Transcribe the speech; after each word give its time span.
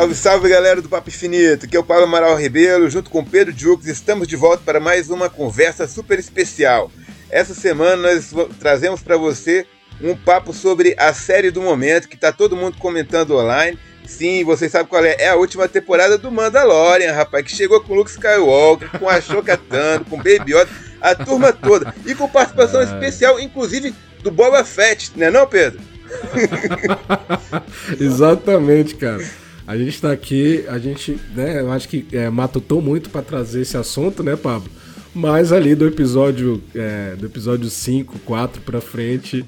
Salve, 0.00 0.14
salve 0.14 0.48
galera 0.48 0.80
do 0.80 0.88
Papo 0.88 1.10
Infinito, 1.10 1.68
que 1.68 1.76
é 1.76 1.78
o 1.78 1.84
Paulo 1.84 2.04
Amaral 2.04 2.34
Ribeiro, 2.34 2.88
junto 2.88 3.10
com 3.10 3.22
Pedro 3.22 3.52
Jux, 3.54 3.86
estamos 3.86 4.26
de 4.26 4.34
volta 4.34 4.62
para 4.64 4.80
mais 4.80 5.10
uma 5.10 5.28
conversa 5.28 5.86
super 5.86 6.18
especial. 6.18 6.90
Essa 7.28 7.52
semana 7.52 8.10
nós 8.14 8.34
trazemos 8.58 9.02
para 9.02 9.18
você 9.18 9.66
um 10.00 10.16
papo 10.16 10.54
sobre 10.54 10.94
a 10.98 11.12
série 11.12 11.50
do 11.50 11.60
momento, 11.60 12.08
que 12.08 12.14
está 12.14 12.32
todo 12.32 12.56
mundo 12.56 12.78
comentando 12.78 13.36
online. 13.36 13.78
Sim, 14.06 14.42
vocês 14.42 14.72
sabem 14.72 14.86
qual 14.86 15.04
é? 15.04 15.16
É 15.18 15.28
a 15.28 15.36
última 15.36 15.68
temporada 15.68 16.16
do 16.16 16.32
Mandalorian, 16.32 17.12
rapaz, 17.12 17.44
que 17.44 17.54
chegou 17.54 17.82
com 17.82 17.94
Luke 17.94 18.10
Skywalker, 18.10 18.88
com 18.98 19.06
a 19.06 19.20
Tano, 19.68 20.06
com 20.06 20.16
Baby 20.16 20.54
Yoda, 20.54 20.70
a 20.98 21.14
turma 21.14 21.52
toda. 21.52 21.94
E 22.06 22.14
com 22.14 22.26
participação 22.26 22.82
especial, 22.82 23.38
inclusive, 23.38 23.94
do 24.22 24.30
Boba 24.30 24.64
Fett, 24.64 25.12
né 25.14 25.30
não, 25.30 25.46
Pedro? 25.46 25.78
Exatamente, 28.00 28.94
cara. 28.94 29.49
A 29.70 29.76
gente 29.76 29.90
está 29.90 30.10
aqui, 30.10 30.64
a 30.66 30.80
gente, 30.80 31.16
né, 31.32 31.60
eu 31.60 31.70
acho 31.70 31.88
que 31.88 32.04
é, 32.12 32.28
matutou 32.28 32.82
muito 32.82 33.08
para 33.08 33.22
trazer 33.22 33.60
esse 33.60 33.76
assunto, 33.76 34.20
né, 34.20 34.34
Pablo? 34.34 34.68
Mas 35.14 35.52
ali 35.52 35.76
do 35.76 35.86
episódio, 35.86 36.60
é, 36.74 37.14
do 37.16 37.26
episódio 37.26 37.70
5, 37.70 38.18
4 38.18 38.62
para 38.62 38.80
frente, 38.80 39.44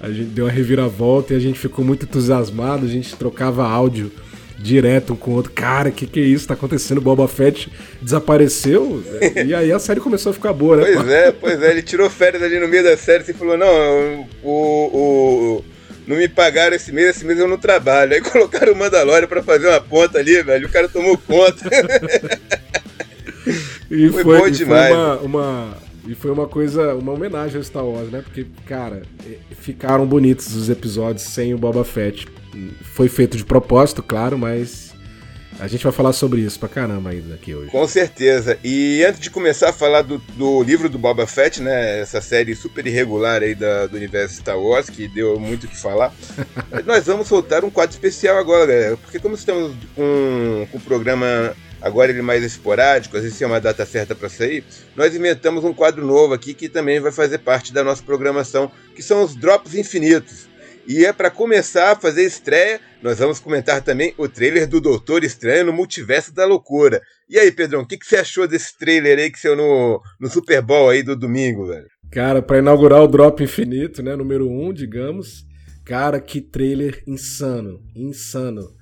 a 0.00 0.10
gente 0.10 0.30
deu 0.30 0.46
uma 0.46 0.50
reviravolta 0.50 1.34
e 1.34 1.36
a 1.36 1.38
gente 1.38 1.56
ficou 1.56 1.84
muito 1.84 2.04
entusiasmado, 2.04 2.84
a 2.84 2.88
gente 2.88 3.14
trocava 3.14 3.64
áudio 3.64 4.10
direto 4.58 5.12
um 5.12 5.16
com 5.16 5.30
o 5.30 5.34
outro. 5.34 5.52
Cara, 5.52 5.92
que 5.92 6.04
que 6.04 6.18
é 6.18 6.24
isso? 6.24 6.48
Tá 6.48 6.54
acontecendo? 6.54 7.00
Boba 7.00 7.28
Fett 7.28 7.70
desapareceu? 8.02 9.04
e 9.46 9.54
aí 9.54 9.70
a 9.70 9.78
série 9.78 10.00
começou 10.00 10.30
a 10.30 10.32
ficar 10.32 10.52
boa, 10.52 10.78
né? 10.78 10.82
Pois 10.82 11.08
é, 11.08 11.30
pois 11.30 11.62
é. 11.62 11.70
Ele 11.70 11.82
tirou 11.82 12.10
férias 12.10 12.42
ali 12.42 12.58
no 12.58 12.66
meio 12.66 12.82
da 12.82 12.96
série 12.96 13.22
e 13.28 13.32
falou: 13.32 13.56
não, 13.56 14.26
o, 14.42 14.50
o, 14.52 15.64
não 16.06 16.16
me 16.16 16.28
pagaram 16.28 16.74
esse 16.74 16.92
mês, 16.92 17.16
esse 17.16 17.24
mês 17.24 17.38
eu 17.38 17.48
não 17.48 17.58
trabalho. 17.58 18.14
Aí 18.14 18.20
colocaram 18.20 18.72
o 18.72 18.76
Mandalorian 18.76 19.26
pra 19.26 19.42
fazer 19.42 19.68
uma 19.68 19.80
ponta 19.80 20.18
ali, 20.18 20.42
velho. 20.42 20.66
O 20.66 20.70
cara 20.70 20.88
tomou 20.88 21.16
conta. 21.18 21.68
e 23.90 24.08
foi, 24.08 24.24
foi 24.24 24.38
bom 24.38 24.46
e 24.46 24.50
demais. 24.50 24.88
Foi 24.88 24.96
uma, 24.96 25.16
uma, 25.18 25.76
e 26.06 26.14
foi 26.14 26.30
uma 26.30 26.48
coisa, 26.48 26.94
uma 26.94 27.12
homenagem 27.12 27.56
ao 27.56 27.62
Star 27.62 27.84
Wars, 27.84 28.10
né? 28.10 28.22
Porque, 28.22 28.46
cara, 28.66 29.02
ficaram 29.60 30.06
bonitos 30.06 30.54
os 30.54 30.68
episódios 30.68 31.24
sem 31.24 31.54
o 31.54 31.58
Boba 31.58 31.84
Fett. 31.84 32.26
Foi 32.94 33.08
feito 33.08 33.36
de 33.36 33.44
propósito, 33.44 34.02
claro, 34.02 34.36
mas 34.36 34.89
a 35.60 35.68
gente 35.68 35.84
vai 35.84 35.92
falar 35.92 36.12
sobre 36.12 36.40
isso 36.40 36.58
pra 36.58 36.68
caramba 36.68 37.10
ainda 37.10 37.34
aqui 37.34 37.54
hoje. 37.54 37.70
Com 37.70 37.86
certeza. 37.86 38.58
E 38.64 39.04
antes 39.04 39.20
de 39.20 39.30
começar 39.30 39.68
a 39.68 39.72
falar 39.72 40.02
do, 40.02 40.18
do 40.18 40.62
livro 40.62 40.88
do 40.88 40.98
Boba 40.98 41.26
Fett, 41.26 41.60
né? 41.60 42.00
Essa 42.00 42.20
série 42.20 42.56
super 42.56 42.86
irregular 42.86 43.42
aí 43.42 43.54
da, 43.54 43.86
do 43.86 43.96
universo 43.96 44.36
Star 44.36 44.58
Wars, 44.58 44.88
que 44.88 45.06
deu 45.06 45.38
muito 45.38 45.64
o 45.64 45.68
que 45.68 45.76
falar, 45.76 46.14
nós 46.86 47.04
vamos 47.04 47.28
soltar 47.28 47.64
um 47.64 47.70
quadro 47.70 47.94
especial 47.94 48.38
agora, 48.38 48.66
galera. 48.66 48.96
Porque 48.96 49.18
como 49.18 49.34
estamos 49.34 49.74
com, 49.94 50.66
com 50.72 50.78
o 50.78 50.80
programa 50.80 51.54
agora 51.80 52.10
ele 52.10 52.22
mais 52.22 52.42
esporádico, 52.42 53.16
às 53.16 53.22
vezes 53.22 53.38
tem 53.38 53.46
uma 53.46 53.60
data 53.60 53.86
certa 53.86 54.14
para 54.14 54.28
sair, 54.28 54.64
nós 54.94 55.14
inventamos 55.14 55.64
um 55.64 55.72
quadro 55.72 56.04
novo 56.04 56.34
aqui 56.34 56.52
que 56.52 56.68
também 56.68 57.00
vai 57.00 57.10
fazer 57.10 57.38
parte 57.38 57.72
da 57.72 57.82
nossa 57.82 58.02
programação, 58.02 58.70
que 58.94 59.02
são 59.02 59.22
os 59.22 59.34
Drops 59.34 59.74
Infinitos. 59.74 60.49
E 60.86 61.04
é 61.04 61.12
para 61.12 61.30
começar 61.30 61.92
a 61.92 61.96
fazer 61.96 62.24
estreia, 62.24 62.80
nós 63.02 63.18
vamos 63.18 63.38
comentar 63.38 63.82
também 63.82 64.14
o 64.18 64.28
trailer 64.28 64.66
do 64.66 64.80
Doutor 64.80 65.24
Estranho 65.24 65.66
no 65.66 65.72
Multiverso 65.72 66.34
da 66.34 66.44
Loucura. 66.44 67.00
E 67.28 67.38
aí, 67.38 67.52
Pedrão, 67.52 67.82
o 67.82 67.86
que, 67.86 67.96
que 67.96 68.06
você 68.06 68.16
achou 68.16 68.48
desse 68.48 68.76
trailer 68.76 69.18
aí 69.18 69.30
que 69.30 69.38
saiu 69.38 69.56
no, 69.56 70.02
no 70.18 70.28
Super 70.28 70.60
Bowl 70.62 70.90
aí 70.90 71.02
do 71.02 71.14
domingo, 71.14 71.66
velho? 71.66 71.86
Cara, 72.10 72.42
para 72.42 72.58
inaugurar 72.58 73.02
o 73.02 73.08
Drop 73.08 73.42
Infinito, 73.42 74.02
né, 74.02 74.16
número 74.16 74.48
1, 74.48 74.66
um, 74.66 74.72
digamos. 74.72 75.46
Cara, 75.84 76.20
que 76.20 76.40
trailer 76.40 77.02
insano, 77.06 77.80
insano. 77.94 78.74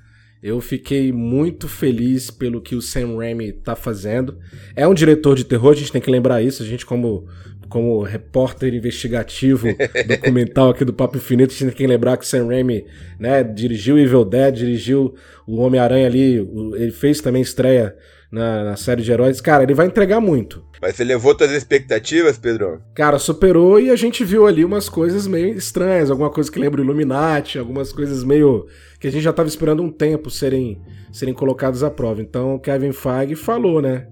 Eu 0.42 0.60
fiquei 0.60 1.12
muito 1.12 1.66
feliz 1.66 2.30
pelo 2.30 2.62
que 2.62 2.76
o 2.76 2.80
Sam 2.80 3.16
Raimi 3.16 3.52
tá 3.52 3.74
fazendo. 3.74 4.38
É 4.74 4.86
um 4.86 4.94
diretor 4.94 5.36
de 5.36 5.44
terror, 5.44 5.72
a 5.72 5.76
gente 5.76 5.92
tem 5.92 6.00
que 6.00 6.10
lembrar 6.10 6.42
isso. 6.42 6.62
A 6.62 6.66
gente, 6.66 6.86
como 6.86 7.26
como 7.68 8.02
repórter 8.02 8.74
investigativo 8.74 9.68
documental 10.06 10.70
aqui 10.70 10.84
do 10.84 10.92
Papo 10.92 11.16
Infinito, 11.16 11.50
a 11.50 11.56
gente 11.56 11.68
tem 11.68 11.76
que 11.76 11.86
lembrar 11.86 12.16
que 12.16 12.24
o 12.24 12.26
Sam 12.26 12.46
Raimi 12.46 12.84
né, 13.18 13.42
dirigiu 13.44 13.98
Evil 13.98 14.24
Dead, 14.24 14.54
dirigiu 14.54 15.14
o 15.46 15.56
Homem-Aranha 15.60 16.06
ali, 16.06 16.36
ele 16.74 16.90
fez 16.90 17.20
também 17.20 17.42
estreia 17.42 17.94
na, 18.30 18.64
na, 18.64 18.76
série 18.76 19.02
de 19.02 19.10
heróis. 19.10 19.40
Cara, 19.40 19.62
ele 19.62 19.74
vai 19.74 19.86
entregar 19.86 20.20
muito. 20.20 20.62
Mas 20.80 20.96
você 20.96 21.04
levou 21.04 21.34
todas 21.34 21.52
as 21.52 21.58
expectativas, 21.58 22.38
Pedro? 22.38 22.80
Cara, 22.94 23.18
superou 23.18 23.80
e 23.80 23.90
a 23.90 23.96
gente 23.96 24.24
viu 24.24 24.46
ali 24.46 24.64
umas 24.64 24.88
coisas 24.88 25.26
meio 25.26 25.56
estranhas, 25.56 26.10
alguma 26.10 26.30
coisa 26.30 26.50
que 26.50 26.58
lembra 26.58 26.80
Illuminati, 26.80 27.58
algumas 27.58 27.92
coisas 27.92 28.22
meio 28.22 28.66
que 29.00 29.08
a 29.08 29.10
gente 29.10 29.22
já 29.22 29.30
estava 29.30 29.48
esperando 29.48 29.82
um 29.82 29.90
tempo 29.90 30.30
serem, 30.30 30.80
serem 31.12 31.34
colocadas 31.34 31.82
à 31.82 31.90
prova. 31.90 32.20
Então, 32.20 32.54
o 32.54 32.60
Kevin 32.60 32.92
Feige 32.92 33.34
falou, 33.34 33.82
né? 33.82 34.06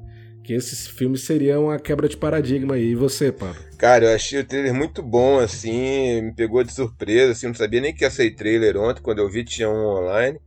Que 0.47 0.55
esses 0.55 0.87
filmes 0.87 1.25
seriam 1.25 1.65
uma 1.65 1.79
quebra 1.79 2.09
de 2.09 2.17
paradigma 2.17 2.77
aí. 2.77 2.93
E 2.93 2.95
você, 2.95 3.33
Pablo? 3.33 3.57
Cara, 3.77 4.07
eu 4.07 4.15
achei 4.15 4.39
o 4.39 4.45
trailer 4.45 4.73
muito 4.73 5.03
bom, 5.03 5.41
assim, 5.41 6.23
me 6.23 6.35
pegou 6.35 6.63
de 6.63 6.73
surpresa, 6.73 7.33
assim, 7.33 7.49
não 7.49 7.55
sabia 7.55 7.81
nem 7.81 7.93
que 7.93 8.05
ia 8.05 8.11
sair 8.11 8.35
trailer 8.35 8.77
ontem, 8.77 9.03
quando 9.03 9.19
eu 9.19 9.29
vi 9.29 9.45
tinha 9.45 9.69
um 9.69 9.87
online, 9.99 10.39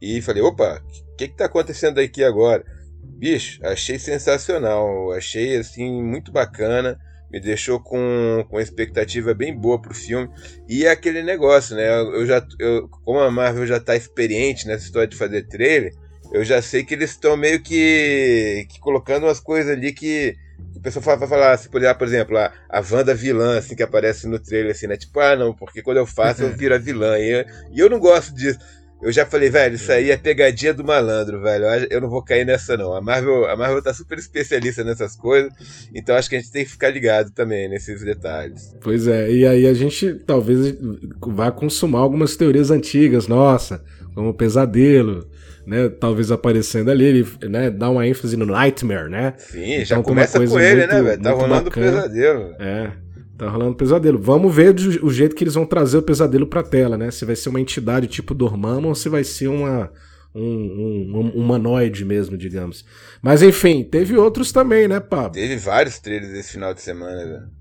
e 0.00 0.20
falei, 0.20 0.42
opa, 0.42 0.82
o 1.12 1.16
que 1.16 1.28
que 1.28 1.36
tá 1.36 1.46
acontecendo 1.46 1.98
aqui 1.98 2.22
agora? 2.22 2.62
Bicho, 3.02 3.58
achei 3.64 3.98
sensacional, 3.98 5.10
achei, 5.12 5.56
assim, 5.56 6.02
muito 6.02 6.30
bacana, 6.30 6.98
me 7.32 7.40
deixou 7.40 7.80
com, 7.80 8.46
com 8.48 8.60
expectativa 8.60 9.34
bem 9.34 9.58
boa 9.58 9.80
pro 9.80 9.94
filme, 9.94 10.28
e 10.68 10.84
é 10.84 10.90
aquele 10.90 11.22
negócio, 11.22 11.74
né, 11.74 11.88
eu 11.98 12.26
já, 12.26 12.46
eu, 12.60 12.88
como 13.04 13.18
a 13.18 13.30
Marvel 13.30 13.66
já 13.66 13.80
tá 13.80 13.96
experiente 13.96 14.66
nessa 14.66 14.84
história 14.84 15.08
de 15.08 15.16
fazer 15.16 15.48
trailer, 15.48 15.92
eu 16.32 16.44
já 16.44 16.60
sei 16.60 16.84
que 16.84 16.94
eles 16.94 17.10
estão 17.10 17.36
meio 17.36 17.60
que, 17.60 18.66
que 18.68 18.78
colocando 18.80 19.24
umas 19.24 19.40
coisas 19.40 19.72
ali 19.72 19.92
que, 19.92 20.36
que 20.72 20.78
o 20.78 20.80
pessoal 20.80 21.18
vai 21.18 21.28
falar, 21.28 21.56
se 21.56 21.68
puder, 21.68 21.94
por 21.94 22.06
exemplo, 22.06 22.36
a, 22.36 22.52
a 22.68 22.80
Wanda 22.80 23.14
vilã, 23.14 23.58
assim, 23.58 23.74
que 23.74 23.82
aparece 23.82 24.26
no 24.26 24.38
trailer, 24.38 24.72
assim, 24.72 24.86
né? 24.86 24.96
Tipo, 24.96 25.20
ah, 25.20 25.36
não, 25.36 25.54
porque 25.54 25.82
quando 25.82 25.98
eu 25.98 26.06
faço 26.06 26.42
eu 26.42 26.50
viro 26.50 26.74
a 26.74 26.78
vilã. 26.78 27.18
E 27.18 27.30
eu, 27.30 27.44
e 27.72 27.80
eu 27.80 27.90
não 27.90 27.98
gosto 27.98 28.34
disso. 28.34 28.58
Eu 29.00 29.12
já 29.12 29.26
falei, 29.26 29.50
velho, 29.50 29.74
isso 29.74 29.92
aí 29.92 30.10
é 30.10 30.16
pegadinha 30.16 30.72
do 30.72 30.82
malandro, 30.82 31.40
velho. 31.42 31.66
Eu 31.90 32.00
não 32.00 32.08
vou 32.08 32.22
cair 32.22 32.46
nessa, 32.46 32.78
não. 32.78 32.94
A 32.94 33.00
Marvel, 33.00 33.46
a 33.46 33.54
Marvel 33.54 33.82
tá 33.82 33.92
super 33.92 34.16
especialista 34.16 34.82
nessas 34.82 35.14
coisas, 35.14 35.52
então 35.94 36.16
acho 36.16 36.30
que 36.30 36.36
a 36.36 36.40
gente 36.40 36.50
tem 36.50 36.64
que 36.64 36.70
ficar 36.70 36.88
ligado 36.88 37.30
também 37.30 37.68
nesses 37.68 38.02
detalhes. 38.02 38.74
Pois 38.80 39.06
é, 39.06 39.30
e 39.30 39.46
aí 39.46 39.66
a 39.66 39.74
gente 39.74 40.14
talvez 40.26 40.74
vá 41.20 41.52
consumar 41.52 41.98
algumas 42.00 42.36
teorias 42.36 42.70
antigas, 42.70 43.28
nossa, 43.28 43.84
como 44.14 44.32
pesadelo, 44.32 45.28
né, 45.66 45.88
talvez 45.88 46.30
aparecendo 46.30 46.90
ali, 46.90 47.04
ele 47.04 47.26
né, 47.48 47.70
dá 47.70 47.90
uma 47.90 48.06
ênfase 48.06 48.36
no 48.36 48.46
Nightmare, 48.46 49.10
né? 49.10 49.34
Sim, 49.36 49.72
então, 49.72 49.84
já 49.84 50.02
começa 50.02 50.38
com 50.46 50.60
ele, 50.60 50.86
né, 50.86 50.92
muito, 50.92 50.94
né, 50.94 51.02
velho? 51.02 51.22
Tá 51.22 51.32
rolando 51.32 51.64
bacana. 51.64 51.86
pesadelo. 51.86 52.54
É, 52.60 52.92
tá 53.36 53.48
rolando 53.48 53.74
pesadelo. 53.74 54.18
Vamos 54.18 54.54
ver 54.54 54.74
o 55.02 55.10
jeito 55.10 55.34
que 55.34 55.42
eles 55.42 55.54
vão 55.54 55.66
trazer 55.66 55.98
o 55.98 56.02
pesadelo 56.02 56.46
pra 56.46 56.62
tela, 56.62 56.96
né? 56.96 57.10
Se 57.10 57.24
vai 57.24 57.34
ser 57.34 57.48
uma 57.48 57.60
entidade 57.60 58.06
tipo 58.06 58.32
Dormammu 58.32 58.88
ou 58.88 58.94
se 58.94 59.08
vai 59.08 59.24
ser 59.24 59.48
uma, 59.48 59.90
um, 60.32 60.42
um, 60.42 61.18
um, 61.18 61.30
humanoide 61.30 62.04
mesmo, 62.04 62.38
digamos. 62.38 62.84
Mas 63.20 63.42
enfim, 63.42 63.82
teve 63.82 64.16
outros 64.16 64.52
também, 64.52 64.86
né, 64.86 65.00
Pablo? 65.00 65.32
Teve 65.32 65.56
vários 65.56 65.98
trailers 65.98 66.32
esse 66.32 66.52
final 66.52 66.72
de 66.72 66.80
semana, 66.80 67.24
velho. 67.24 67.55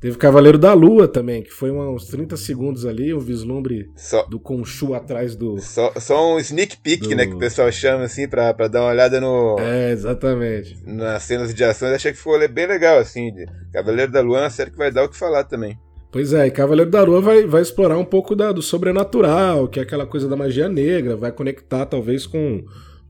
Teve 0.00 0.16
Cavaleiro 0.16 0.58
da 0.58 0.72
Lua 0.74 1.08
também, 1.08 1.42
que 1.42 1.50
foi 1.50 1.72
uns 1.72 2.06
30 2.06 2.36
segundos 2.36 2.86
ali, 2.86 3.12
um 3.12 3.18
vislumbre 3.18 3.90
só, 3.96 4.22
do 4.26 4.38
Conchu 4.38 4.94
atrás 4.94 5.34
do. 5.34 5.58
Só, 5.58 5.92
só 5.96 6.34
um 6.34 6.38
sneak 6.38 6.76
peek, 6.76 7.08
do... 7.08 7.16
né? 7.16 7.26
Que 7.26 7.34
o 7.34 7.38
pessoal 7.38 7.70
chama 7.72 8.04
assim 8.04 8.28
pra, 8.28 8.54
pra 8.54 8.68
dar 8.68 8.82
uma 8.82 8.90
olhada 8.90 9.20
no. 9.20 9.56
É, 9.58 9.90
exatamente. 9.90 10.78
Nas 10.86 11.24
cenas 11.24 11.52
de 11.52 11.64
ações. 11.64 11.92
Achei 11.92 12.12
que 12.12 12.18
foi 12.18 12.46
bem 12.46 12.68
legal, 12.68 12.98
assim. 12.98 13.32
Cavaleiro 13.72 14.12
da 14.12 14.20
Lua 14.20 14.38
é 14.38 14.42
uma 14.42 14.50
série 14.50 14.70
que 14.70 14.78
vai 14.78 14.92
dar 14.92 15.02
o 15.02 15.08
que 15.08 15.16
falar 15.16 15.42
também. 15.42 15.76
Pois 16.12 16.32
é, 16.32 16.46
e 16.46 16.50
Cavaleiro 16.50 16.90
da 16.90 17.02
Lua 17.02 17.20
vai, 17.20 17.44
vai 17.44 17.60
explorar 17.60 17.98
um 17.98 18.04
pouco 18.04 18.36
da, 18.36 18.52
do 18.52 18.62
sobrenatural, 18.62 19.66
que 19.66 19.80
é 19.80 19.82
aquela 19.82 20.06
coisa 20.06 20.28
da 20.28 20.36
magia 20.36 20.68
negra, 20.68 21.16
vai 21.16 21.32
conectar 21.32 21.84
talvez 21.84 22.24
com 22.24 22.64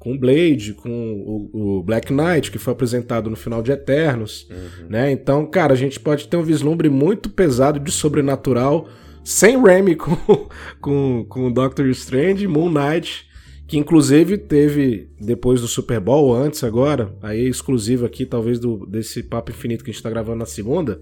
com 0.09 0.17
Blade, 0.17 0.73
com 0.73 0.89
o, 0.91 1.79
o, 1.79 1.83
Black 1.83 2.13
Knight, 2.13 2.51
que 2.51 2.59
foi 2.59 2.73
apresentado 2.73 3.29
no 3.29 3.37
final 3.37 3.63
de 3.63 3.73
Eternos, 3.73 4.49
uhum. 4.51 4.89
né? 4.89 5.13
Então, 5.13 5.45
cara, 5.45 5.75
a 5.75 5.77
gente 5.77 6.01
pode 6.01 6.29
ter 6.29 6.37
um 6.37 6.43
vislumbre 6.43 6.89
muito 6.89 7.29
pesado 7.29 7.79
de 7.79 7.91
sobrenatural, 7.91 8.89
sem 9.23 9.63
Remy 9.63 9.97
com, 9.97 10.17
com, 10.81 11.27
com 11.29 11.47
o 11.47 11.53
Doctor 11.53 11.87
Strange, 11.89 12.47
Moon 12.47 12.71
Knight, 12.71 13.27
que 13.67 13.77
inclusive 13.77 14.39
teve, 14.39 15.11
depois 15.21 15.61
do 15.61 15.69
Super 15.69 16.01
Bowl, 16.01 16.35
antes 16.35 16.65
agora, 16.65 17.15
aí 17.21 17.47
exclusivo 17.47 18.07
aqui, 18.07 18.25
talvez, 18.25 18.59
do, 18.59 18.87
desse 18.87 19.23
Papo 19.23 19.51
Infinito 19.51 19.85
que 19.85 19.91
a 19.91 19.93
gente 19.93 20.03
tá 20.03 20.09
gravando 20.09 20.39
na 20.39 20.47
segunda, 20.47 21.01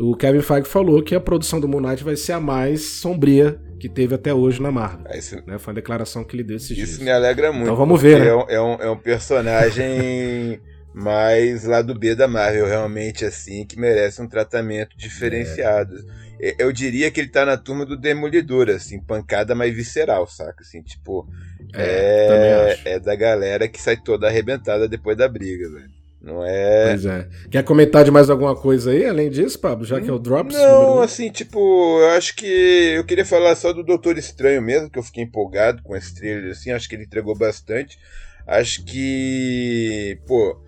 o 0.00 0.16
Kevin 0.16 0.40
Feige 0.40 0.66
falou 0.66 1.02
que 1.02 1.14
a 1.14 1.20
produção 1.20 1.60
do 1.60 1.68
Moon 1.68 1.80
Knight 1.80 2.02
vai 2.02 2.16
ser 2.16 2.32
a 2.32 2.40
mais 2.40 2.82
sombria 2.82 3.60
que 3.78 3.88
teve 3.88 4.14
até 4.14 4.32
hoje 4.32 4.60
na 4.60 4.70
Marvel. 4.70 5.04
É 5.06 5.18
isso, 5.18 5.36
né? 5.46 5.58
Foi 5.58 5.72
a 5.72 5.74
declaração 5.74 6.24
que 6.24 6.34
ele 6.34 6.42
deu 6.42 6.56
esses 6.56 6.70
isso 6.70 6.76
dias. 6.76 6.90
Isso 6.90 7.04
me 7.04 7.10
alegra 7.10 7.52
muito. 7.52 7.64
Então 7.64 7.76
vamos 7.76 8.00
ver, 8.00 8.18
né? 8.18 8.28
É 8.28 8.34
um, 8.34 8.46
é 8.48 8.60
um, 8.60 8.74
é 8.74 8.90
um 8.90 8.96
personagem 8.96 10.58
mais 10.94 11.64
lá 11.64 11.82
do 11.82 11.98
B 11.98 12.14
da 12.14 12.26
Marvel, 12.26 12.66
realmente, 12.66 13.26
assim, 13.26 13.66
que 13.66 13.78
merece 13.78 14.22
um 14.22 14.28
tratamento 14.28 14.96
diferenciado. 14.96 15.94
É. 16.40 16.54
Eu 16.58 16.72
diria 16.72 17.10
que 17.10 17.20
ele 17.20 17.28
tá 17.28 17.44
na 17.44 17.58
turma 17.58 17.84
do 17.84 17.96
Demolidor, 17.96 18.70
assim, 18.70 18.98
pancada 18.98 19.54
mais 19.54 19.74
visceral, 19.74 20.26
saca? 20.26 20.62
Assim, 20.62 20.82
tipo, 20.82 21.28
é, 21.74 22.78
é, 22.84 22.92
é 22.92 22.98
da 22.98 23.14
galera 23.14 23.68
que 23.68 23.80
sai 23.80 23.98
toda 23.98 24.26
arrebentada 24.26 24.88
depois 24.88 25.16
da 25.16 25.28
briga, 25.28 25.68
velho. 25.68 25.99
Não 26.22 26.44
é. 26.44 26.88
Pois 26.90 27.06
é. 27.06 27.28
Quer 27.50 27.64
comentar 27.64 28.04
de 28.04 28.10
mais 28.10 28.28
alguma 28.28 28.54
coisa 28.54 28.90
aí, 28.90 29.06
além 29.06 29.30
disso, 29.30 29.58
Pablo? 29.58 29.86
Já 29.86 30.00
que 30.00 30.10
é 30.10 30.12
o 30.12 30.18
Drops? 30.18 30.54
Não, 30.54 31.00
assim, 31.00 31.30
tipo, 31.30 31.98
eu 32.00 32.10
acho 32.10 32.36
que 32.36 32.46
eu 32.46 33.04
queria 33.04 33.24
falar 33.24 33.56
só 33.56 33.72
do 33.72 33.82
Doutor 33.82 34.18
Estranho 34.18 34.60
mesmo, 34.60 34.90
que 34.90 34.98
eu 34.98 35.02
fiquei 35.02 35.24
empolgado 35.24 35.82
com 35.82 35.96
esse 35.96 36.14
trailer, 36.14 36.50
assim, 36.50 36.70
acho 36.72 36.88
que 36.88 36.94
ele 36.94 37.04
entregou 37.04 37.36
bastante. 37.36 37.98
Acho 38.46 38.84
que. 38.84 40.18
Pô, 40.26 40.60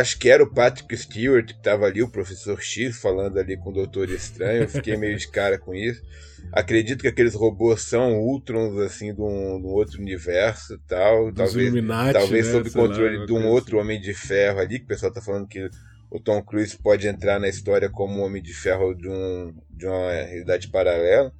acho 0.00 0.18
que 0.18 0.28
era 0.28 0.42
o 0.42 0.52
Patrick 0.52 0.96
Stewart 0.96 1.46
que 1.46 1.62
tava 1.62 1.86
ali, 1.86 2.02
o 2.02 2.10
Professor 2.10 2.60
X, 2.60 2.96
falando 2.96 3.38
ali 3.38 3.56
com 3.56 3.70
o 3.70 3.72
Doutor 3.72 4.10
Estranho. 4.10 4.62
Eu 4.62 4.68
fiquei 4.68 4.96
meio 4.96 5.16
de 5.16 5.28
cara 5.28 5.58
com 5.58 5.74
isso. 5.74 6.02
Acredito 6.52 7.00
que 7.00 7.08
aqueles 7.08 7.34
robôs 7.34 7.82
são 7.82 8.18
Ultrons, 8.20 8.78
assim, 8.78 9.14
de 9.14 9.20
um, 9.20 9.60
de 9.60 9.66
um 9.66 9.70
outro 9.70 10.00
universo 10.00 10.78
tal. 10.86 11.32
Dos 11.32 11.52
talvez 11.52 11.72
talvez 12.12 12.46
né? 12.46 12.52
sob 12.52 12.70
controle 12.70 13.18
lá, 13.18 13.26
de 13.26 13.32
um 13.32 13.46
outro 13.46 13.78
Homem 13.78 14.00
de 14.00 14.12
Ferro 14.12 14.60
ali, 14.60 14.78
que 14.78 14.84
o 14.84 14.88
pessoal 14.88 15.12
tá 15.12 15.20
falando 15.20 15.46
que 15.46 15.70
o 16.10 16.20
Tom 16.20 16.42
Cruise 16.42 16.76
pode 16.76 17.08
entrar 17.08 17.40
na 17.40 17.48
história 17.48 17.88
como 17.88 18.18
um 18.18 18.22
Homem 18.22 18.42
de 18.42 18.52
Ferro 18.52 18.94
de, 18.94 19.08
um, 19.08 19.54
de 19.70 19.86
uma 19.86 20.10
realidade 20.10 20.68
paralela. 20.68 21.32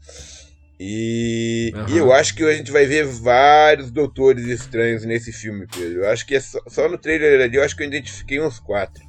E, 0.85 1.73
uhum. 1.77 1.89
e, 1.91 1.97
eu 1.99 2.13
acho 2.13 2.35
que 2.35 2.43
a 2.43 2.53
gente 2.53 2.73
vai 2.73 2.87
ver 2.87 3.07
vários 3.07 3.89
doutores 3.89 4.47
estranhos 4.47 5.05
nesse 5.05 5.33
filme, 5.33 5.65
Pedro. 5.65 6.01
Eu 6.01 6.11
acho 6.11 6.27
que 6.27 6.35
é 6.35 6.41
só, 6.41 6.59
só, 6.67 6.89
no 6.89 6.99
trailer 6.99 7.41
ali, 7.41 7.57
eu 7.57 7.63
acho 7.63 7.77
que 7.77 7.85
eu 7.85 7.87
identifiquei 7.87 8.41
uns 8.41 8.59
quatro. 8.59 9.01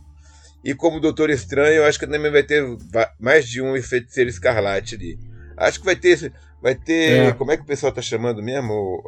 E 0.64 0.76
como 0.76 1.00
Doutor 1.00 1.32
Estranho, 1.32 1.78
eu 1.78 1.86
acho 1.86 1.98
que 1.98 2.06
também 2.06 2.32
vai 2.32 2.44
ter 2.44 2.64
mais 3.20 3.50
de 3.50 3.60
um 3.60 3.76
efeito 3.76 4.08
escarlate 4.20 4.94
ali. 4.94 5.18
Acho 5.58 5.80
que 5.80 5.86
vai 5.86 5.96
ter. 5.96 6.32
Vai 6.64 6.76
ter. 6.76 7.28
É. 7.28 7.32
Como 7.34 7.52
é 7.52 7.58
que 7.58 7.64
o 7.64 7.66
pessoal 7.66 7.92
tá 7.92 8.02
chamando 8.02 8.42
mesmo? 8.42 9.04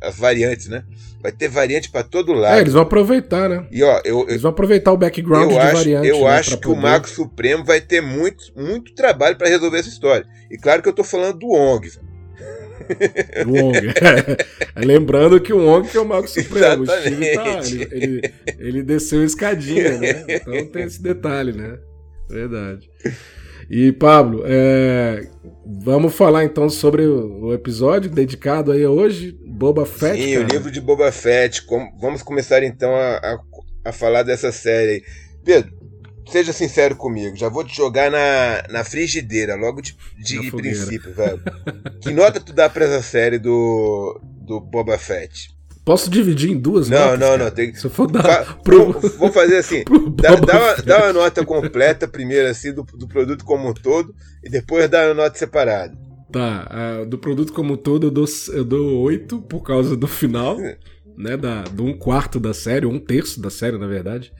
as 0.00 0.16
variantes, 0.16 0.68
né? 0.68 0.84
Vai 1.20 1.32
ter 1.32 1.48
variante 1.48 1.90
para 1.90 2.04
todo 2.04 2.32
lado. 2.32 2.58
É, 2.58 2.60
eles 2.60 2.74
vão 2.74 2.82
aproveitar, 2.82 3.48
né? 3.48 3.66
E, 3.72 3.82
ó, 3.82 4.00
eu, 4.04 4.24
eles 4.28 4.42
vão 4.42 4.52
aproveitar 4.52 4.92
o 4.92 4.96
background 4.96 5.50
de 5.50 5.58
acho, 5.58 5.76
variante. 5.78 6.08
Eu 6.08 6.20
né, 6.20 6.28
acho 6.28 6.56
que 6.56 6.62
poder... 6.62 6.78
o 6.78 6.80
Mago 6.80 7.08
Supremo 7.08 7.64
vai 7.64 7.80
ter 7.80 8.00
muito, 8.00 8.44
muito 8.54 8.94
trabalho 8.94 9.36
para 9.36 9.48
resolver 9.48 9.78
essa 9.78 9.88
história. 9.88 10.24
E 10.48 10.56
claro 10.56 10.80
que 10.80 10.88
eu 10.88 10.92
tô 10.92 11.02
falando 11.02 11.40
do 11.40 11.50
ONG. 11.50 11.90
O 13.44 13.50
Wong. 13.50 13.78
É, 14.76 14.84
lembrando 14.84 15.40
que 15.40 15.52
o 15.52 15.58
Wong 15.58 15.88
que 15.88 15.96
é 15.96 16.00
o 16.00 16.04
Mago 16.04 16.28
Supremo. 16.28 16.84
O 16.84 16.86
Steve 16.86 17.34
tá, 17.34 17.60
ele, 17.64 17.88
ele, 17.90 18.34
ele 18.58 18.82
desceu 18.82 19.22
a 19.22 19.24
escadinha, 19.24 19.98
né? 19.98 20.24
Então 20.28 20.66
tem 20.66 20.84
esse 20.84 21.02
detalhe, 21.02 21.52
né? 21.52 21.78
Verdade. 22.28 22.88
E, 23.68 23.92
Pablo, 23.92 24.44
é, 24.46 25.28
vamos 25.64 26.14
falar 26.14 26.44
então 26.44 26.68
sobre 26.68 27.04
o 27.06 27.52
episódio 27.52 28.10
dedicado 28.10 28.72
aí 28.72 28.86
hoje, 28.86 29.36
Boba 29.44 29.84
Fett. 29.84 30.22
Sim, 30.22 30.34
cara. 30.34 30.44
o 30.44 30.48
livro 30.48 30.70
de 30.70 30.80
Boba 30.80 31.10
Fett. 31.10 31.66
vamos 32.00 32.22
começar 32.22 32.62
então 32.62 32.94
a, 32.94 33.16
a, 33.16 33.38
a 33.86 33.92
falar 33.92 34.22
dessa 34.22 34.52
série 34.52 34.90
aí. 34.90 35.04
Pedro, 35.44 35.72
seja 36.30 36.52
sincero 36.52 36.94
comigo, 36.94 37.36
já 37.36 37.48
vou 37.48 37.64
te 37.64 37.74
jogar 37.74 38.10
na, 38.10 38.64
na 38.70 38.84
frigideira, 38.84 39.56
logo 39.56 39.80
de, 39.80 39.96
de 40.18 40.50
princípio, 40.50 41.12
velho. 41.12 41.42
que 42.00 42.12
nota 42.12 42.40
tu 42.40 42.52
dá 42.52 42.68
pra 42.68 42.84
essa 42.84 43.02
série 43.02 43.38
do, 43.38 44.20
do 44.22 44.60
Boba 44.60 44.98
Fett? 44.98 45.55
Posso 45.86 46.10
dividir 46.10 46.50
em 46.50 46.58
duas 46.58 46.90
não, 46.90 46.98
notas? 46.98 47.20
Não, 47.20 47.28
não, 47.28 47.44
não. 47.44 47.50
Tem... 47.52 47.72
Se 47.72 47.86
eu 47.86 47.90
for 47.92 48.10
dar. 48.10 48.58
pro... 48.64 48.90
Vou 48.90 49.30
fazer 49.30 49.58
assim: 49.58 49.84
dá, 50.20 50.34
dá, 50.34 50.58
uma, 50.58 50.74
dá, 50.82 50.98
uma, 51.04 51.12
nota 51.12 51.44
completa 51.44 52.08
primeiro, 52.08 52.48
assim, 52.48 52.72
do, 52.72 52.82
do 52.82 53.06
produto 53.06 53.44
como 53.44 53.70
um 53.70 53.72
todo, 53.72 54.12
e 54.42 54.50
depois 54.50 54.90
dá 54.90 55.06
uma 55.06 55.14
nota 55.14 55.38
separada. 55.38 55.96
Tá, 56.32 56.68
uh, 57.02 57.06
do 57.06 57.16
produto 57.16 57.52
como 57.52 57.74
um 57.74 57.76
todo 57.76 58.08
eu 58.08 58.10
dou, 58.10 58.24
eu 58.52 58.64
dou 58.64 58.98
8 59.02 59.42
por 59.42 59.62
causa 59.62 59.96
do 59.96 60.08
final, 60.08 60.58
né? 61.16 61.36
Da, 61.36 61.62
do 61.62 61.84
um 61.84 61.96
quarto 61.96 62.40
da 62.40 62.52
série, 62.52 62.84
um 62.84 62.98
terço 62.98 63.40
da 63.40 63.48
série, 63.48 63.78
na 63.78 63.86
verdade. 63.86 64.32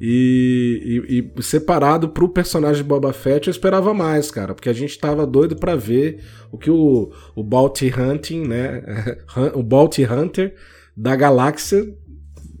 E, 0.00 1.02
e, 1.08 1.32
e, 1.38 1.42
separado 1.42 2.10
pro 2.10 2.28
personagem 2.28 2.82
de 2.82 2.88
Boba 2.88 3.12
Fett, 3.12 3.48
eu 3.48 3.50
esperava 3.50 3.94
mais, 3.94 4.30
cara, 4.30 4.54
porque 4.54 4.68
a 4.68 4.72
gente 4.72 4.98
tava 4.98 5.26
doido 5.26 5.56
para 5.56 5.74
ver 5.74 6.22
o 6.52 6.58
que 6.58 6.70
o, 6.70 7.10
o 7.34 7.42
Bounty 7.42 7.92
Hunting, 7.98 8.46
né? 8.46 8.82
o 9.54 9.62
Bounty 9.62 10.04
Hunter 10.04 10.54
da 10.96 11.16
galáxia 11.16 11.86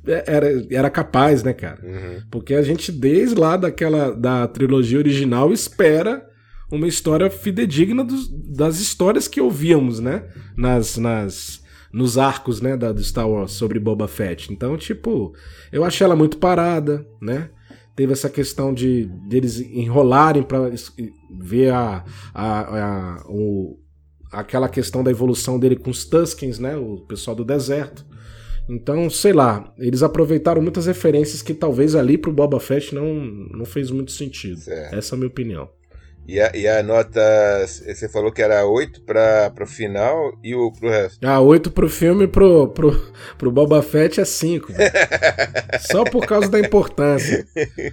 era, 0.06 0.66
era 0.70 0.90
capaz, 0.90 1.42
né, 1.42 1.52
cara? 1.52 1.80
Uhum. 1.82 2.22
Porque 2.30 2.54
a 2.54 2.62
gente, 2.62 2.92
desde 2.92 3.34
lá 3.34 3.56
daquela 3.56 4.10
da 4.12 4.46
trilogia 4.46 4.98
original, 4.98 5.52
espera 5.52 6.26
uma 6.70 6.86
história 6.88 7.30
fidedigna 7.30 8.04
dos, 8.04 8.28
das 8.28 8.80
histórias 8.80 9.28
que 9.28 9.40
ouvíamos, 9.40 10.00
né? 10.00 10.24
Nas, 10.56 10.96
nas, 10.96 11.62
nos 11.96 12.18
arcos, 12.18 12.60
né, 12.60 12.76
da, 12.76 12.92
do 12.92 13.02
Star 13.02 13.26
Wars 13.26 13.52
sobre 13.52 13.80
Boba 13.80 14.06
Fett. 14.06 14.52
Então, 14.52 14.76
tipo, 14.76 15.34
eu 15.72 15.82
achei 15.82 16.04
ela 16.04 16.14
muito 16.14 16.36
parada, 16.36 17.08
né? 17.22 17.48
Teve 17.94 18.12
essa 18.12 18.28
questão 18.28 18.74
de 18.74 19.06
deles 19.26 19.58
enrolarem 19.58 20.42
para 20.42 20.70
ver 21.40 21.72
a, 21.72 22.04
a, 22.34 22.60
a, 22.60 23.24
o, 23.26 23.78
aquela 24.30 24.68
questão 24.68 25.02
da 25.02 25.10
evolução 25.10 25.58
dele 25.58 25.74
com 25.74 25.88
os 25.88 26.04
Tuskens, 26.04 26.58
né? 26.58 26.76
O 26.76 26.98
pessoal 26.98 27.34
do 27.34 27.46
deserto. 27.46 28.04
Então, 28.68 29.08
sei 29.08 29.32
lá, 29.32 29.72
eles 29.78 30.02
aproveitaram 30.02 30.60
muitas 30.60 30.84
referências 30.84 31.40
que 31.40 31.54
talvez 31.54 31.94
ali 31.94 32.18
pro 32.18 32.30
Boba 32.30 32.60
Fett 32.60 32.94
não, 32.94 33.14
não 33.14 33.64
fez 33.64 33.90
muito 33.90 34.12
sentido. 34.12 34.58
Certo. 34.58 34.94
Essa 34.94 35.14
é 35.14 35.16
a 35.16 35.18
minha 35.18 35.28
opinião. 35.28 35.70
E 36.28 36.40
a, 36.40 36.50
e 36.54 36.66
a 36.66 36.82
nota. 36.82 37.20
Você 37.66 38.08
falou 38.08 38.32
que 38.32 38.42
era 38.42 38.66
8 38.66 39.02
para 39.02 39.52
o 39.60 39.66
final 39.66 40.36
e 40.42 40.54
o 40.54 40.72
pro 40.72 40.88
resto? 40.88 41.18
Ah, 41.24 41.40
8 41.40 41.70
pro 41.70 41.88
filme 41.88 42.24
e 42.24 42.28
pro, 42.28 42.68
pro, 42.68 43.00
pro 43.38 43.52
Boba 43.52 43.80
Fett 43.82 44.20
é 44.20 44.24
5. 44.24 44.72
Só 45.80 46.04
por 46.04 46.26
causa 46.26 46.48
da 46.48 46.58
importância. 46.58 47.46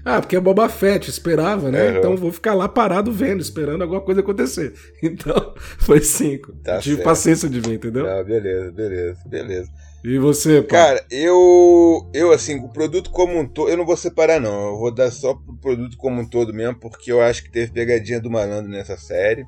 Ah, 0.04 0.20
porque 0.20 0.36
é 0.36 0.40
Boba 0.40 0.68
Fett, 0.68 1.10
esperava, 1.10 1.70
né? 1.70 1.92
Uhum. 1.92 1.98
Então 1.98 2.18
vou 2.18 2.32
ficar 2.32 2.56
lá 2.56 2.68
parado 2.68 3.12
vendo, 3.12 3.42
esperando 3.42 3.84
alguma 3.84 4.02
coisa 4.02 4.22
acontecer. 4.22 4.74
Então, 5.04 5.54
foi 5.80 6.00
5. 6.00 6.54
Tá 6.64 6.80
Tive 6.80 6.96
certo. 6.96 7.06
paciência 7.06 7.50
de 7.50 7.60
ver, 7.60 7.74
entendeu? 7.74 8.10
Ah, 8.10 8.24
beleza, 8.24 8.72
beleza, 8.72 9.20
beleza. 9.26 9.70
E 10.04 10.20
você, 10.20 10.62
pô? 10.62 10.68
Cara, 10.68 11.04
eu, 11.10 12.10
eu 12.14 12.34
assim, 12.34 12.60
o 12.60 12.68
produto 12.68 13.10
como 13.10 13.40
um 13.40 13.48
todo, 13.48 13.70
eu 13.70 13.78
não 13.78 13.86
vou 13.86 13.96
separar 13.96 14.40
não, 14.40 14.72
eu 14.72 14.78
vou 14.78 14.94
dar 14.94 15.10
só 15.10 15.34
pro 15.34 15.56
produto 15.56 15.96
como 15.96 16.20
um 16.20 16.26
todo 16.26 16.54
mesmo, 16.54 16.76
porque 16.76 17.10
eu 17.10 17.22
acho 17.22 17.42
que 17.42 17.50
teve 17.50 17.72
pegadinha 17.72 18.20
do 18.20 18.30
malandro 18.30 18.70
nessa 18.70 18.98
série. 18.98 19.46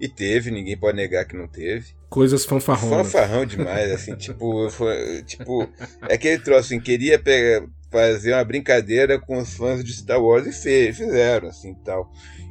E 0.00 0.08
teve, 0.08 0.52
ninguém 0.52 0.78
pode 0.78 0.96
negar 0.96 1.24
que 1.24 1.36
não 1.36 1.48
teve. 1.48 1.86
Coisas 2.08 2.44
fanfarrões. 2.44 3.08
Fanfarrão 3.08 3.44
demais, 3.44 3.90
assim, 3.90 4.14
tipo, 4.16 4.70
foi, 4.70 5.24
tipo, 5.24 5.68
é 6.08 6.14
aquele 6.14 6.38
troço, 6.38 6.60
assim, 6.60 6.80
queria 6.80 7.18
pegar, 7.18 7.66
fazer 7.90 8.32
uma 8.32 8.44
brincadeira 8.44 9.18
com 9.18 9.38
os 9.38 9.54
fãs 9.54 9.82
de 9.82 9.92
Star 9.92 10.22
Wars 10.22 10.46
e 10.46 10.52
fez, 10.52 10.96
fizeram, 10.96 11.48
assim, 11.48 11.74
tal. 11.84 12.10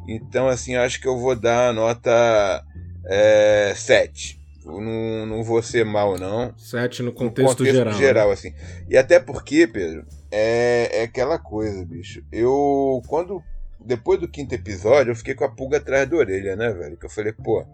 Então, 0.09 0.49
assim, 0.49 0.75
acho 0.75 0.99
que 0.99 1.07
eu 1.07 1.17
vou 1.17 1.37
dar 1.37 1.69
a 1.69 1.73
nota 1.73 2.63
é, 3.05 3.73
7 3.75 4.36
não, 4.67 5.25
não 5.25 5.43
vou 5.43 5.61
ser 5.61 5.85
mal, 5.85 6.17
não. 6.17 6.53
Sete 6.57 7.01
no 7.01 7.11
contexto, 7.11 7.49
no 7.49 7.57
contexto 7.57 7.75
geral. 7.75 7.93
geral 7.93 8.27
né? 8.27 8.33
assim. 8.33 8.53
E 8.89 8.97
até 8.97 9.19
porque, 9.19 9.65
Pedro, 9.67 10.05
é, 10.31 10.99
é 10.99 11.03
aquela 11.03 11.39
coisa, 11.39 11.85
bicho. 11.85 12.23
Eu, 12.31 13.01
quando. 13.07 13.41
Depois 13.79 14.19
do 14.19 14.27
quinto 14.27 14.53
episódio, 14.53 15.11
eu 15.11 15.15
fiquei 15.15 15.33
com 15.33 15.45
a 15.45 15.49
pulga 15.49 15.77
atrás 15.77 16.09
da 16.09 16.17
orelha, 16.17 16.55
né, 16.55 16.73
velho? 16.73 16.97
Que 16.97 17.05
eu 17.05 17.09
falei, 17.09 17.31
pô. 17.31 17.65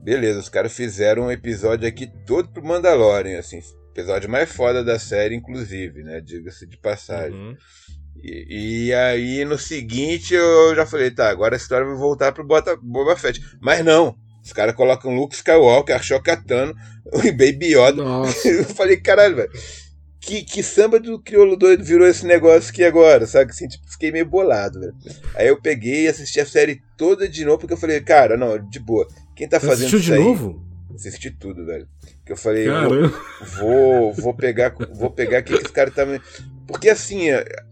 Beleza, 0.00 0.40
os 0.40 0.48
caras 0.48 0.72
fizeram 0.72 1.24
um 1.24 1.30
episódio 1.30 1.86
aqui 1.86 2.10
todo 2.26 2.48
pro 2.48 2.64
Mandalorian, 2.64 3.38
assim. 3.38 3.60
Episódio 3.90 4.30
mais 4.30 4.50
foda 4.50 4.82
da 4.82 4.98
série, 4.98 5.34
inclusive, 5.34 6.02
né? 6.02 6.20
Diga-se 6.20 6.66
de 6.66 6.78
passagem. 6.78 7.38
Uhum. 7.38 7.56
E, 8.22 8.86
e, 8.88 8.94
aí, 8.94 9.44
no 9.44 9.58
seguinte, 9.58 10.34
eu 10.34 10.74
já 10.74 10.86
falei, 10.86 11.10
tá, 11.10 11.28
agora 11.28 11.54
a 11.54 11.56
história 11.56 11.86
vai 11.86 11.96
voltar 11.96 12.32
pro 12.32 12.44
Boba 12.44 13.16
Fett. 13.16 13.40
Mas 13.60 13.84
não! 13.84 14.16
Os 14.42 14.52
caras 14.52 14.74
colocam 14.74 15.14
Luke 15.14 15.34
Skywalker, 15.34 15.96
Achocatano 15.96 16.74
e 17.24 17.30
Baby 17.30 17.74
Yoda. 17.74 18.02
Nossa. 18.02 18.48
Eu 18.48 18.64
falei, 18.64 18.96
caralho, 18.96 19.36
velho. 19.36 19.50
Que, 20.20 20.42
que 20.42 20.62
samba 20.62 21.00
do 21.00 21.18
crioulo 21.18 21.56
doido 21.56 21.82
virou 21.82 22.06
esse 22.06 22.24
negócio 22.24 22.70
aqui 22.70 22.84
agora, 22.84 23.26
sabe? 23.26 23.50
Assim, 23.50 23.66
tipo, 23.66 23.90
fiquei 23.90 24.12
meio 24.12 24.24
bolado, 24.24 24.78
velho. 24.78 24.94
Aí 25.34 25.48
eu 25.48 25.60
peguei 25.60 26.04
e 26.04 26.08
assisti 26.08 26.38
a 26.38 26.46
série 26.46 26.80
toda 26.96 27.28
de 27.28 27.44
novo, 27.44 27.58
porque 27.58 27.74
eu 27.74 27.78
falei, 27.78 28.00
cara, 28.00 28.36
não, 28.36 28.56
de 28.56 28.78
boa. 28.78 29.04
Quem 29.34 29.48
tá 29.48 29.58
fazendo 29.58 29.88
assistiu 29.88 29.98
de 30.16 30.22
novo? 30.22 30.64
Assisti 30.94 31.28
tudo, 31.28 31.66
velho. 31.66 31.88
Que 32.24 32.30
eu 32.30 32.36
falei, 32.36 32.68
vou, 32.68 33.10
vou, 33.58 34.12
vou, 34.12 34.34
pegar, 34.34 34.72
vou 34.94 35.10
pegar 35.10 35.38
aqui 35.38 35.54
que 35.54 35.64
esse 35.64 35.72
cara 35.72 35.90
tá. 35.90 36.04
Porque 36.68 36.88
assim, 36.88 37.26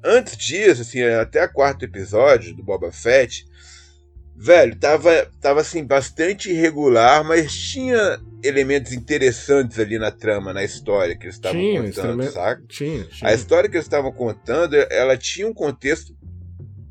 antes 0.05 0.37
disso, 0.37 0.83
assim, 0.83 1.03
até 1.03 1.45
o 1.45 1.53
quarto 1.53 1.85
episódio 1.85 2.55
do 2.55 2.65
Boba 2.65 2.91
Fett, 2.91 3.47
velho, 4.41 4.75
tava, 4.77 5.31
tava 5.39 5.61
assim, 5.61 5.85
bastante 5.85 6.51
irregular, 6.51 7.23
mas 7.23 7.53
tinha 7.55 8.19
elementos 8.43 8.93
interessantes 8.93 9.79
ali 9.79 9.99
na 9.99 10.11
trama, 10.11 10.53
na 10.55 10.65
história 10.65 11.15
que 11.15 11.27
eles 11.27 11.35
estavam 11.35 11.61
contando, 11.61 12.17
saca? 12.33 12.63
Tinha, 12.67 13.05
tinha. 13.05 13.31
A 13.31 13.35
história 13.35 13.69
que 13.69 13.77
eles 13.77 13.85
estavam 13.85 14.11
contando, 14.11 14.75
ela 14.91 15.15
tinha 15.17 15.47
um 15.47 15.53
contexto 15.53 16.17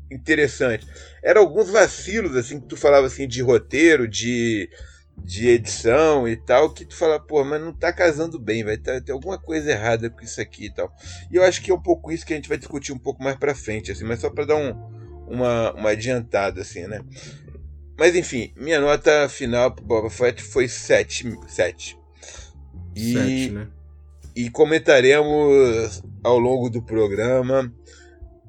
interessante. 0.08 0.86
Eram 1.24 1.42
alguns 1.42 1.68
vacilos, 1.68 2.36
assim, 2.36 2.60
que 2.60 2.68
tu 2.68 2.76
falava 2.76 3.08
assim, 3.08 3.26
de 3.26 3.42
roteiro, 3.42 4.06
de 4.06 4.68
de 5.22 5.48
edição 5.48 6.26
e 6.26 6.34
tal, 6.34 6.72
que 6.72 6.82
tu 6.82 6.96
fala, 6.96 7.20
pô, 7.20 7.44
mas 7.44 7.60
não 7.60 7.74
tá 7.74 7.92
casando 7.92 8.38
bem, 8.38 8.64
vai 8.64 8.78
ter, 8.78 9.02
ter 9.02 9.12
alguma 9.12 9.38
coisa 9.38 9.70
errada 9.70 10.08
com 10.08 10.22
isso 10.22 10.40
aqui 10.40 10.66
e 10.66 10.74
tal. 10.74 10.90
E 11.30 11.36
eu 11.36 11.42
acho 11.44 11.60
que 11.60 11.70
é 11.70 11.74
um 11.74 11.82
pouco 11.82 12.10
isso 12.10 12.24
que 12.24 12.32
a 12.32 12.36
gente 12.36 12.48
vai 12.48 12.56
discutir 12.56 12.90
um 12.92 12.98
pouco 12.98 13.22
mais 13.22 13.36
pra 13.36 13.54
frente, 13.54 13.92
assim, 13.92 14.04
mas 14.04 14.20
só 14.20 14.30
pra 14.30 14.46
dar 14.46 14.56
um, 14.56 14.72
uma, 15.30 15.72
uma 15.74 15.90
adiantada, 15.90 16.60
assim, 16.60 16.86
né? 16.86 17.00
Mas 18.00 18.16
enfim, 18.16 18.50
minha 18.56 18.80
nota 18.80 19.28
final 19.28 19.72
pro 19.72 19.84
Boba 19.84 20.08
Fett 20.08 20.42
foi 20.42 20.66
7. 20.66 21.38
7. 21.46 21.98
E, 22.96 23.12
7, 23.12 23.50
né? 23.50 23.68
e 24.34 24.48
comentaremos 24.48 26.02
ao 26.24 26.38
longo 26.38 26.70
do 26.70 26.80
programa 26.80 27.70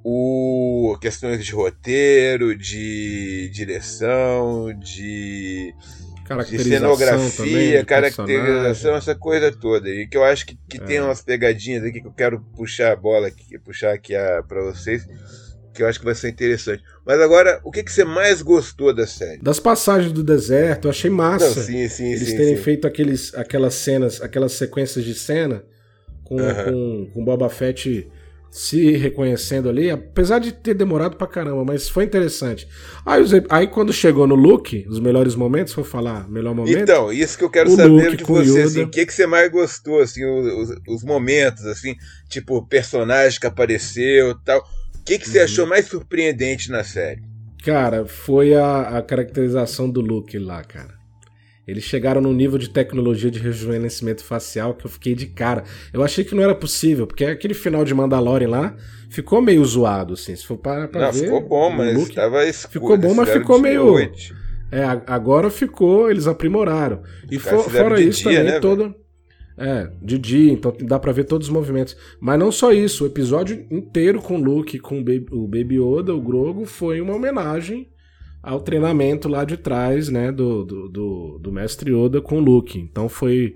o 0.05 0.97
questões 1.01 1.43
de 1.43 1.51
roteiro, 1.51 2.55
de 2.55 3.49
direção, 3.49 4.73
de, 4.79 5.75
de 6.49 6.63
cenografia, 6.63 7.31
também, 7.35 7.85
caracterização, 7.85 8.95
essa 8.95 9.15
coisa 9.15 9.51
toda. 9.51 9.89
E 9.89 10.07
que 10.07 10.15
eu 10.15 10.23
acho 10.23 10.45
que, 10.45 10.57
que 10.69 10.77
é. 10.77 10.85
tem 10.85 11.01
umas 11.01 11.21
pegadinhas 11.21 11.83
aqui 11.83 11.99
que 11.99 12.07
eu 12.07 12.13
quero 12.13 12.39
puxar 12.55 12.93
a 12.93 12.95
bola 12.95 13.27
aqui, 13.27 13.59
puxar 13.59 13.91
aqui 13.91 14.13
para 14.47 14.63
vocês, 14.63 15.05
que 15.73 15.83
eu 15.83 15.87
acho 15.87 15.99
que 15.99 16.05
vai 16.05 16.15
ser 16.15 16.29
interessante. 16.29 16.83
Mas 17.05 17.19
agora, 17.19 17.59
o 17.63 17.71
que, 17.71 17.83
que 17.83 17.91
você 17.91 18.03
mais 18.03 18.41
gostou 18.41 18.93
da 18.93 19.07
série? 19.07 19.41
Das 19.41 19.59
passagens 19.59 20.11
do 20.11 20.23
deserto, 20.23 20.85
eu 20.85 20.91
achei 20.91 21.09
massa. 21.09 21.45
Não, 21.45 21.53
sim, 21.53 21.87
sim, 21.87 22.11
Eles 22.11 22.29
sim, 22.29 22.37
terem 22.37 22.57
sim. 22.57 22.63
feito 22.63 22.87
aqueles, 22.87 23.33
aquelas 23.35 23.73
cenas, 23.73 24.21
aquelas 24.21 24.53
sequências 24.53 25.03
de 25.05 25.13
cena 25.13 25.63
com, 26.23 26.37
com, 26.37 27.11
com 27.13 27.25
Boba 27.25 27.49
Fett 27.49 28.09
se 28.51 28.97
reconhecendo 28.97 29.69
ali, 29.69 29.89
apesar 29.89 30.39
de 30.39 30.51
ter 30.51 30.73
demorado 30.73 31.15
pra 31.15 31.25
caramba, 31.25 31.63
mas 31.63 31.87
foi 31.87 32.03
interessante. 32.03 32.67
Aí, 33.05 33.23
aí 33.49 33.67
quando 33.67 33.93
chegou 33.93 34.27
no 34.27 34.35
look, 34.35 34.85
os 34.89 34.99
melhores 34.99 35.35
momentos, 35.35 35.71
foi 35.71 35.85
falar 35.85 36.29
melhor 36.29 36.53
momento. 36.53 36.77
Então, 36.77 37.13
isso 37.13 37.37
que 37.37 37.45
eu 37.45 37.49
quero 37.49 37.73
saber 37.73 38.17
de 38.17 38.23
você, 38.25 38.63
assim, 38.63 38.81
o 38.83 38.89
que, 38.89 39.05
que 39.05 39.13
você 39.13 39.25
mais 39.25 39.49
gostou, 39.49 40.01
assim, 40.01 40.25
os, 40.25 40.69
os, 40.85 41.01
momentos, 41.01 41.65
assim, 41.65 41.95
tipo, 42.27 42.61
personagem 42.67 43.39
que 43.39 43.47
apareceu 43.47 44.35
tal. 44.43 44.61
O 45.01 45.03
que, 45.03 45.17
que 45.17 45.27
você 45.27 45.39
uhum. 45.39 45.45
achou 45.45 45.67
mais 45.67 45.87
surpreendente 45.87 46.69
na 46.69 46.83
série? 46.83 47.21
Cara, 47.63 48.05
foi 48.05 48.55
a, 48.55 48.97
a 48.97 49.01
caracterização 49.01 49.89
do 49.89 49.99
look 49.99 50.37
lá, 50.37 50.63
cara. 50.63 51.01
Eles 51.67 51.83
chegaram 51.83 52.21
num 52.21 52.33
nível 52.33 52.57
de 52.57 52.69
tecnologia 52.69 53.29
de 53.29 53.39
rejuvenescimento 53.39 54.23
facial 54.23 54.73
que 54.73 54.85
eu 54.85 54.89
fiquei 54.89 55.15
de 55.15 55.27
cara. 55.27 55.63
Eu 55.93 56.03
achei 56.03 56.23
que 56.23 56.35
não 56.35 56.43
era 56.43 56.55
possível, 56.55 57.05
porque 57.05 57.23
aquele 57.25 57.53
final 57.53 57.83
de 57.83 57.93
Mandalorian 57.93 58.49
lá 58.49 58.75
ficou 59.09 59.41
meio 59.41 59.63
zoado, 59.65 60.13
assim. 60.13 60.35
Se 60.35 60.45
for 60.45 60.57
para 60.57 60.87
não, 60.87 61.11
ver. 61.11 61.25
Ficou 61.25 61.41
bom, 61.41 61.69
mas 61.71 61.95
look, 61.95 62.13
tava 62.13 62.45
escuro. 62.45 62.73
Ficou 62.73 62.97
bom, 62.97 63.13
mas 63.13 63.29
ficou 63.29 63.59
meio. 63.59 63.85
Noite. 63.85 64.33
É, 64.71 64.83
agora 65.05 65.49
ficou, 65.49 66.09
eles 66.09 66.27
aprimoraram. 66.27 67.03
E 67.29 67.37
for, 67.37 67.69
fora 67.69 67.99
isso 67.99 68.29
dia, 68.29 68.39
também, 68.39 68.53
né, 68.53 68.59
todo. 68.59 68.95
É, 69.63 69.91
de 70.01 70.17
dia, 70.17 70.51
então 70.51 70.75
dá 70.81 70.97
pra 70.97 71.11
ver 71.11 71.25
todos 71.25 71.47
os 71.47 71.53
movimentos. 71.53 71.95
Mas 72.19 72.39
não 72.39 72.51
só 72.51 72.71
isso, 72.71 73.03
o 73.03 73.07
episódio 73.07 73.63
inteiro 73.69 74.19
com 74.19 74.37
o 74.37 74.43
Luke, 74.43 74.79
com 74.79 74.99
o 74.99 75.03
Baby, 75.03 75.27
o 75.31 75.47
Baby 75.47 75.75
Yoda, 75.75 76.15
o 76.15 76.19
Grogo, 76.19 76.65
foi 76.65 76.99
uma 76.99 77.13
homenagem 77.13 77.87
ao 78.41 78.59
treinamento 78.59 79.29
lá 79.29 79.45
de 79.45 79.55
trás, 79.55 80.09
né, 80.09 80.31
do, 80.31 80.65
do, 80.65 80.89
do, 80.89 81.39
do 81.39 81.51
mestre 81.51 81.91
Yoda 81.91 82.19
com 82.19 82.39
o 82.39 82.43
Luke. 82.43 82.79
Então 82.79 83.07
foi 83.07 83.55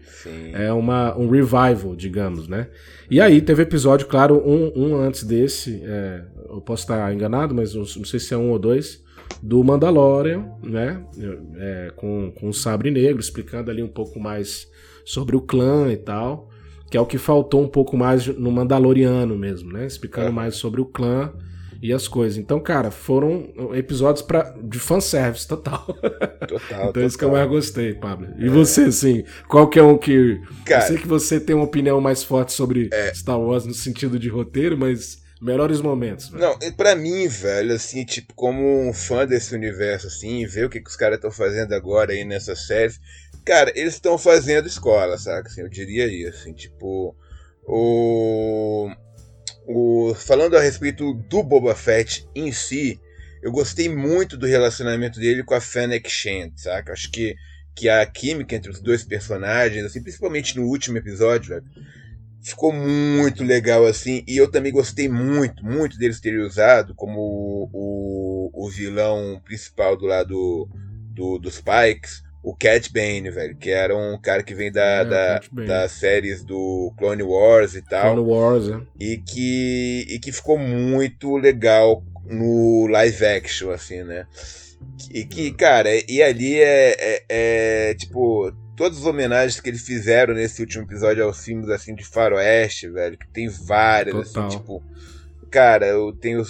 é, 0.53 0.71
uma, 0.71 1.17
um 1.17 1.27
revival, 1.27 1.95
digamos, 1.95 2.47
né. 2.47 2.67
E 3.09 3.19
aí 3.19 3.41
teve 3.41 3.63
episódio, 3.63 4.05
claro, 4.05 4.43
um, 4.47 4.71
um 4.75 4.95
antes 4.95 5.23
desse, 5.23 5.81
é, 5.83 6.23
eu 6.49 6.61
posso 6.61 6.83
estar 6.83 7.11
enganado, 7.11 7.55
mas 7.55 7.73
não 7.73 7.85
sei 7.85 8.19
se 8.19 8.31
é 8.33 8.37
um 8.37 8.51
ou 8.51 8.59
dois, 8.59 9.03
do 9.41 9.63
Mandalorian, 9.63 10.45
né, 10.61 11.03
é, 11.57 11.91
com, 11.95 12.31
com 12.35 12.49
o 12.49 12.53
Sabre 12.53 12.91
Negro, 12.91 13.19
explicando 13.19 13.71
ali 13.71 13.81
um 13.81 13.87
pouco 13.87 14.19
mais 14.19 14.67
sobre 15.05 15.35
o 15.35 15.41
clã 15.41 15.91
e 15.91 15.97
tal, 15.97 16.49
que 16.89 16.97
é 16.97 16.99
o 16.99 17.05
que 17.05 17.17
faltou 17.17 17.61
um 17.61 17.67
pouco 17.67 17.95
mais 17.95 18.25
no 18.25 18.51
Mandaloriano 18.51 19.37
mesmo, 19.37 19.71
né, 19.71 19.85
explicando 19.85 20.33
mais 20.33 20.55
sobre 20.55 20.81
o 20.81 20.85
clã 20.85 21.31
e 21.85 21.93
as 21.93 22.07
coisas. 22.07 22.37
Então, 22.37 22.59
cara, 22.59 22.89
foram 22.89 23.53
episódios 23.73 24.25
pra, 24.25 24.55
de 24.61 24.79
fanservice 24.79 25.47
total. 25.47 25.85
Total. 26.47 26.89
então, 26.89 27.03
isso 27.03 27.17
que 27.17 27.23
eu 27.23 27.31
mais 27.31 27.47
gostei, 27.47 27.93
Pablo. 27.93 28.27
E 28.37 28.45
é. 28.45 28.49
você, 28.49 28.83
assim, 28.83 29.23
qual 29.47 29.67
que 29.67 29.79
é 29.79 29.83
um 29.83 29.97
que. 29.97 30.39
Cara, 30.63 30.83
eu 30.83 30.87
sei 30.87 30.97
que 30.97 31.07
você 31.07 31.39
tem 31.39 31.55
uma 31.55 31.65
opinião 31.65 31.99
mais 31.99 32.23
forte 32.23 32.53
sobre 32.53 32.89
é. 32.93 33.13
Star 33.13 33.39
Wars 33.39 33.65
no 33.65 33.73
sentido 33.73 34.19
de 34.19 34.29
roteiro, 34.29 34.77
mas. 34.77 35.23
Melhores 35.41 35.81
momentos. 35.81 36.29
Velho. 36.29 36.41
Não, 36.41 36.71
para 36.71 36.95
mim, 36.95 37.27
velho, 37.27 37.73
assim, 37.73 38.05
tipo, 38.05 38.33
como 38.33 38.87
um 38.87 38.93
fã 38.93 39.27
desse 39.27 39.53
universo, 39.53 40.07
assim, 40.07 40.45
ver 40.47 40.65
o 40.65 40.69
que, 40.69 40.79
que 40.79 40.89
os 40.89 40.95
caras 40.95 41.17
estão 41.17 41.29
fazendo 41.29 41.73
agora 41.73 42.13
aí 42.13 42.23
nessa 42.23 42.55
série. 42.55 42.93
Cara, 43.45 43.71
eles 43.75 43.93
estão 43.93 44.17
fazendo 44.17 44.67
escola, 44.67 45.17
saca? 45.17 45.47
Assim, 45.47 45.61
eu 45.61 45.69
diria 45.69 46.07
isso, 46.07 46.39
assim, 46.39 46.53
tipo. 46.53 47.15
O 47.67 48.89
o, 49.67 50.13
falando 50.15 50.55
a 50.55 50.61
respeito 50.61 51.13
do 51.13 51.43
Boba 51.43 51.75
Fett 51.75 52.27
em 52.35 52.51
si, 52.51 52.99
eu 53.41 53.51
gostei 53.51 53.89
muito 53.89 54.37
do 54.37 54.45
relacionamento 54.45 55.19
dele 55.19 55.43
com 55.43 55.53
a 55.53 55.61
Fennec 55.61 56.09
Shand, 56.09 56.51
saca? 56.55 56.93
Acho 56.93 57.11
que, 57.11 57.35
que 57.75 57.89
a 57.89 58.05
química 58.05 58.55
entre 58.55 58.71
os 58.71 58.79
dois 58.79 59.03
personagens, 59.03 59.83
assim, 59.83 60.01
principalmente 60.01 60.55
no 60.55 60.67
último 60.67 60.97
episódio, 60.97 61.49
velho, 61.49 61.65
ficou 62.43 62.71
muito 62.71 63.43
legal, 63.43 63.85
assim, 63.85 64.23
e 64.27 64.37
eu 64.37 64.49
também 64.49 64.71
gostei 64.71 65.09
muito, 65.09 65.65
muito 65.65 65.97
deles 65.97 66.19
terem 66.19 66.41
usado 66.41 66.93
como 66.93 67.19
o, 67.19 67.69
o, 67.73 68.65
o 68.65 68.69
vilão 68.69 69.41
principal 69.43 69.97
do 69.97 70.05
lado 70.05 70.69
do, 71.11 71.39
dos 71.39 71.59
Pikes, 71.59 72.23
o 72.45 72.55
Cat 72.55 72.93
Bane, 72.93 73.31
velho, 73.31 73.57
que 73.57 73.71
era 73.71 73.97
um 73.97 74.19
cara 74.21 74.43
que 74.43 74.53
vem 74.53 74.71
da, 74.71 74.83
é, 74.83 75.05
da 75.05 75.41
das 75.65 75.93
séries 75.93 76.43
do 76.43 76.93
Clone 76.95 77.23
Wars 77.23 77.73
e 77.73 77.81
tal. 77.81 78.13
Clone 78.13 78.29
Wars, 78.29 78.69
é. 78.69 78.81
E 78.99 79.17
que, 79.17 80.05
e 80.07 80.19
que 80.19 80.31
ficou 80.31 80.55
muito 80.55 81.37
legal 81.37 82.03
no 82.23 82.85
live 82.85 83.25
action, 83.25 83.71
assim, 83.71 84.03
né? 84.03 84.27
E 85.11 85.25
que, 85.25 85.51
cara, 85.53 85.89
e 86.07 86.21
ali 86.21 86.61
é, 86.61 86.95
é, 86.99 87.23
é, 87.29 87.93
tipo, 87.95 88.53
todas 88.77 88.99
as 88.99 89.05
homenagens 89.05 89.59
que 89.59 89.67
eles 89.67 89.81
fizeram 89.81 90.35
nesse 90.35 90.61
último 90.61 90.83
episódio 90.83 91.23
aos 91.23 91.43
filmes, 91.43 91.67
assim, 91.69 91.95
de 91.95 92.05
faroeste, 92.05 92.87
velho, 92.87 93.17
que 93.17 93.27
tem 93.27 93.49
várias, 93.49 94.15
assim, 94.15 94.33
Total. 94.33 94.47
assim, 94.47 94.57
tipo, 94.59 94.83
cara, 95.49 95.87
eu 95.87 96.13
tenho 96.13 96.43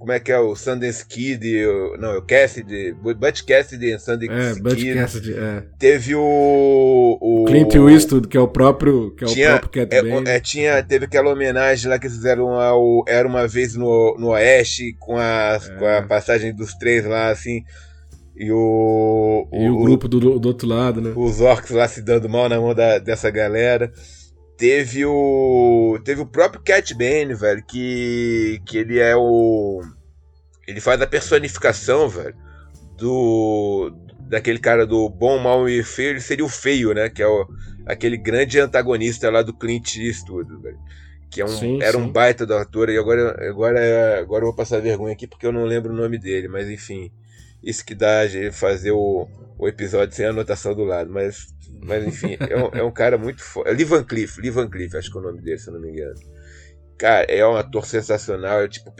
como 0.00 0.12
é 0.12 0.18
que 0.18 0.32
é 0.32 0.38
o 0.40 0.56
Sundance 0.56 1.04
Kid, 1.04 1.46
o, 1.66 1.98
não, 1.98 2.16
o 2.16 2.22
Cassidy, 2.22 2.94
Butch 2.94 3.42
Cassidy 3.44 3.92
e 3.92 3.98
Sundance 3.98 4.32
é, 4.32 4.54
Kid. 4.54 4.62
Butch 4.62 4.94
Cassidy, 4.94 5.34
é. 5.34 5.62
Teve 5.78 6.14
o, 6.14 7.18
o 7.20 7.44
Clint 7.44 7.74
Eastwood, 7.74 8.26
que 8.26 8.36
é 8.36 8.40
o 8.40 8.48
próprio, 8.48 9.14
que 9.14 9.24
é 9.24 9.28
tinha, 9.28 9.48
o 9.48 9.58
próprio 9.58 9.86
Cat 9.86 9.94
é, 9.94 10.36
é, 10.36 10.40
tinha, 10.40 10.82
teve 10.82 11.04
aquela 11.04 11.30
homenagem 11.30 11.90
lá 11.90 11.98
que 11.98 12.08
fizeram 12.08 12.54
ao 12.54 13.04
Era 13.06 13.28
Uma 13.28 13.46
Vez 13.46 13.76
no, 13.76 14.16
no 14.18 14.28
Oeste, 14.28 14.96
com 14.98 15.18
a, 15.18 15.60
é. 15.62 15.78
com 15.78 15.86
a 15.86 16.02
passagem 16.02 16.54
dos 16.54 16.72
três 16.72 17.04
lá, 17.04 17.28
assim, 17.28 17.62
e 18.34 18.50
o... 18.50 19.46
E 19.52 19.68
o, 19.68 19.76
o 19.76 19.82
grupo 19.82 20.08
do, 20.08 20.38
do 20.38 20.48
outro 20.48 20.66
lado, 20.66 21.02
né? 21.02 21.12
Os 21.14 21.42
orcs 21.42 21.72
lá 21.72 21.86
se 21.86 22.00
dando 22.00 22.26
mal 22.26 22.48
na 22.48 22.58
mão 22.58 22.74
da, 22.74 22.96
dessa 22.98 23.28
galera. 23.28 23.92
Teve 24.60 25.06
o. 25.06 25.98
Teve 26.04 26.20
o 26.20 26.26
próprio 26.26 26.62
Cat 26.62 26.92
Bane, 26.92 27.32
velho, 27.32 27.64
que. 27.66 28.60
que 28.66 28.76
ele 28.76 28.98
é 28.98 29.16
o. 29.16 29.80
Ele 30.68 30.82
faz 30.82 31.00
a 31.00 31.06
personificação, 31.06 32.10
velho, 32.10 32.36
do. 32.98 33.90
daquele 34.28 34.58
cara 34.58 34.86
do 34.86 35.08
bom, 35.08 35.38
mal 35.38 35.66
e 35.66 35.82
feio, 35.82 36.10
ele 36.10 36.20
seria 36.20 36.44
o 36.44 36.48
feio, 36.48 36.92
né? 36.92 37.08
Que 37.08 37.22
é 37.22 37.26
o, 37.26 37.48
aquele 37.86 38.18
grande 38.18 38.60
antagonista 38.60 39.30
lá 39.30 39.40
do 39.40 39.54
Clint 39.54 39.96
Eastwood, 39.96 40.54
velho. 40.60 40.78
Que 41.30 41.40
é 41.40 41.44
um, 41.46 41.48
sim, 41.48 41.80
era 41.80 41.92
sim. 41.92 41.98
um 41.98 42.12
baita 42.12 42.44
do 42.44 42.54
ator, 42.54 42.90
e 42.90 42.98
agora, 42.98 43.48
agora, 43.48 44.20
agora 44.20 44.42
eu 44.42 44.48
vou 44.48 44.54
passar 44.54 44.82
vergonha 44.82 45.14
aqui 45.14 45.26
porque 45.26 45.46
eu 45.46 45.52
não 45.52 45.64
lembro 45.64 45.90
o 45.90 45.96
nome 45.96 46.18
dele, 46.18 46.48
mas 46.48 46.68
enfim. 46.68 47.10
Isso 47.62 47.82
que 47.82 47.94
dá 47.94 48.24
a 48.24 48.52
fazer 48.52 48.90
o, 48.90 49.26
o 49.60 49.68
episódio 49.68 50.14
sem 50.14 50.24
anotação 50.24 50.74
do 50.74 50.84
lado, 50.84 51.10
mas 51.12 51.54
mas 51.82 52.06
enfim, 52.06 52.36
é 52.40 52.56
um, 52.56 52.80
é 52.80 52.82
um 52.82 52.90
cara 52.90 53.18
muito 53.18 53.42
foda. 53.42 53.70
É 53.70 53.72
Lee 53.72 53.84
Van 53.84 54.02
Cleef, 54.02 54.38
Lee 54.38 54.50
Van 54.50 54.68
Cleef, 54.68 54.94
acho 54.94 55.10
que 55.10 55.18
é 55.18 55.20
o 55.20 55.24
nome 55.24 55.42
dele, 55.42 55.58
se 55.58 55.68
eu 55.68 55.74
não 55.74 55.80
me 55.80 55.90
engano. 55.90 56.14
Cara, 56.96 57.26
é 57.28 57.46
um 57.46 57.56
ator 57.56 57.86
sensacional. 57.86 58.62
É, 58.62 58.68
tipo, 58.68 58.92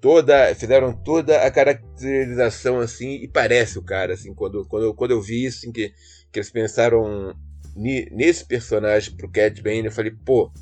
toda. 0.00 0.54
Fizeram 0.54 0.92
toda 0.92 1.42
a 1.42 1.50
caracterização 1.50 2.78
assim, 2.78 3.22
e 3.22 3.28
parece 3.28 3.78
o 3.78 3.82
cara, 3.82 4.14
assim, 4.14 4.34
quando, 4.34 4.66
quando, 4.66 4.94
quando 4.94 5.10
eu 5.12 5.22
vi 5.22 5.44
isso, 5.46 5.58
assim, 5.58 5.72
que, 5.72 5.92
que 6.30 6.38
eles 6.38 6.50
pensaram 6.50 7.34
nesse 7.76 8.44
personagem 8.44 9.14
pro 9.16 9.30
Cat 9.30 9.62
Bane, 9.62 9.86
eu 9.86 9.92
falei, 9.92 10.12
pô, 10.24 10.52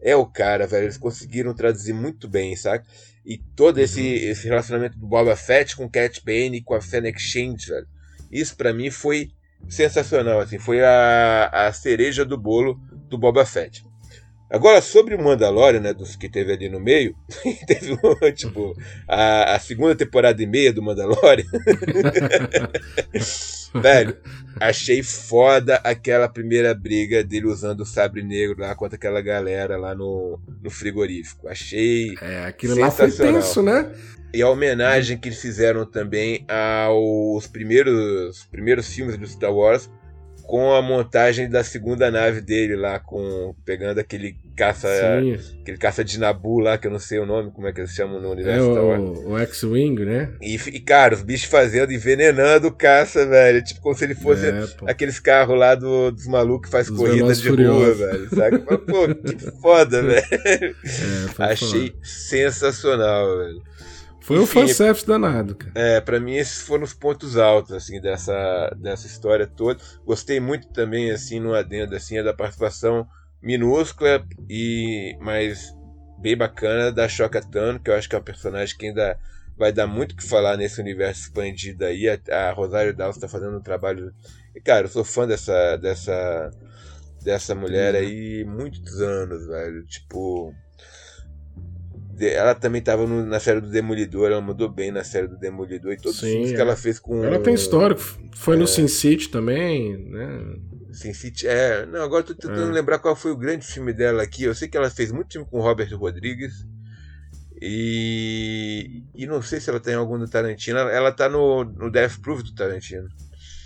é 0.00 0.16
o 0.16 0.26
cara, 0.26 0.66
velho. 0.66 0.84
Eles 0.84 0.98
conseguiram 0.98 1.54
traduzir 1.54 1.92
muito 1.92 2.28
bem, 2.28 2.56
sabe? 2.56 2.84
E 3.24 3.38
todo 3.56 3.78
esse, 3.78 4.00
uhum. 4.00 4.30
esse 4.30 4.46
relacionamento 4.46 4.98
do 4.98 5.06
Boba 5.06 5.36
Fett 5.36 5.76
com 5.76 5.84
o 5.84 5.90
Cat 5.90 6.22
Bane 6.24 6.58
e 6.58 6.62
com 6.62 6.74
a 6.74 6.80
Fennec 6.80 7.18
Shand, 7.20 7.56
velho. 7.68 7.93
Isso 8.34 8.56
para 8.56 8.74
mim 8.74 8.90
foi 8.90 9.30
sensacional, 9.68 10.40
assim, 10.40 10.58
foi 10.58 10.82
a, 10.82 11.48
a 11.52 11.72
cereja 11.72 12.24
do 12.24 12.36
bolo 12.36 12.78
do 13.08 13.16
Boba 13.16 13.46
Fett. 13.46 13.84
Agora, 14.54 14.80
sobre 14.80 15.16
o 15.16 15.20
Mandalorian, 15.20 15.80
né, 15.80 15.92
dos 15.92 16.14
que 16.14 16.28
teve 16.28 16.52
ali 16.52 16.68
no 16.68 16.78
meio, 16.78 17.16
teve 17.66 17.94
um, 17.94 18.32
tipo, 18.32 18.72
a, 19.08 19.56
a, 19.56 19.58
segunda 19.58 19.96
temporada 19.96 20.40
e 20.40 20.46
meia 20.46 20.72
do 20.72 20.80
Mandalorian. 20.80 21.44
Velho, 23.74 24.16
achei 24.60 25.02
foda 25.02 25.80
aquela 25.82 26.28
primeira 26.28 26.72
briga 26.72 27.24
dele 27.24 27.48
usando 27.48 27.80
o 27.80 27.84
sabre 27.84 28.22
negro 28.22 28.60
lá 28.60 28.72
contra 28.76 28.94
aquela 28.94 29.20
galera 29.20 29.76
lá 29.76 29.92
no, 29.92 30.38
no 30.62 30.70
frigorífico. 30.70 31.48
Achei. 31.48 32.14
É, 32.22 32.44
aquilo 32.44 32.78
lá 32.78 32.92
foi 32.92 33.10
tenso, 33.10 33.60
né? 33.60 33.90
E 34.32 34.40
a 34.40 34.48
homenagem 34.48 35.18
que 35.18 35.30
eles 35.30 35.40
fizeram 35.40 35.84
também 35.84 36.46
aos 36.48 37.48
primeiros, 37.48 38.44
primeiros 38.52 38.86
filmes 38.86 39.18
do 39.18 39.26
Star 39.26 39.52
Wars 39.52 39.90
com 40.46 40.72
a 40.74 40.82
montagem 40.82 41.48
da 41.48 41.64
segunda 41.64 42.10
nave 42.10 42.40
dele 42.40 42.76
lá, 42.76 42.98
com 42.98 43.54
pegando 43.64 43.98
aquele 43.98 44.36
caça 44.56 44.88
Sim. 45.20 45.38
aquele 45.62 45.78
caça 45.78 46.04
de 46.04 46.18
Nabu 46.18 46.60
lá, 46.60 46.78
que 46.78 46.86
eu 46.86 46.90
não 46.90 46.98
sei 46.98 47.18
o 47.18 47.26
nome, 47.26 47.50
como 47.50 47.66
é 47.66 47.72
que 47.72 47.80
eles 47.80 47.92
chamam 47.92 48.20
no 48.20 48.30
universo 48.30 48.76
é, 48.76 48.98
o, 48.98 49.30
o 49.30 49.38
X-Wing, 49.38 50.04
né? 50.04 50.30
E, 50.40 50.54
e, 50.54 50.80
cara, 50.80 51.14
os 51.14 51.22
bichos 51.22 51.48
fazendo, 51.48 51.92
envenenando 51.92 52.68
o 52.68 52.72
caça, 52.72 53.26
velho, 53.26 53.64
tipo 53.64 53.80
como 53.80 53.94
se 53.94 54.04
ele 54.04 54.14
fosse 54.14 54.46
é, 54.46 54.64
aqueles 54.86 55.18
carros 55.18 55.58
lá 55.58 55.74
do, 55.74 56.12
dos 56.12 56.26
malucos 56.26 56.66
que 56.66 56.72
faz 56.72 56.88
corrida 56.88 57.34
de 57.34 57.42
furiosos. 57.42 57.98
rua, 57.98 58.06
velho, 58.12 58.28
sabe? 58.30 58.58
Pô, 58.84 59.14
que 59.14 59.50
foda, 59.60 60.02
velho. 60.02 60.24
É, 60.30 60.74
Achei 61.38 61.88
falar. 61.88 62.04
sensacional, 62.04 63.38
velho. 63.38 63.62
Foi 64.24 64.38
Enfim, 64.38 64.60
um 64.60 64.66
fanservice 64.68 65.06
danado, 65.06 65.54
cara. 65.54 65.72
É, 65.74 66.00
pra 66.00 66.18
mim 66.18 66.34
esses 66.34 66.62
foram 66.62 66.82
os 66.82 66.94
pontos 66.94 67.36
altos, 67.36 67.72
assim, 67.72 68.00
dessa, 68.00 68.74
dessa 68.80 69.06
história 69.06 69.46
toda. 69.46 69.84
Gostei 70.02 70.40
muito 70.40 70.66
também, 70.68 71.10
assim, 71.10 71.38
no 71.38 71.52
adendo, 71.52 71.94
assim, 71.94 72.22
da 72.22 72.32
participação 72.32 73.06
minúscula 73.42 74.26
e 74.48 75.14
mas 75.20 75.76
bem 76.18 76.34
bacana 76.34 76.90
da 76.90 77.06
Shoka 77.06 77.42
Tano, 77.42 77.78
que 77.78 77.90
eu 77.90 77.94
acho 77.94 78.08
que 78.08 78.14
é 78.14 78.18
uma 78.18 78.24
personagem 78.24 78.74
que 78.78 78.86
ainda 78.86 79.18
vai 79.58 79.70
dar 79.70 79.86
muito 79.86 80.12
o 80.12 80.16
que 80.16 80.26
falar 80.26 80.56
nesse 80.56 80.80
universo 80.80 81.24
expandido 81.24 81.84
aí. 81.84 82.08
A, 82.08 82.48
a 82.48 82.52
Rosário 82.52 82.96
Dawson 82.96 83.20
tá 83.20 83.28
fazendo 83.28 83.58
um 83.58 83.62
trabalho... 83.62 84.10
E, 84.56 84.60
cara, 84.60 84.86
eu 84.86 84.90
sou 84.90 85.04
fã 85.04 85.28
dessa, 85.28 85.76
dessa, 85.76 86.50
dessa 87.22 87.54
mulher 87.54 87.92
uhum. 87.92 88.00
aí 88.00 88.44
muitos 88.46 89.02
anos, 89.02 89.46
velho. 89.46 89.84
Tipo 89.84 90.54
ela 92.20 92.54
também 92.54 92.78
estava 92.78 93.06
na 93.06 93.40
série 93.40 93.60
do 93.60 93.68
Demolidor, 93.68 94.30
ela 94.30 94.40
mandou 94.40 94.68
bem 94.68 94.90
na 94.90 95.04
série 95.04 95.26
do 95.26 95.38
Demolidor 95.38 95.92
e 95.92 95.96
todos 95.96 96.18
Sim, 96.18 96.26
os 96.26 96.32
filmes 96.32 96.52
é. 96.52 96.54
que 96.54 96.60
ela 96.60 96.76
fez 96.76 96.98
com. 96.98 97.24
Ela 97.24 97.38
tem 97.38 97.54
histórico, 97.54 98.02
foi 98.34 98.56
é. 98.56 98.58
no 98.58 98.66
Sin 98.66 98.88
City 98.88 99.28
também, 99.28 99.96
né? 99.96 100.56
Sin 100.92 101.12
City, 101.12 101.46
é. 101.46 101.84
Não, 101.86 102.02
agora 102.02 102.22
tô 102.22 102.34
tentando 102.34 102.70
é. 102.70 102.72
lembrar 102.72 102.98
qual 102.98 103.16
foi 103.16 103.32
o 103.32 103.36
grande 103.36 103.66
filme 103.66 103.92
dela 103.92 104.22
aqui. 104.22 104.44
Eu 104.44 104.54
sei 104.54 104.68
que 104.68 104.76
ela 104.76 104.88
fez 104.88 105.10
muito 105.10 105.32
filme 105.32 105.46
com 105.50 105.60
Robert 105.60 105.92
Rodrigues. 105.96 106.66
E. 107.60 109.02
E 109.14 109.26
não 109.26 109.42
sei 109.42 109.60
se 109.60 109.70
ela 109.70 109.80
tem 109.80 109.94
algum 109.94 110.18
do 110.18 110.28
Tarantino. 110.28 110.78
Ela 110.78 111.10
tá 111.10 111.28
no, 111.28 111.64
no 111.64 111.90
Death 111.90 112.20
Proof 112.20 112.42
do 112.42 112.54
Tarantino. 112.54 113.08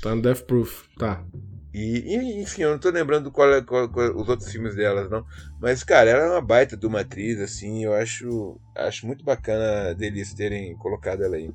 Tá 0.00 0.14
no 0.14 0.22
Death 0.22 0.42
Proof, 0.42 0.84
tá. 0.96 1.24
E, 1.72 2.42
enfim, 2.42 2.62
eu 2.62 2.70
não 2.70 2.78
tô 2.78 2.90
lembrando 2.90 3.30
qual, 3.30 3.52
é, 3.52 3.62
qual, 3.62 3.88
qual 3.88 4.16
os 4.16 4.28
outros 4.28 4.50
filmes 4.50 4.74
delas, 4.74 5.10
não. 5.10 5.24
Mas, 5.60 5.84
cara, 5.84 6.10
ela 6.10 6.24
é 6.24 6.30
uma 6.30 6.40
baita 6.40 6.76
de 6.76 6.86
uma 6.86 7.00
atriz, 7.00 7.38
assim, 7.40 7.84
eu 7.84 7.92
acho, 7.92 8.58
acho 8.74 9.06
muito 9.06 9.24
bacana 9.24 9.94
deles 9.94 10.32
terem 10.32 10.74
colocado 10.76 11.22
ela 11.22 11.36
aí. 11.36 11.50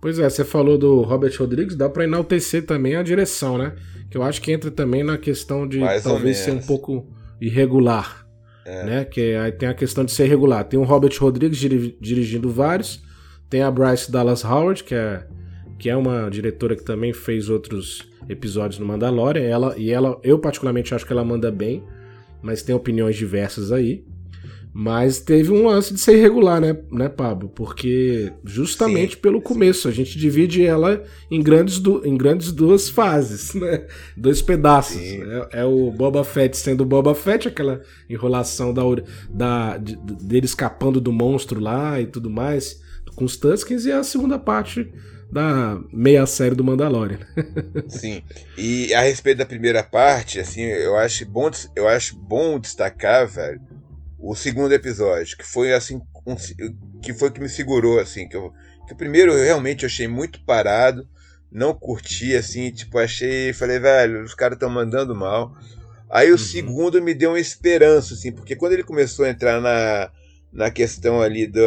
Pois 0.00 0.18
é, 0.18 0.28
você 0.28 0.44
falou 0.44 0.78
do 0.78 1.02
Robert 1.02 1.34
Rodrigues, 1.36 1.74
dá 1.74 1.88
pra 1.88 2.04
enaltecer 2.04 2.64
também 2.64 2.94
a 2.94 3.02
direção, 3.02 3.58
né? 3.58 3.74
Que 4.08 4.16
eu 4.16 4.22
acho 4.22 4.40
que 4.40 4.52
entra 4.52 4.70
também 4.70 5.02
na 5.02 5.18
questão 5.18 5.66
de 5.66 5.80
Mais 5.80 6.04
talvez 6.04 6.36
ser 6.36 6.52
um 6.52 6.60
pouco 6.60 7.08
irregular. 7.40 8.24
É. 8.64 8.84
Né? 8.84 9.04
Que 9.04 9.34
aí 9.34 9.50
tem 9.52 9.68
a 9.68 9.74
questão 9.74 10.04
de 10.04 10.12
ser 10.12 10.26
irregular. 10.26 10.64
Tem 10.64 10.78
o 10.78 10.84
Robert 10.84 11.12
Rodrigues 11.18 11.58
dirigindo 11.58 12.50
vários, 12.50 13.02
tem 13.48 13.62
a 13.62 13.70
Bryce 13.70 14.12
Dallas 14.12 14.44
Howard, 14.44 14.84
que 14.84 14.94
é, 14.94 15.26
que 15.78 15.90
é 15.90 15.96
uma 15.96 16.28
diretora 16.28 16.76
que 16.76 16.84
também 16.84 17.12
fez 17.12 17.48
outros 17.48 18.08
episódios 18.28 18.78
no 18.78 18.86
Mandalorian. 18.86 19.42
Ela, 19.42 19.74
e 19.76 19.90
ela, 19.90 20.18
eu 20.22 20.38
particularmente 20.38 20.94
acho 20.94 21.06
que 21.06 21.12
ela 21.12 21.24
manda 21.24 21.50
bem, 21.50 21.82
mas 22.42 22.62
tem 22.62 22.74
opiniões 22.74 23.16
diversas 23.16 23.72
aí. 23.72 24.04
Mas 24.78 25.20
teve 25.20 25.50
um 25.50 25.68
lance 25.68 25.94
de 25.94 25.98
ser 25.98 26.18
irregular, 26.18 26.60
né, 26.60 26.76
né 26.92 27.08
Pablo? 27.08 27.48
Porque 27.48 28.30
justamente 28.44 29.14
sim, 29.14 29.20
pelo 29.22 29.40
começo, 29.40 29.88
a 29.88 29.90
gente 29.90 30.18
divide 30.18 30.66
ela 30.66 31.02
em 31.30 31.42
grandes, 31.42 31.78
du 31.78 32.02
em 32.04 32.14
grandes 32.14 32.52
duas 32.52 32.90
fases, 32.90 33.54
né? 33.56 33.86
Dois 34.14 34.42
pedaços. 34.42 35.00
É, 35.00 35.60
é, 35.60 35.64
o 35.64 35.90
Boba 35.90 36.22
Fett 36.22 36.54
sendo 36.58 36.84
Boba 36.84 37.14
Fett, 37.14 37.48
aquela 37.48 37.80
enrolação 38.06 38.74
da, 38.74 38.82
da, 39.30 39.78
de, 39.78 39.96
dele 39.96 40.44
escapando 40.44 41.00
do 41.00 41.10
monstro 41.10 41.58
lá 41.58 41.98
e 41.98 42.04
tudo 42.04 42.28
mais, 42.28 42.82
com 43.14 43.24
os 43.24 43.38
Tuskens, 43.38 43.86
e 43.86 43.92
a 43.92 44.04
segunda 44.04 44.38
parte 44.38 44.92
da 45.30 45.78
meia 45.92 46.24
série 46.26 46.54
do 46.54 46.64
Mandalorian. 46.64 47.18
Sim. 47.88 48.22
E 48.56 48.94
a 48.94 49.00
respeito 49.00 49.38
da 49.38 49.46
primeira 49.46 49.82
parte, 49.82 50.38
assim, 50.38 50.62
eu 50.62 50.96
acho 50.96 51.26
bom, 51.26 51.50
eu 51.74 51.88
acho 51.88 52.16
bom 52.16 52.58
destacar, 52.58 53.26
velho, 53.26 53.60
o 54.18 54.34
segundo 54.34 54.72
episódio, 54.72 55.36
que 55.36 55.44
foi 55.44 55.72
assim, 55.72 56.00
um, 56.26 56.36
que 57.00 57.12
foi 57.12 57.30
que 57.30 57.40
me 57.40 57.48
segurou 57.48 57.98
assim, 57.98 58.28
que 58.28 58.36
eu 58.36 58.52
que 58.86 58.92
o 58.92 58.96
primeiro 58.96 59.32
eu 59.32 59.44
realmente 59.44 59.84
achei 59.84 60.06
muito 60.06 60.40
parado, 60.44 61.08
não 61.50 61.74
curti 61.74 62.36
assim, 62.36 62.70
tipo, 62.70 62.98
achei, 62.98 63.52
falei, 63.52 63.78
velho, 63.80 64.22
os 64.22 64.34
caras 64.34 64.56
estão 64.56 64.70
mandando 64.70 65.14
mal. 65.14 65.56
Aí 66.08 66.28
o 66.28 66.32
uhum. 66.32 66.38
segundo 66.38 67.02
me 67.02 67.12
deu 67.12 67.30
uma 67.30 67.40
esperança 67.40 68.14
assim, 68.14 68.30
porque 68.30 68.54
quando 68.54 68.72
ele 68.72 68.84
começou 68.84 69.24
a 69.24 69.30
entrar 69.30 69.60
na 69.60 70.10
na 70.52 70.70
questão 70.70 71.20
ali 71.20 71.46
do, 71.46 71.60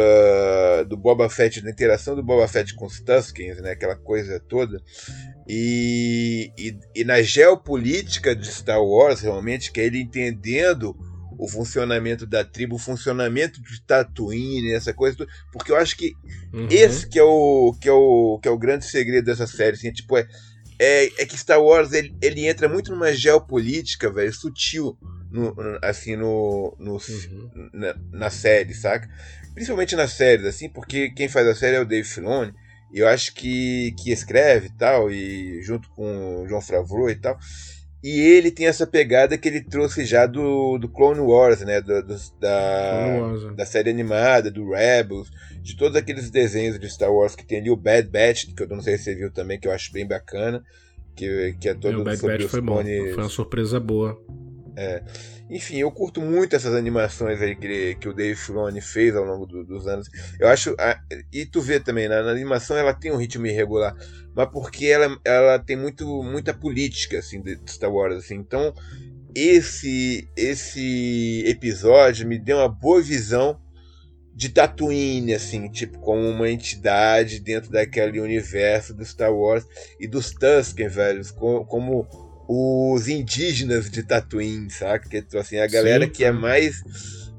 do 0.88 0.96
Boba 0.96 1.28
Fett, 1.30 1.60
da 1.60 1.70
interação 1.70 2.16
do 2.16 2.22
Boba 2.22 2.48
Fett 2.48 2.74
com 2.74 2.86
os 2.86 3.00
Tuskens, 3.00 3.60
né, 3.60 3.72
aquela 3.72 3.94
coisa 3.94 4.40
toda, 4.40 4.82
e, 5.48 6.50
e, 6.58 6.76
e, 6.94 7.04
na 7.04 7.22
geopolítica 7.22 8.34
de 8.34 8.46
Star 8.46 8.82
Wars, 8.82 9.20
realmente, 9.20 9.70
que 9.70 9.80
é 9.80 9.84
ele 9.84 10.00
entendendo 10.00 10.96
o 11.38 11.48
funcionamento 11.48 12.26
da 12.26 12.44
tribo, 12.44 12.76
o 12.76 12.78
funcionamento 12.78 13.62
de 13.62 13.80
Tatooine, 13.82 14.74
essa 14.74 14.92
coisa, 14.92 15.16
toda, 15.16 15.32
porque 15.52 15.72
eu 15.72 15.76
acho 15.76 15.96
que 15.96 16.12
uhum. 16.52 16.68
esse 16.70 17.08
que 17.08 17.18
é, 17.18 17.22
o, 17.22 17.74
que, 17.80 17.88
é 17.88 17.92
o, 17.92 18.38
que 18.42 18.48
é 18.48 18.50
o 18.50 18.58
grande 18.58 18.84
segredo 18.84 19.24
dessa 19.24 19.46
série, 19.46 19.76
assim, 19.76 19.92
tipo, 19.92 20.18
é, 20.18 20.28
é, 20.78 21.04
é 21.22 21.26
que 21.26 21.38
Star 21.38 21.62
Wars 21.62 21.92
ele, 21.92 22.14
ele 22.20 22.46
entra 22.46 22.68
muito 22.68 22.90
numa 22.90 23.12
geopolítica, 23.12 24.10
velho, 24.10 24.32
sutil, 24.32 24.98
no, 25.30 25.54
assim, 25.82 26.16
no, 26.16 26.74
no 26.78 26.94
uhum. 26.94 27.70
na, 27.72 27.94
na, 28.12 28.30
série, 28.30 28.74
saca? 28.74 29.08
Principalmente 29.54 29.96
nas 29.96 30.12
séries, 30.12 30.46
assim, 30.46 30.68
porque 30.68 31.10
quem 31.10 31.28
faz 31.28 31.46
a 31.46 31.54
série 31.54 31.76
é 31.76 31.80
o 31.80 31.86
Dave 31.86 32.06
Filoni, 32.06 32.52
e 32.92 32.98
eu 32.98 33.08
acho 33.08 33.32
que, 33.34 33.94
que 33.98 34.10
escreve 34.10 34.66
e 34.66 34.76
tal, 34.76 35.10
e 35.10 35.62
junto 35.62 35.88
com 35.90 36.42
o 36.42 36.48
João 36.48 36.60
Favreau 36.60 37.08
e 37.08 37.14
tal. 37.14 37.38
E 38.02 38.18
ele 38.18 38.50
tem 38.50 38.66
essa 38.66 38.86
pegada 38.86 39.36
que 39.36 39.46
ele 39.46 39.60
trouxe 39.60 40.06
já 40.06 40.24
do, 40.26 40.78
do 40.78 40.88
Clone 40.88 41.20
Wars, 41.20 41.60
né? 41.60 41.82
Do, 41.82 42.02
do 42.02 42.16
da, 42.40 43.18
Wars, 43.20 43.44
é. 43.44 43.52
da 43.52 43.66
série 43.66 43.90
animada, 43.90 44.50
do 44.50 44.70
Rebels, 44.70 45.30
de 45.60 45.76
todos 45.76 45.96
aqueles 45.96 46.30
desenhos 46.30 46.78
de 46.78 46.88
Star 46.88 47.12
Wars 47.12 47.36
que 47.36 47.44
tem 47.44 47.58
ali, 47.58 47.70
o 47.70 47.76
Bad 47.76 48.08
Batch, 48.08 48.54
que 48.56 48.62
eu 48.62 48.68
não 48.68 48.80
sei 48.80 48.96
se 48.96 49.04
você 49.04 49.14
viu 49.14 49.30
também, 49.30 49.60
que 49.60 49.68
eu 49.68 49.72
acho 49.72 49.92
bem 49.92 50.06
bacana. 50.06 50.64
Que, 51.14 51.54
que 51.60 51.68
é 51.68 51.74
todo 51.74 52.00
o 52.00 52.04
Bad 52.04 52.22
Batch 52.22 52.48
foi 52.48 52.62
clones... 52.62 52.98
bom, 53.00 53.14
foi 53.14 53.22
uma 53.22 53.28
surpresa 53.28 53.78
boa. 53.78 54.18
É. 54.80 55.02
Enfim, 55.50 55.76
eu 55.76 55.90
curto 55.92 56.22
muito 56.22 56.56
essas 56.56 56.74
animações 56.74 57.42
aí 57.42 57.54
que, 57.54 57.96
que 57.96 58.08
o 58.08 58.14
Dave 58.14 58.34
Filoni 58.34 58.80
fez 58.80 59.14
ao 59.14 59.24
longo 59.24 59.44
do, 59.44 59.62
dos 59.62 59.86
anos. 59.86 60.08
Eu 60.38 60.48
acho. 60.48 60.74
A, 60.78 60.98
e 61.30 61.44
tu 61.44 61.60
vê 61.60 61.78
também, 61.78 62.08
né, 62.08 62.22
na 62.22 62.30
animação 62.30 62.78
ela 62.78 62.94
tem 62.94 63.12
um 63.12 63.18
ritmo 63.18 63.46
irregular, 63.46 63.94
mas 64.34 64.48
porque 64.50 64.86
ela, 64.86 65.20
ela 65.22 65.58
tem 65.58 65.76
muito, 65.76 66.22
muita 66.22 66.54
política 66.54 67.18
assim, 67.18 67.42
de 67.42 67.60
Star 67.66 67.92
Wars. 67.92 68.16
Assim. 68.16 68.36
Então, 68.36 68.72
esse, 69.34 70.26
esse 70.34 71.44
episódio 71.46 72.26
me 72.26 72.38
deu 72.38 72.56
uma 72.56 72.68
boa 72.68 73.02
visão 73.02 73.60
de 74.34 74.48
Tatooine, 74.48 75.34
assim, 75.34 75.68
tipo, 75.68 75.98
como 75.98 76.26
uma 76.26 76.48
entidade 76.48 77.38
dentro 77.40 77.70
daquele 77.70 78.18
universo 78.18 78.94
do 78.94 79.04
Star 79.04 79.34
Wars 79.34 79.66
e 79.98 80.08
dos 80.08 80.30
Tusken, 80.30 80.88
velhos, 80.88 81.30
como 81.30 82.29
os 82.52 83.06
indígenas 83.06 83.88
de 83.88 84.02
Tatooine, 84.02 84.68
saca? 84.70 85.08
Que 85.08 85.22
tipo 85.22 85.38
assim, 85.38 85.58
a 85.58 85.68
galera 85.68 86.06
Sim, 86.06 86.10
que 86.10 86.24
é 86.24 86.32
mais. 86.32 86.82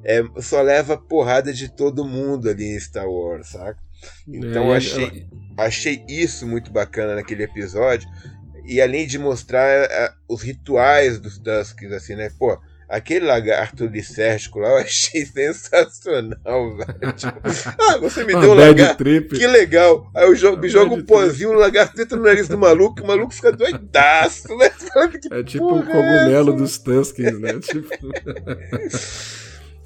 É, 0.06 0.24
só 0.42 0.62
leva 0.62 0.98
porrada 0.98 1.52
de 1.52 1.68
todo 1.68 2.08
mundo 2.08 2.50
ali 2.50 2.64
em 2.64 2.80
Star 2.80 3.10
Wars, 3.10 3.50
saca? 3.50 3.78
Então 4.26 4.74
é, 4.74 4.78
achei, 4.78 5.28
achei 5.58 6.06
isso 6.08 6.48
muito 6.48 6.72
bacana 6.72 7.16
naquele 7.16 7.44
episódio. 7.44 8.10
E 8.66 8.80
além 8.80 9.06
de 9.06 9.20
mostrar 9.20 9.84
uh, 9.84 10.34
os 10.34 10.42
rituais 10.42 11.20
dos 11.20 11.38
Tusks, 11.38 11.92
assim, 11.92 12.16
né? 12.16 12.32
Pô, 12.40 12.58
Aquele 12.92 13.26
lagarto 13.26 13.86
licérgico 13.86 14.60
lá 14.60 14.72
eu 14.72 14.78
achei 14.80 15.24
sensacional, 15.26 16.76
velho. 16.76 17.14
Tipo, 17.14 17.40
ah, 17.80 17.98
você 17.98 18.26
me 18.26 18.34
deu 18.34 18.52
um 18.52 18.54
lagarto. 18.54 18.98
Trip. 18.98 19.38
Que 19.38 19.48
legal. 19.48 20.12
Aí 20.14 20.26
eu 20.26 20.36
jogo, 20.36 20.68
jogo 20.68 20.96
um 20.96 21.02
pozinho, 21.02 21.52
o 21.52 21.54
lagarto 21.54 21.96
dentro 21.96 22.18
no 22.18 22.24
nariz 22.24 22.50
do 22.50 22.58
maluco, 22.58 23.02
o 23.02 23.08
maluco 23.08 23.34
fica 23.34 23.54
doidaço, 23.54 24.54
né? 24.58 24.70
é 25.32 25.44
tipo 25.44 25.74
o 25.74 25.86
cogumelo 25.86 26.54
é 26.54 26.58
dos 26.58 26.78
Tuskens, 26.80 27.40
né? 27.40 27.54
Tipo... 27.64 27.88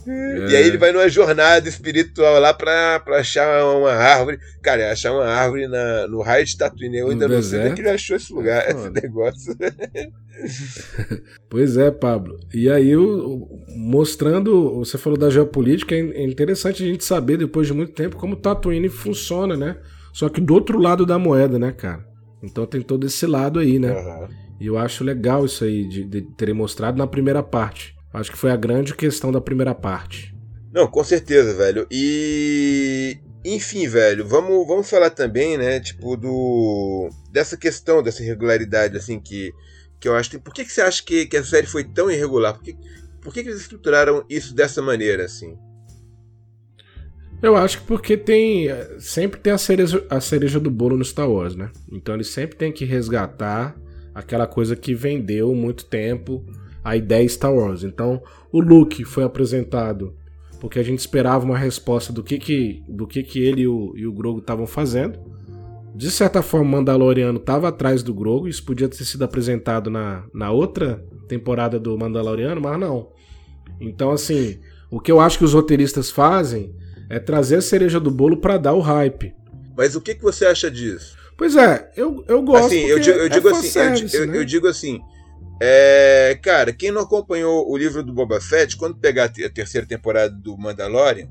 É. 0.07 0.47
E 0.49 0.55
aí 0.55 0.67
ele 0.67 0.77
vai 0.77 0.91
numa 0.91 1.09
jornada 1.09 1.67
espiritual 1.67 2.39
lá 2.39 2.53
pra, 2.53 2.99
pra 2.99 3.19
achar 3.19 3.65
uma 3.65 3.91
árvore. 3.91 4.39
Cara, 4.61 4.91
achar 4.91 5.13
uma 5.13 5.25
árvore 5.25 5.67
na, 5.67 6.07
no 6.07 6.21
raio 6.21 6.45
de 6.45 6.57
Tatooine. 6.57 6.97
Eu 6.97 7.09
ainda 7.09 7.27
no 7.27 7.33
não 7.33 7.41
deserto? 7.41 7.63
sei 7.63 7.71
onde 7.71 7.81
ele 7.81 7.89
achou 7.89 8.15
esse 8.15 8.33
lugar, 8.33 8.67
é, 8.67 8.71
esse 8.71 8.89
negócio. 8.89 9.55
pois 11.49 11.77
é, 11.77 11.89
Pablo. 11.89 12.37
E 12.53 12.69
aí, 12.69 12.95
o, 12.95 13.47
mostrando, 13.75 14.75
você 14.75 14.97
falou 14.97 15.17
da 15.17 15.29
geopolítica, 15.29 15.95
é 15.95 16.23
interessante 16.23 16.83
a 16.83 16.87
gente 16.87 17.03
saber, 17.03 17.37
depois 17.37 17.67
de 17.67 17.73
muito 17.73 17.93
tempo, 17.93 18.17
como 18.17 18.35
Tatooine 18.35 18.89
funciona, 18.89 19.57
né? 19.57 19.77
Só 20.13 20.29
que 20.29 20.39
do 20.39 20.53
outro 20.53 20.79
lado 20.79 21.05
da 21.05 21.17
moeda, 21.17 21.57
né, 21.57 21.71
cara? 21.71 22.05
Então 22.43 22.65
tem 22.65 22.81
todo 22.81 23.05
esse 23.05 23.25
lado 23.25 23.59
aí, 23.59 23.79
né? 23.79 23.91
Uhum. 23.91 24.27
E 24.59 24.67
eu 24.67 24.77
acho 24.77 25.03
legal 25.03 25.45
isso 25.45 25.63
aí 25.63 25.87
de, 25.87 26.03
de 26.05 26.21
terem 26.21 26.53
mostrado 26.53 26.97
na 26.97 27.07
primeira 27.07 27.43
parte. 27.43 27.94
Acho 28.15 28.31
que 28.31 28.37
foi 28.37 28.51
a 28.51 28.55
grande 28.55 28.95
questão 28.95 29.31
da 29.31 29.41
primeira 29.41 29.75
parte. 29.75 30.35
Não, 30.73 30.87
com 30.87 31.03
certeza, 31.03 31.53
velho. 31.53 31.87
E 31.89 33.17
enfim, 33.43 33.87
velho, 33.87 34.27
vamos, 34.27 34.67
vamos 34.67 34.89
falar 34.89 35.11
também, 35.11 35.57
né, 35.57 35.79
tipo 35.79 36.17
do 36.17 37.09
dessa 37.31 37.55
questão 37.55 38.01
dessa 38.01 38.23
irregularidade 38.23 38.97
assim 38.97 39.19
que 39.19 39.53
que 39.99 40.07
eu 40.07 40.15
acho, 40.15 40.39
por 40.39 40.53
que, 40.53 40.63
que 40.63 40.71
você 40.71 40.81
acha 40.81 41.03
que, 41.03 41.25
que 41.25 41.37
a 41.37 41.43
série 41.43 41.67
foi 41.67 41.83
tão 41.83 42.11
irregular? 42.11 42.53
Por 42.53 42.63
que, 42.63 42.75
por 43.21 43.33
que, 43.33 43.41
que 43.41 43.49
eles 43.49 43.61
estruturaram 43.61 44.23
isso 44.29 44.53
dessa 44.53 44.81
maneira 44.81 45.25
assim? 45.25 45.57
Eu 47.41 47.55
acho 47.55 47.79
que 47.79 47.85
porque 47.85 48.15
tem. 48.15 48.67
Sempre 48.99 49.39
tem 49.39 49.53
a 49.53 49.57
cereja, 49.57 50.05
a 50.09 50.21
cereja 50.21 50.59
do 50.59 50.71
bolo 50.71 50.97
no 50.97 51.03
Star 51.03 51.29
Wars, 51.29 51.55
né? 51.55 51.71
Então 51.91 52.15
eles 52.15 52.27
sempre 52.27 52.55
têm 52.55 52.71
que 52.71 52.85
resgatar 52.85 53.75
aquela 54.13 54.47
coisa 54.47 54.75
que 54.75 54.93
vendeu 54.93 55.53
muito 55.53 55.85
tempo 55.85 56.45
a 56.85 56.95
ideia 56.95 57.27
Star 57.27 57.51
Wars. 57.51 57.83
Então, 57.83 58.21
o 58.51 58.61
Luke 58.61 59.03
foi 59.03 59.23
apresentado 59.23 60.13
porque 60.61 60.79
a 60.79 60.83
gente 60.83 60.99
esperava 60.99 61.43
uma 61.43 61.57
resposta 61.57 62.13
do 62.13 62.23
que 62.23 62.37
que, 62.37 62.83
do 62.87 63.05
que, 63.07 63.23
que 63.23 63.43
ele 63.43 63.63
e 63.63 63.67
o, 63.67 63.93
e 63.95 64.07
o 64.07 64.13
Grogu 64.13 64.39
estavam 64.39 64.67
fazendo. 64.67 65.19
De 65.93 66.11
certa 66.11 66.41
forma, 66.41 66.65
o 66.65 66.69
Mandaloriano 66.69 67.39
estava 67.39 67.69
atrás 67.69 68.03
do 68.03 68.13
Grogu, 68.13 68.47
isso 68.47 68.63
podia 68.63 68.87
ter 68.87 69.03
sido 69.03 69.23
apresentado 69.23 69.89
na, 69.89 70.25
na 70.33 70.51
outra 70.51 71.03
temporada 71.27 71.79
do 71.79 71.97
Mandaloriano, 71.97 72.61
mas 72.61 72.79
não. 72.79 73.09
Então, 73.79 74.11
assim, 74.11 74.59
o 74.91 74.99
que 74.99 75.11
eu 75.11 75.19
acho 75.19 75.37
que 75.37 75.45
os 75.45 75.53
roteiristas 75.53 76.11
fazem 76.11 76.75
é 77.09 77.19
trazer 77.19 77.57
a 77.57 77.61
cereja 77.61 77.99
do 77.99 78.11
bolo 78.11 78.37
para 78.37 78.57
dar 78.57 78.73
o 78.73 78.79
hype. 78.79 79.33
Mas 79.75 79.95
o 79.95 80.01
que, 80.01 80.15
que 80.15 80.23
você 80.23 80.45
acha 80.45 80.69
disso? 80.69 81.17
Pois 81.37 81.55
é, 81.55 81.91
eu, 81.95 82.23
eu 82.27 82.41
gosto. 82.41 82.67
Assim, 82.67 82.85
eu 82.85 82.99
digo, 82.99 83.17
eu 83.17 83.29
digo 83.29 83.49
é 83.49 83.51
assim, 83.51 83.79
eu, 84.13 84.27
né? 84.27 84.37
eu 84.37 84.45
digo 84.45 84.67
assim, 84.67 85.01
é, 85.59 86.37
cara, 86.41 86.73
quem 86.73 86.91
não 86.91 87.01
acompanhou 87.01 87.69
o 87.69 87.77
livro 87.77 88.03
do 88.03 88.13
Boba 88.13 88.41
Fett, 88.41 88.75
quando 88.75 88.97
pegar 88.97 89.25
a 89.25 89.49
terceira 89.49 89.87
temporada 89.87 90.33
do 90.33 90.57
Mandalorian, 90.57 91.27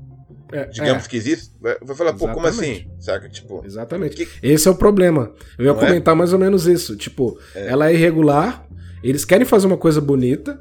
é, 0.51 0.65
digamos 0.65 1.05
é. 1.05 1.07
que 1.07 1.17
existe, 1.17 1.51
vai, 1.59 1.77
falar, 1.95 2.13
pô, 2.13 2.27
como 2.29 2.47
assim? 2.47 2.87
Saca? 2.99 3.29
Tipo, 3.29 3.63
Exatamente. 3.65 4.15
Que... 4.15 4.27
Esse 4.41 4.67
é 4.67 4.71
o 4.71 4.75
problema. 4.75 5.33
Eu 5.57 5.65
ia 5.65 5.73
não 5.73 5.81
é? 5.81 5.85
comentar 5.85 6.13
é? 6.13 6.17
mais 6.17 6.33
ou 6.33 6.39
menos 6.39 6.67
isso. 6.67 6.95
Tipo, 6.95 7.39
é. 7.53 7.67
ela 7.67 7.89
é 7.89 7.93
irregular, 7.93 8.67
eles 9.03 9.25
querem 9.25 9.45
fazer 9.45 9.67
uma 9.67 9.77
coisa 9.77 9.99
bonita, 9.99 10.59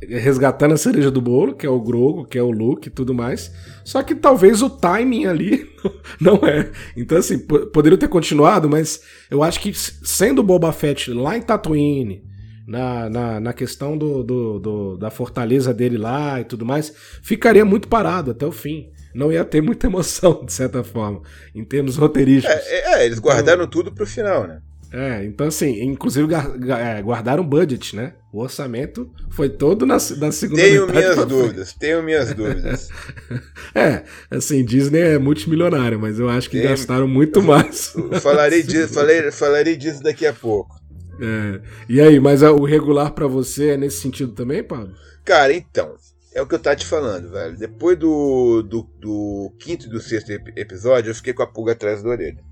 resgatando 0.00 0.74
a 0.74 0.76
cereja 0.76 1.10
do 1.10 1.20
bolo, 1.20 1.54
que 1.54 1.66
é 1.66 1.70
o 1.70 1.80
Grogo, 1.80 2.24
que 2.24 2.38
é 2.38 2.42
o 2.42 2.50
Luke 2.50 2.88
e 2.88 2.90
tudo 2.90 3.12
mais. 3.12 3.52
Só 3.84 4.02
que 4.02 4.14
talvez 4.14 4.62
o 4.62 4.70
timing 4.70 5.26
ali 5.26 5.68
não 6.20 6.36
é. 6.36 6.70
Então, 6.96 7.18
assim, 7.18 7.38
poderia 7.38 7.98
ter 7.98 8.08
continuado, 8.08 8.68
mas 8.68 9.02
eu 9.30 9.42
acho 9.42 9.60
que 9.60 9.72
sendo 9.74 10.40
o 10.40 10.44
Boba 10.44 10.72
Fett 10.72 11.12
lá 11.12 11.36
em 11.36 11.42
Tatooine, 11.42 12.22
na, 12.68 13.08
na, 13.08 13.40
na 13.40 13.52
questão 13.54 13.96
do, 13.96 14.22
do, 14.22 14.58
do, 14.58 14.96
da 14.98 15.10
fortaleza 15.10 15.72
dele 15.72 15.96
lá 15.96 16.38
e 16.38 16.44
tudo 16.44 16.66
mais, 16.66 16.92
ficaria 17.22 17.64
muito 17.64 17.88
parado 17.88 18.32
até 18.32 18.44
o 18.44 18.52
fim. 18.52 18.90
Não 19.14 19.32
ia 19.32 19.42
ter 19.42 19.62
muita 19.62 19.86
emoção, 19.86 20.44
de 20.44 20.52
certa 20.52 20.84
forma, 20.84 21.22
em 21.54 21.64
termos 21.64 21.96
roteirísticos. 21.96 22.54
É, 22.54 23.00
é 23.00 23.06
eles 23.06 23.18
guardaram 23.18 23.64
então, 23.64 23.70
tudo 23.70 23.90
pro 23.90 24.06
final, 24.06 24.46
né? 24.46 24.60
É, 24.92 25.22
então 25.24 25.46
assim, 25.48 25.82
inclusive 25.82 26.26
é, 26.34 27.02
guardaram 27.02 27.44
budget, 27.44 27.96
né? 27.96 28.14
O 28.32 28.40
orçamento 28.40 29.10
foi 29.30 29.48
todo 29.48 29.84
na, 29.84 29.94
na 29.94 30.32
segunda 30.32 30.62
Tenho 30.62 30.86
minhas 30.86 31.24
dúvidas, 31.26 31.72
tenho 31.74 32.02
minhas 32.02 32.32
dúvidas. 32.34 32.88
é, 33.74 34.04
assim, 34.30 34.62
Disney 34.64 35.00
é 35.00 35.18
multimilionária, 35.18 35.98
mas 35.98 36.18
eu 36.18 36.28
acho 36.28 36.48
que 36.48 36.60
gastaram 36.60 37.08
muito 37.08 37.42
mais. 37.42 37.94
Falarei 38.20 38.62
disso, 38.64 38.92
falarei, 38.94 39.30
falarei 39.30 39.76
disso 39.76 40.02
daqui 40.02 40.26
a 40.26 40.32
pouco. 40.32 40.78
É. 41.20 41.60
E 41.88 42.00
aí, 42.00 42.20
mas 42.20 42.42
o 42.42 42.64
regular 42.64 43.12
para 43.12 43.26
você 43.26 43.70
é 43.70 43.76
nesse 43.76 44.00
sentido 44.00 44.32
também, 44.32 44.62
Pablo? 44.62 44.94
Cara, 45.24 45.52
então, 45.52 45.96
é 46.32 46.40
o 46.40 46.46
que 46.46 46.54
eu 46.54 46.58
tava 46.58 46.76
te 46.76 46.86
falando, 46.86 47.30
velho. 47.30 47.56
Depois 47.56 47.98
do, 47.98 48.62
do, 48.62 48.82
do 48.98 49.52
quinto 49.58 49.86
e 49.86 49.90
do 49.90 50.00
sexto 50.00 50.30
episódio, 50.56 51.10
eu 51.10 51.14
fiquei 51.14 51.32
com 51.32 51.42
a 51.42 51.46
pulga 51.46 51.72
atrás 51.72 52.02
da 52.02 52.08
orelha. 52.08 52.42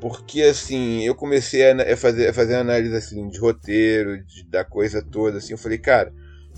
Porque, 0.00 0.42
assim, 0.42 1.04
eu 1.04 1.14
comecei 1.14 1.70
a, 1.70 1.96
fazer, 1.96 2.28
a 2.28 2.32
fazer 2.32 2.54
análise 2.54 2.94
assim, 2.94 3.28
de 3.28 3.38
roteiro, 3.38 4.22
de, 4.24 4.44
da 4.44 4.64
coisa 4.64 5.02
toda, 5.02 5.38
assim. 5.38 5.52
Eu 5.52 5.58
falei, 5.58 5.78
cara, 5.78 6.12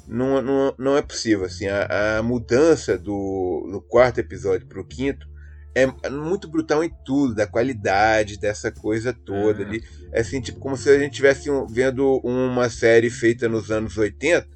não, 0.06 0.42
não, 0.42 0.74
não 0.78 0.96
é 0.96 1.02
possível, 1.02 1.44
assim. 1.46 1.66
A, 1.68 2.18
a 2.18 2.22
mudança 2.22 2.98
do, 2.98 3.68
do 3.72 3.80
quarto 3.80 4.18
episódio 4.18 4.66
pro 4.66 4.84
quinto 4.84 5.26
é 5.74 5.86
muito 6.10 6.48
brutal 6.48 6.82
em 6.82 6.90
tudo, 7.04 7.34
da 7.34 7.46
qualidade 7.46 8.38
dessa 8.38 8.70
coisa 8.72 9.12
toda 9.12 9.62
ali. 9.62 9.82
É 10.12 10.20
assim, 10.20 10.40
tipo, 10.40 10.58
como 10.58 10.76
se 10.76 10.90
a 10.90 10.98
gente 10.98 11.12
estivesse 11.12 11.48
vendo 11.70 12.18
uma 12.24 12.68
série 12.68 13.10
feita 13.10 13.48
nos 13.48 13.70
anos 13.70 13.96
80 13.96 14.46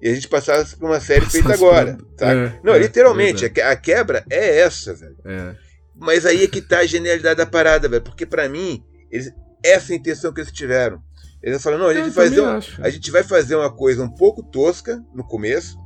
e 0.00 0.08
a 0.08 0.14
gente 0.14 0.28
passasse 0.28 0.76
por 0.76 0.90
uma 0.90 1.00
série 1.00 1.26
feita 1.26 1.54
agora. 1.54 1.96
Tá? 2.16 2.32
É, 2.32 2.60
Não, 2.62 2.74
é, 2.74 2.78
literalmente, 2.78 3.44
é 3.44 3.62
a 3.62 3.76
quebra 3.76 4.24
é 4.28 4.58
essa, 4.58 4.94
velho. 4.94 5.16
É. 5.24 5.54
Mas 5.94 6.26
aí 6.26 6.42
é 6.42 6.48
que 6.48 6.60
tá 6.60 6.80
a 6.80 6.86
genialidade 6.86 7.36
da 7.36 7.46
parada, 7.46 7.88
velho. 7.88 8.02
Porque 8.02 8.26
para 8.26 8.48
mim, 8.48 8.82
eles, 9.10 9.32
essa 9.64 9.92
é 9.92 9.94
a 9.94 9.98
intenção 9.98 10.32
que 10.32 10.40
eles 10.40 10.50
tiveram. 10.50 11.00
Eles 11.42 11.62
falaram, 11.62 11.84
não, 11.84 11.90
a 11.90 11.94
gente, 11.94 12.12
fazer 12.12 12.40
um, 12.40 12.60
a 12.78 12.90
gente 12.90 13.10
vai 13.10 13.22
fazer 13.24 13.56
uma 13.56 13.70
coisa 13.70 14.02
um 14.02 14.10
pouco 14.10 14.42
tosca 14.44 15.02
no 15.12 15.24
começo, 15.24 15.76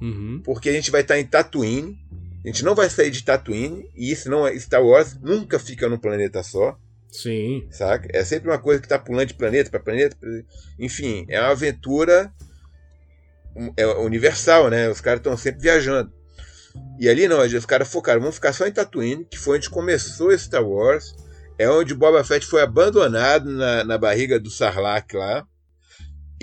uhum. 0.00 0.40
porque 0.44 0.68
a 0.68 0.72
gente 0.72 0.92
vai 0.92 1.00
estar 1.00 1.14
tá 1.14 1.20
em 1.20 1.26
Tatooine, 1.26 1.98
a 2.44 2.48
gente 2.48 2.64
não 2.64 2.74
vai 2.74 2.88
sair 2.88 3.10
de 3.10 3.24
Tatooine, 3.24 3.88
e 3.96 4.12
isso 4.12 4.30
não 4.30 4.46
é. 4.46 4.56
Star 4.58 4.82
Wars 4.82 5.16
nunca 5.20 5.58
fica 5.58 5.88
num 5.88 5.98
planeta 5.98 6.42
só. 6.42 6.78
Sim. 7.12 7.68
Saca? 7.70 8.08
É 8.12 8.24
sempre 8.24 8.48
uma 8.48 8.58
coisa 8.58 8.80
que 8.80 8.88
tá 8.88 8.98
pulando 8.98 9.28
de 9.28 9.34
planeta 9.34 9.70
para 9.70 9.78
planeta. 9.78 10.16
Enfim, 10.78 11.26
é 11.28 11.38
uma 11.38 11.50
aventura 11.50 12.32
é 13.76 13.86
universal, 13.86 14.70
né? 14.70 14.88
Os 14.88 15.00
caras 15.00 15.20
estão 15.20 15.36
sempre 15.36 15.60
viajando. 15.60 16.10
E 16.98 17.08
ali 17.08 17.28
não, 17.28 17.40
os 17.40 17.66
caras 17.66 17.88
focaram, 17.88 18.20
vamos 18.20 18.36
ficar 18.36 18.54
só 18.54 18.66
em 18.66 18.72
Tatooine, 18.72 19.26
que 19.26 19.38
foi 19.38 19.58
onde 19.58 19.68
começou 19.68 20.36
Star 20.38 20.64
Wars. 20.66 21.14
É 21.58 21.68
onde 21.68 21.94
Boba 21.94 22.24
Fett 22.24 22.46
foi 22.46 22.62
abandonado 22.62 23.50
na, 23.50 23.84
na 23.84 23.98
barriga 23.98 24.40
do 24.40 24.50
Sarlacc 24.50 25.14
lá. 25.14 25.46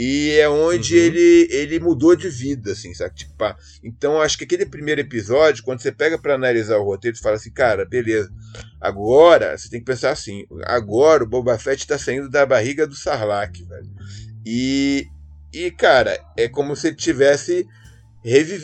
E 0.01 0.39
é 0.39 0.47
onde 0.47 0.97
uhum. 0.97 1.03
ele, 1.03 1.47
ele 1.51 1.77
mudou 1.77 2.15
de 2.15 2.29
vida, 2.29 2.71
assim, 2.71 2.93
sabe? 2.93 3.15
Tipo, 3.15 3.35
pá. 3.35 3.57
Então, 3.83 4.21
acho 4.21 4.37
que 4.37 4.45
aquele 4.45 4.65
primeiro 4.65 5.01
episódio, 5.01 5.61
quando 5.61 5.81
você 5.81 5.91
pega 5.91 6.17
para 6.17 6.35
analisar 6.35 6.77
o 6.77 6.85
roteiro, 6.85 7.17
você 7.17 7.21
fala 7.21 7.35
assim, 7.35 7.51
cara, 7.51 7.83
beleza. 7.83 8.31
Agora, 8.79 9.57
você 9.57 9.69
tem 9.69 9.81
que 9.81 9.85
pensar 9.85 10.11
assim, 10.11 10.45
agora 10.63 11.25
o 11.25 11.27
Boba 11.27 11.59
Fett 11.59 11.85
tá 11.85 11.97
saindo 11.97 12.29
da 12.29 12.45
barriga 12.45 12.87
do 12.87 12.95
Sarlacc, 12.95 13.61
velho. 13.65 13.89
E, 14.45 15.05
e 15.51 15.69
cara, 15.69 16.17
é 16.37 16.47
como 16.47 16.77
se 16.77 16.87
ele 16.87 16.95
tivesse 16.95 17.67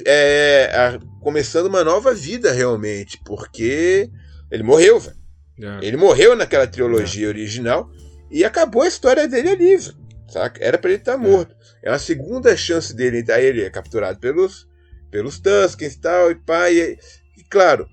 é, 0.05 0.71
a, 0.73 0.97
começando 1.19 1.65
uma 1.65 1.83
nova 1.83 2.13
vida, 2.13 2.53
realmente, 2.53 3.19
porque 3.25 4.09
ele 4.49 4.63
morreu, 4.63 5.01
velho. 5.01 5.17
É. 5.59 5.85
Ele 5.85 5.97
morreu 5.97 6.33
naquela 6.33 6.65
trilogia 6.65 7.25
é. 7.25 7.29
original 7.29 7.91
e 8.31 8.45
acabou 8.45 8.83
a 8.83 8.87
história 8.87 9.27
dele 9.27 9.49
ali, 9.49 9.75
velho 9.75 10.04
saca? 10.35 10.63
Era 10.63 10.77
para 10.77 10.91
ele 10.91 10.99
estar 10.99 11.13
tá 11.13 11.17
morto. 11.17 11.55
É 11.81 11.89
a 11.89 11.97
segunda 11.97 12.55
chance 12.57 12.93
dele. 12.93 13.23
Aí 13.31 13.45
ele 13.45 13.63
é 13.63 13.69
capturado 13.69 14.19
pelos, 14.19 14.67
pelos 15.09 15.39
Tuskens 15.39 15.93
e 15.93 15.99
tal, 15.99 16.31
e 16.31 16.35
pá. 16.35 16.69
E, 16.69 16.97
e, 17.37 17.43
claro, 17.49 17.87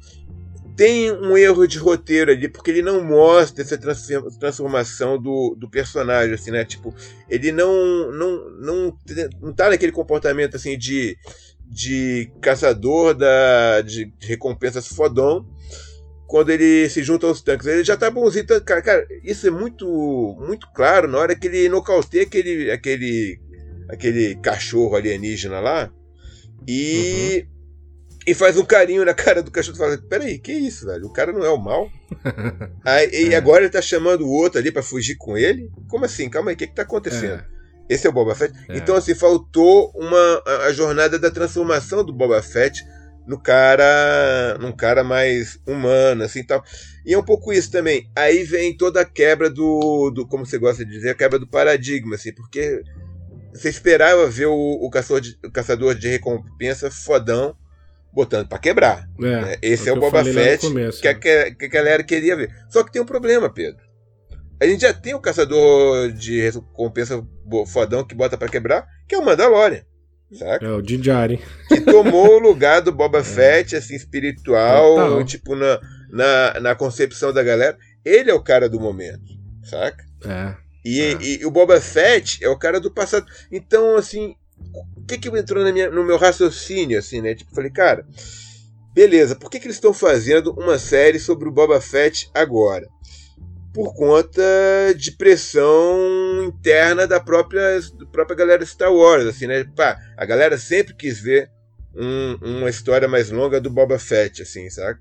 tem 0.77 1.13
um 1.13 1.37
erro 1.37 1.67
de 1.67 1.79
roteiro 1.79 2.33
ali, 2.33 2.49
porque 2.49 2.71
ele 2.71 2.83
não 2.83 3.03
mostra 3.05 3.63
essa 3.63 3.79
transformação 3.79 5.21
do, 5.21 5.55
do 5.57 5.71
personagem, 5.71 6.35
assim, 6.35 6.51
né? 6.51 6.65
Tipo, 6.65 6.95
ele 7.29 7.53
não, 7.53 8.11
não, 8.11 8.51
não, 8.51 8.99
não 9.41 9.53
tá 9.53 9.71
naquele 9.71 9.93
comportamento, 9.93 10.57
assim, 10.57 10.77
de, 10.77 11.17
de 11.65 12.33
caçador 12.41 13.15
da, 13.15 13.83
de, 13.83 14.07
de 14.07 14.27
recompensas 14.27 14.89
fodão 14.89 15.47
quando 16.33 16.49
ele 16.49 16.89
se 16.89 17.03
junta 17.03 17.27
aos 17.27 17.43
tanques. 17.43 17.67
Ele 17.67 17.85
já 17.85 17.95
tá 17.95 18.11
bonzinho. 18.11 18.47
Tá, 18.47 18.59
cara, 18.59 18.81
cara, 18.81 19.07
isso 19.23 19.47
é 19.47 19.51
muito 19.51 19.87
muito 20.41 20.67
claro 20.73 21.07
na 21.07 21.19
hora 21.19 21.37
que 21.37 21.47
ele 21.47 21.69
nocauteia 21.69 22.23
aquele, 22.23 22.71
aquele, 22.71 23.39
aquele 23.91 24.37
cachorro 24.37 24.97
alienígena 24.97 25.61
lá 25.61 25.93
e, 26.67 27.45
uhum. 27.45 28.21
e 28.29 28.35
faz 28.35 28.57
um 28.57 28.65
carinho 28.65 29.05
na 29.05 29.13
cara 29.13 29.43
do 29.43 29.51
cachorro 29.51 29.77
e 29.77 29.79
fala: 29.79 29.99
Peraí, 30.09 30.39
que 30.39 30.55
isso, 30.55 30.87
velho? 30.87 31.05
O 31.05 31.13
cara 31.13 31.35
não 31.35 31.45
é 31.45 31.51
o 31.51 31.59
mal. 31.59 31.91
aí, 32.83 33.11
E 33.13 33.35
é. 33.35 33.37
agora 33.37 33.65
ele 33.65 33.71
tá 33.71 33.83
chamando 33.83 34.23
o 34.23 34.33
outro 34.33 34.59
ali 34.59 34.73
para 34.73 34.83
fugir 34.83 35.17
com 35.17 35.37
ele? 35.37 35.71
Como 35.87 36.07
assim? 36.07 36.31
Calma 36.31 36.51
aí, 36.51 36.55
o 36.55 36.59
que, 36.59 36.67
que 36.67 36.75
tá 36.75 36.81
acontecendo? 36.81 37.41
É. 37.41 37.47
Esse 37.91 38.07
é 38.07 38.11
o 38.11 38.13
Boba 38.13 38.35
Fett. 38.35 38.55
É. 38.71 38.79
Então, 38.79 38.97
assim, 38.97 39.15
faltou 39.15 39.93
uma, 39.95 40.43
a, 40.47 40.57
a 40.69 40.73
jornada 40.73 41.19
da 41.19 41.31
transformação 41.31 42.03
do 42.03 42.11
Boba 42.11 42.43
Fett 42.43 42.83
no 43.27 43.41
cara, 43.41 44.59
num 44.61 44.73
cara 44.73 45.05
mais 45.05 45.59
humano, 45.67 46.25
assim, 46.25 46.45
tal. 46.45 46.63
E 47.05 47.15
é 47.15 47.19
um 47.19 47.25
pouco 47.25 47.53
isso 47.53 47.71
também. 47.71 48.11
Aí 48.17 48.43
vem 48.45 48.77
toda 48.77 49.01
a 49.01 49.05
quebra 49.05 49.49
do, 49.49 50.11
do 50.11 50.27
como 50.27 50.45
você 50.45 50.59
gosta 50.59 50.85
de 50.85 50.91
dizer, 50.91 51.11
a 51.11 51.15
quebra 51.15 51.39
do 51.39 51.47
paradigma, 51.47 52.15
assim, 52.15 52.33
porque 52.33 52.83
você 53.53 53.69
esperava 53.69 54.27
ver 54.29 54.47
o, 54.47 54.55
o, 54.55 54.91
caçador, 54.91 55.21
de, 55.21 55.39
o 55.45 55.51
caçador 55.51 55.95
de 55.95 56.09
recompensa 56.09 56.91
fodão 56.91 57.57
botando 58.13 58.49
para 58.49 58.59
quebrar. 58.59 59.09
É, 59.19 59.23
né? 59.23 59.57
Esse 59.63 59.89
é 59.89 59.93
o 59.93 60.01
Boba 60.01 60.25
Fett 60.25 60.67
começo, 60.67 61.01
que, 61.01 61.09
a, 61.09 61.13
né? 61.15 61.19
que 61.19 61.65
a 61.65 61.69
galera 61.69 62.03
queria 62.03 62.37
ver. 62.37 62.55
Só 62.69 62.83
que 62.83 62.93
tem 62.93 63.01
um 63.01 63.07
problema, 63.07 63.53
Pedro. 63.53 63.81
A 64.61 64.67
gente 64.67 64.83
já 64.83 64.93
tem 64.93 65.15
o 65.15 65.21
caçador 65.21 66.13
de 66.13 66.41
recompensa 66.41 67.27
fodão 67.67 68.05
que 68.05 68.15
bota 68.15 68.39
para 68.39 68.49
quebrar, 68.49 68.87
que 69.09 69.15
é 69.15 69.19
o 69.19 69.25
Mandalorian. 69.25 69.85
Saca? 70.33 70.65
É 70.65 70.71
o 70.71 70.81
Djarin. 70.81 71.39
Que 71.69 71.81
tomou 71.81 72.37
o 72.37 72.39
lugar 72.39 72.81
do 72.81 72.93
Boba 72.93 73.19
é. 73.21 73.25
Fett, 73.25 73.77
assim, 73.77 73.95
espiritual, 73.95 74.97
Total. 74.97 75.25
tipo, 75.25 75.55
na, 75.55 75.81
na, 76.11 76.61
na 76.61 76.75
concepção 76.75 77.33
da 77.33 77.43
galera. 77.43 77.77
Ele 78.05 78.31
é 78.31 78.35
o 78.35 78.43
cara 78.43 78.69
do 78.69 78.81
momento, 78.81 79.23
saca? 79.63 80.05
É. 80.25 80.57
E, 80.85 81.01
é. 81.01 81.19
e, 81.21 81.41
e 81.41 81.47
o 81.47 81.51
Boba 81.51 81.81
Fett 81.81 82.43
é 82.43 82.49
o 82.49 82.59
cara 82.59 82.81
do 82.81 82.91
passado. 82.91 83.27
Então, 83.51 83.97
assim, 83.97 84.35
o 84.97 85.05
que 85.07 85.19
que 85.19 85.29
entrou 85.29 85.65
minha, 85.73 85.91
no 85.91 86.05
meu 86.05 86.17
raciocínio, 86.17 86.99
assim, 86.99 87.21
né? 87.21 87.35
Tipo, 87.35 87.55
falei, 87.55 87.71
cara, 87.71 88.05
beleza, 88.93 89.37
por 89.37 89.51
que 89.51 89.61
que 89.61 89.67
eles 89.67 89.77
estão 89.77 89.95
fazendo 89.95 90.53
uma 90.53 90.79
série 90.79 91.19
sobre 91.19 91.49
o 91.49 91.53
Boba 91.53 91.81
Fett 91.81 92.29
agora? 92.35 92.89
Por 93.73 93.95
conta 93.95 94.43
de 94.97 95.13
pressão 95.13 95.99
interna 96.45 97.07
da 97.07 97.19
própria, 97.19 97.81
da 97.99 98.07
própria 98.07 98.37
galera 98.37 98.67
Star 98.67 98.93
Wars, 98.93 99.27
assim, 99.27 99.47
né? 99.47 99.65
Pá, 99.75 99.99
a 100.17 100.27
galera 100.27 100.59
sempre 100.59 100.95
quis 100.95 101.19
ver 101.21 101.51
um, 101.95 102.59
uma 102.59 102.71
história 102.71 103.09
mais 103.09 103.31
longa 103.31 103.61
do 103.61 103.71
Boba 103.71 103.99
Fett, 103.99 104.43
assim, 104.43 104.69
saca? 104.71 105.01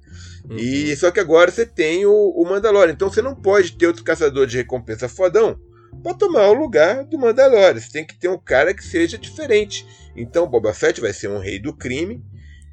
Uhum. 0.49 0.57
E 0.57 0.95
só 0.95 1.11
que 1.11 1.19
agora 1.19 1.51
você 1.51 1.65
tem 1.65 2.05
o, 2.05 2.13
o 2.13 2.45
Mandalorian, 2.45 2.93
então 2.93 3.09
você 3.09 3.21
não 3.21 3.35
pode 3.35 3.73
ter 3.73 3.87
outro 3.87 4.03
caçador 4.03 4.45
de 4.45 4.57
recompensa 4.57 5.07
fodão 5.07 5.59
para 6.01 6.13
tomar 6.13 6.49
o 6.49 6.53
lugar 6.53 7.03
do 7.05 7.17
Mandalorian. 7.17 7.79
Você 7.79 7.91
tem 7.91 8.05
que 8.05 8.17
ter 8.17 8.29
um 8.29 8.37
cara 8.37 8.73
que 8.73 8.83
seja 8.83 9.17
diferente. 9.17 9.85
Então 10.15 10.47
Boba 10.47 10.73
Fett 10.73 10.99
vai 10.99 11.13
ser 11.13 11.29
um 11.29 11.39
rei 11.39 11.59
do 11.59 11.73
crime 11.73 12.21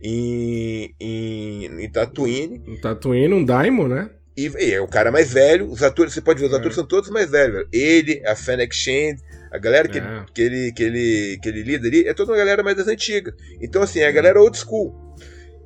em, 0.03 0.95
em, 0.99 1.85
em 1.85 1.91
Tatooine. 1.91 2.63
Em 2.67 2.81
Tatooine, 2.81 3.35
um 3.35 3.45
Daimon, 3.45 3.89
né? 3.89 4.11
E, 4.39 4.53
e, 4.57 4.73
é 4.73 4.81
o 4.81 4.87
cara 4.87 5.11
mais 5.11 5.33
velho. 5.33 5.69
Os 5.69 5.83
atores, 5.83 6.15
você 6.15 6.21
pode 6.21 6.39
ver, 6.39 6.47
os 6.47 6.53
é. 6.53 6.57
atores 6.57 6.77
são 6.77 6.87
todos 6.87 7.11
mais 7.11 7.29
velhos. 7.29 7.67
Ele, 7.73 8.23
a 8.25 8.37
Fennec 8.37 8.73
Shand, 8.73 9.17
a 9.51 9.59
galera 9.59 9.89
que, 9.89 9.99
é. 9.99 10.25
que, 10.33 10.41
ele, 10.41 10.73
que, 10.73 10.83
ele, 10.85 11.39
que 11.43 11.49
ele 11.49 11.63
lida 11.65 11.89
ali, 11.89 12.07
é 12.07 12.15
toda 12.15 12.31
uma 12.31 12.39
galera 12.39 12.63
mais 12.63 12.77
das 12.77 12.87
antigas. 12.87 13.35
Então, 13.61 13.83
assim, 13.83 13.99
é 13.99 14.07
a 14.07 14.13
galera 14.13 14.41
old 14.41 14.57
school. 14.57 14.95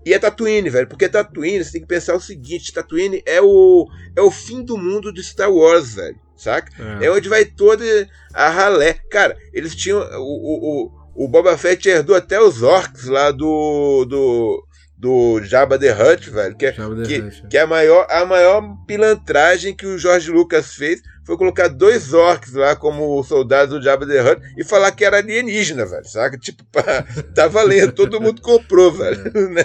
E 0.06 0.14
é 0.14 0.18
Tatooine, 0.18 0.70
velho, 0.70 0.88
porque 0.88 1.06
Tatooine, 1.06 1.62
você 1.62 1.72
tem 1.72 1.82
que 1.82 1.86
pensar 1.86 2.14
o 2.16 2.20
seguinte, 2.20 2.72
Tatooine 2.72 3.22
é 3.26 3.42
o, 3.42 3.86
é 4.16 4.22
o 4.22 4.30
fim 4.30 4.64
do 4.64 4.78
mundo 4.78 5.12
de 5.12 5.22
Star 5.22 5.52
Wars, 5.52 5.94
velho, 5.94 6.18
saca? 6.34 6.72
É, 7.00 7.06
é 7.06 7.10
onde 7.10 7.28
vai 7.28 7.44
toda 7.44 7.84
a 8.32 8.48
ralé. 8.48 8.94
Cara, 9.10 9.36
eles 9.52 9.76
tinham, 9.76 10.00
o, 10.00 10.22
o, 10.22 10.92
o, 11.14 11.24
o 11.26 11.28
Boba 11.28 11.56
Fett 11.58 11.88
herdou 11.88 12.16
até 12.16 12.40
os 12.40 12.62
orcs 12.62 13.04
lá 13.04 13.30
do, 13.30 14.06
do, 14.06 14.66
do 15.02 15.42
Jabba 15.42 15.76
the 15.76 15.92
Hutt, 15.92 16.30
velho, 16.30 16.54
que 16.54 16.64
é, 16.64 16.70
que, 16.70 16.80
Hutt. 16.80 17.48
que 17.50 17.58
é 17.58 17.62
a 17.62 17.66
maior, 17.66 18.06
a 18.08 18.24
maior 18.24 18.62
pilantragem 18.86 19.74
que 19.74 19.84
o 19.84 19.98
George 19.98 20.30
Lucas 20.30 20.76
fez 20.76 21.02
foi 21.24 21.36
colocar 21.36 21.66
dois 21.66 22.12
orcs 22.12 22.52
lá 22.52 22.76
como 22.76 23.20
soldados 23.24 23.74
do 23.74 23.82
Jabba 23.82 24.06
the 24.06 24.22
Hutt 24.22 24.40
e 24.56 24.62
falar 24.62 24.92
que 24.92 25.04
era 25.04 25.16
alienígena, 25.16 25.84
velho, 25.84 26.06
saca? 26.06 26.38
Tipo, 26.38 26.64
pá, 26.70 27.04
tá 27.34 27.48
valendo, 27.48 27.90
todo 27.90 28.20
mundo 28.20 28.40
comprou, 28.40 28.92
velho, 28.94 29.24
né? 29.50 29.64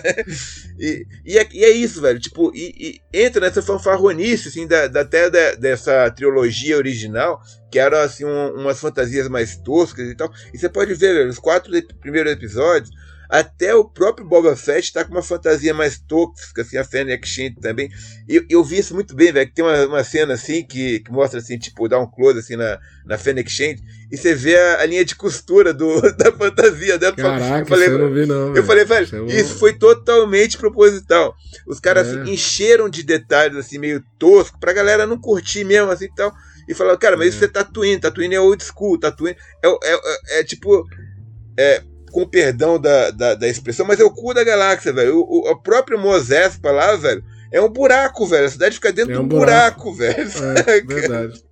E, 0.80 1.06
e, 1.23 1.38
é, 1.38 1.47
e 1.54 1.63
é 1.65 1.69
isso, 1.69 2.02
velho, 2.02 2.19
tipo, 2.19 2.52
e, 2.56 3.00
e, 3.13 3.26
entra 3.26 3.41
nessa 3.41 3.62
fanfarronice, 3.62 4.47
assim, 4.47 4.65
da, 4.65 4.88
da 4.88 5.02
até 5.02 5.30
da, 5.30 5.54
dessa 5.54 6.10
trilogia 6.10 6.78
original, 6.78 7.39
que 7.71 7.78
eram, 7.78 8.00
assim, 8.00 8.26
um, 8.26 8.56
umas 8.56 8.80
fantasias 8.80 9.30
mais 9.30 9.56
toscas 9.56 10.10
e 10.10 10.15
tal, 10.15 10.32
e 10.52 10.58
você 10.58 10.67
pode 10.67 10.95
ver, 10.95 11.13
velho, 11.13 11.30
os 11.30 11.38
quatro 11.38 11.71
primeiros 12.02 12.32
episódios, 12.32 12.89
até 13.29 13.75
o 13.75 13.83
próprio 13.83 14.27
Boba 14.27 14.55
Fett 14.55 14.93
tá 14.93 15.03
com 15.03 15.11
uma 15.11 15.21
fantasia 15.21 15.73
mais 15.73 15.99
tóxica, 15.99 16.61
assim, 16.61 16.77
a 16.77 16.83
Fennec 16.83 17.27
Shand 17.27 17.55
também. 17.61 17.89
E 18.27 18.45
eu 18.49 18.63
vi 18.63 18.77
isso 18.77 18.93
muito 18.93 19.15
bem, 19.15 19.31
velho, 19.31 19.51
tem 19.53 19.63
uma, 19.63 19.85
uma 19.85 20.03
cena 20.03 20.33
assim 20.33 20.63
que, 20.63 20.99
que 20.99 21.11
mostra 21.11 21.39
assim, 21.39 21.57
tipo, 21.57 21.87
dá 21.87 21.99
um 21.99 22.09
close 22.09 22.39
assim 22.39 22.55
na, 22.55 22.79
na 23.05 23.17
Fennec 23.17 23.49
Shand 23.49 23.77
e 24.09 24.17
você 24.17 24.33
vê 24.33 24.57
a, 24.57 24.81
a, 24.81 24.85
linha 24.85 25.03
de 25.03 25.15
costura 25.15 25.73
do, 25.73 26.01
da 26.15 26.31
fantasia 26.31 26.97
dela. 26.97 27.15
Caraca, 27.15 27.59
eu 27.59 27.65
falei, 27.65 27.87
eu 27.89 27.97
não 27.97 28.13
vi 28.13 28.25
não. 28.25 28.55
Eu 28.55 28.63
falei, 28.63 28.85
velho, 28.85 29.27
isso, 29.27 29.53
é 29.53 29.57
foi 29.57 29.73
totalmente 29.73 30.57
proposital. 30.57 31.35
Os 31.67 31.79
caras 31.79 32.07
é. 32.07 32.21
assim, 32.21 32.31
encheram 32.31 32.89
de 32.89 33.03
detalhes 33.03 33.57
assim 33.57 33.77
meio 33.77 34.01
tosco 34.17 34.59
pra 34.59 34.73
galera 34.73 35.05
não 35.05 35.17
curtir 35.17 35.63
mesmo 35.63 35.91
assim 35.91 36.05
e 36.05 36.15
tal. 36.15 36.33
E 36.67 36.73
falaram, 36.73 36.97
cara, 36.97 37.17
mas 37.17 37.27
é. 37.27 37.29
isso 37.29 37.45
é 37.45 37.47
Tatooine, 37.47 37.99
Tatooine 37.99 38.35
é 38.35 38.39
old 38.39 38.63
school, 38.63 38.99
Tatooine 38.99 39.37
é, 39.63 39.67
é, 39.67 39.93
é, 39.93 40.39
é 40.39 40.43
tipo 40.43 40.85
é, 41.57 41.81
com 42.17 42.23
o 42.23 42.27
perdão 42.27 42.82
da, 42.82 43.12
da, 43.12 43.36
da, 43.36 43.47
expressão, 43.47 43.86
mas 43.86 43.99
é 43.99 44.03
o 44.03 44.10
cu 44.10 44.34
da 44.34 44.43
galáxia, 44.43 44.91
velho. 44.91 45.19
O, 45.19 45.51
o, 45.51 45.56
próprio 45.56 45.99
Mosespa 45.99 46.71
lá, 46.71 46.95
velho, 46.95 47.23
é 47.51 47.62
um 47.62 47.69
buraco, 47.69 48.25
velho. 48.25 48.47
A 48.47 48.49
cidade 48.49 48.73
fica 48.73 48.91
dentro 48.91 49.13
é 49.13 49.19
um 49.19 49.19
de 49.19 49.25
um 49.25 49.27
buraco, 49.27 49.93
buraco 49.93 49.93
velho. 49.93 50.32
É, 50.65 50.82
verdade. 50.82 51.43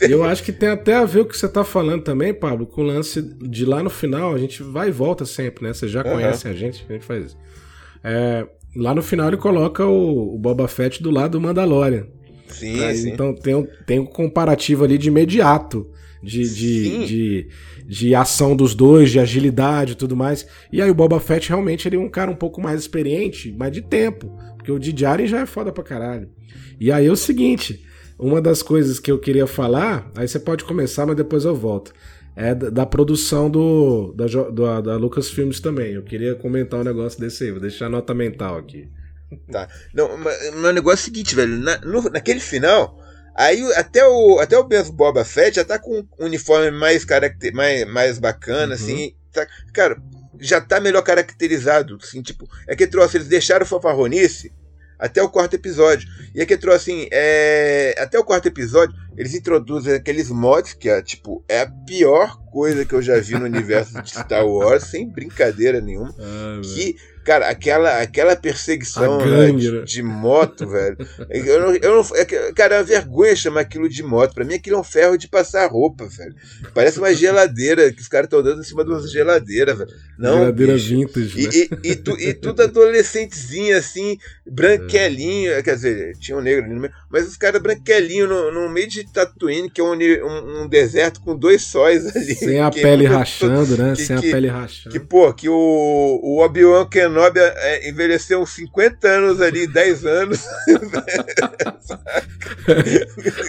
Eu 0.00 0.22
acho 0.22 0.44
que 0.44 0.52
tem 0.52 0.68
até 0.68 0.94
a 0.94 1.04
ver 1.04 1.22
o 1.22 1.26
que 1.26 1.36
você 1.36 1.48
tá 1.48 1.64
falando 1.64 2.04
também, 2.04 2.32
Pablo, 2.32 2.68
com 2.68 2.82
o 2.82 2.84
lance 2.84 3.20
de 3.20 3.64
lá 3.64 3.82
no 3.82 3.90
final, 3.90 4.32
a 4.32 4.38
gente 4.38 4.62
vai 4.62 4.90
e 4.90 4.92
volta 4.92 5.24
sempre, 5.24 5.66
né? 5.66 5.74
Você 5.74 5.88
já 5.88 6.04
uhum. 6.04 6.12
conhece 6.12 6.46
a 6.46 6.52
gente, 6.52 6.86
a 6.88 6.92
gente 6.92 7.04
faz 7.04 7.26
isso. 7.26 7.38
É, 8.04 8.46
lá 8.76 8.94
no 8.94 9.02
final 9.02 9.26
ele 9.26 9.38
coloca 9.38 9.84
o, 9.84 10.36
o 10.36 10.38
Boba 10.38 10.68
Fett 10.68 11.02
do 11.02 11.10
lado 11.10 11.32
do 11.32 11.40
Mandalorian. 11.40 12.06
Sim, 12.46 12.84
Aí, 12.84 12.96
sim. 12.96 13.10
Então 13.10 13.34
tem 13.34 13.56
um, 13.56 13.66
tem 13.84 13.98
um 13.98 14.06
comparativo 14.06 14.84
ali 14.84 14.98
de 14.98 15.08
imediato 15.08 15.90
de, 16.22 16.42
de, 16.42 17.06
de, 17.06 17.48
de, 17.86 18.14
ação 18.14 18.56
dos 18.56 18.74
dois, 18.74 19.10
de 19.10 19.18
agilidade 19.18 19.92
e 19.92 19.96
tudo 19.96 20.16
mais. 20.16 20.46
E 20.72 20.80
aí 20.82 20.90
o 20.90 20.94
Boba 20.94 21.20
Fett 21.20 21.48
realmente 21.48 21.88
ele 21.88 21.96
é 21.96 21.98
um 21.98 22.08
cara 22.08 22.30
um 22.30 22.36
pouco 22.36 22.60
mais 22.60 22.80
experiente, 22.80 23.54
mas 23.56 23.72
de 23.72 23.82
tempo. 23.82 24.36
Porque 24.56 24.72
o 24.72 24.78
Djarin 24.78 25.26
já 25.26 25.40
é 25.40 25.46
foda 25.46 25.72
pra 25.72 25.84
caralho. 25.84 26.28
E 26.80 26.90
aí 26.90 27.06
é 27.06 27.10
o 27.10 27.16
seguinte, 27.16 27.84
uma 28.18 28.40
das 28.40 28.62
coisas 28.62 28.98
que 28.98 29.10
eu 29.10 29.18
queria 29.18 29.46
falar, 29.46 30.10
aí 30.16 30.26
você 30.26 30.38
pode 30.38 30.64
começar, 30.64 31.06
mas 31.06 31.16
depois 31.16 31.44
eu 31.44 31.54
volto. 31.54 31.92
É 32.34 32.54
da, 32.54 32.68
da 32.68 32.86
produção 32.86 33.48
do, 33.48 34.12
da, 34.12 34.26
da, 34.26 34.80
da 34.80 34.96
Lucasfilms 34.96 35.60
também. 35.60 35.94
Eu 35.94 36.02
queria 36.02 36.34
comentar 36.34 36.80
um 36.80 36.84
negócio 36.84 37.18
desse 37.18 37.44
aí, 37.44 37.50
vou 37.50 37.60
deixar 37.60 37.86
a 37.86 37.90
nota 37.90 38.12
mental 38.12 38.58
aqui. 38.58 38.88
Tá. 39.50 39.68
Não, 39.94 40.16
mas, 40.18 40.50
mas 40.54 40.64
o 40.64 40.72
negócio 40.72 40.98
é 40.98 41.02
o 41.02 41.04
seguinte, 41.04 41.34
velho. 41.34 41.56
Na, 41.58 41.78
no, 41.78 42.02
naquele 42.10 42.40
final, 42.40 43.00
Aí 43.36 43.62
até 43.74 44.06
o, 44.06 44.38
até 44.40 44.58
o 44.58 44.66
mesmo 44.66 44.94
Boba 44.94 45.24
Fett 45.24 45.56
já 45.56 45.64
tá 45.64 45.78
com 45.78 45.98
um 46.18 46.24
uniforme 46.24 46.70
mais, 46.70 47.04
caracter, 47.04 47.52
mais, 47.54 47.86
mais 47.86 48.18
bacana, 48.18 48.68
uhum. 48.68 48.72
assim. 48.72 49.14
Tá, 49.30 49.46
cara, 49.74 50.00
já 50.40 50.60
tá 50.60 50.80
melhor 50.80 51.02
caracterizado, 51.02 51.98
assim, 52.02 52.22
tipo, 52.22 52.48
é 52.66 52.74
que 52.74 52.86
trouxe, 52.86 53.18
eles 53.18 53.28
deixaram 53.28 53.64
o 53.64 53.68
fanfarronice 53.68 54.52
até 54.98 55.22
o 55.22 55.28
quarto 55.28 55.54
episódio. 55.54 56.08
E 56.34 56.40
é 56.40 56.46
que 56.46 56.56
trouxe, 56.56 56.90
assim, 56.90 57.08
é, 57.12 57.94
até 57.98 58.18
o 58.18 58.24
quarto 58.24 58.46
episódio, 58.46 58.96
eles 59.16 59.34
introduzem 59.34 59.94
aqueles 59.94 60.30
mods, 60.30 60.74
que 60.74 60.88
é, 60.88 61.02
tipo, 61.02 61.44
é 61.48 61.60
a 61.60 61.70
pior 61.70 62.38
coisa 62.50 62.84
que 62.84 62.94
eu 62.94 63.02
já 63.02 63.18
vi 63.20 63.34
no 63.34 63.44
universo 63.44 64.00
de 64.02 64.10
Star 64.10 64.46
Wars, 64.46 64.84
sem 64.84 65.08
brincadeira 65.08 65.80
nenhuma, 65.80 66.14
ah, 66.18 66.60
que 66.62 66.96
Cara, 67.26 67.48
aquela, 67.48 68.00
aquela 68.00 68.36
perseguição 68.36 69.18
né, 69.18 69.50
de, 69.50 69.84
de, 69.84 70.00
moto, 70.00 70.64
velho. 70.64 70.96
Eu 71.28 71.60
não, 71.60 71.74
eu 71.74 71.96
não, 71.96 72.16
é, 72.16 72.24
cara, 72.52 72.76
é 72.76 72.78
uma 72.78 72.84
vergonha 72.84 73.34
chamar 73.34 73.62
aquilo 73.62 73.88
de 73.88 74.00
moto. 74.00 74.32
Pra 74.32 74.44
mim, 74.44 74.54
aquilo 74.54 74.76
é 74.76 74.78
um 74.78 74.84
ferro 74.84 75.18
de 75.18 75.26
passar 75.26 75.68
roupa, 75.68 76.06
velho. 76.06 76.36
Parece 76.72 77.00
uma 77.00 77.12
geladeira 77.12 77.92
que 77.92 78.00
os 78.00 78.06
caras 78.06 78.26
estão 78.26 78.44
dando 78.44 78.60
em 78.60 78.64
cima 78.64 78.84
de 78.84 78.92
uma 78.92 79.04
geladeira, 79.08 79.74
velho. 79.74 79.90
Não, 80.16 80.38
geladeira 80.38 80.74
bicho. 80.74 80.88
vintage. 80.88 81.42
Né? 81.42 81.50
E, 81.52 81.88
e, 81.88 81.90
e, 81.90 81.96
tu, 81.96 82.16
e 82.16 82.32
tudo 82.32 82.62
adolescentezinho, 82.62 83.76
assim, 83.76 84.16
branquelinho. 84.48 85.60
Quer 85.64 85.74
dizer, 85.74 86.16
tinha 86.18 86.38
um 86.38 86.40
negro 86.40 86.64
ali 86.64 86.74
no 86.74 86.80
meio. 86.80 86.94
Mas 87.10 87.26
os 87.26 87.36
caras 87.36 87.60
branquelinho 87.60 88.28
no, 88.28 88.52
no 88.52 88.68
meio 88.68 88.88
de 88.88 89.04
Tatooine, 89.12 89.70
que 89.70 89.80
é 89.80 89.84
um, 89.84 90.62
um, 90.62 90.68
deserto 90.68 91.20
com 91.20 91.36
dois 91.36 91.62
sóis 91.62 92.06
ali. 92.14 92.34
Sem 92.34 92.60
a 92.60 92.70
pele 92.70 93.06
rachando, 93.06 93.76
né? 93.76 93.94
Que, 93.94 94.04
Sem 94.04 94.18
que, 94.18 94.28
a 94.28 94.32
pele 94.32 94.48
rachando. 94.48 94.92
Que, 94.92 95.00
pô, 95.00 95.32
que 95.32 95.48
o, 95.48 96.20
o 96.22 96.40
Obi-Wan 96.44 96.86
Kenobi 96.86 97.40
é, 97.40 97.88
envelheceu 97.88 98.40
uns 98.40 98.50
50 98.50 99.08
anos 99.08 99.40
ali, 99.40 99.66
10 99.66 100.06
anos. 100.06 100.44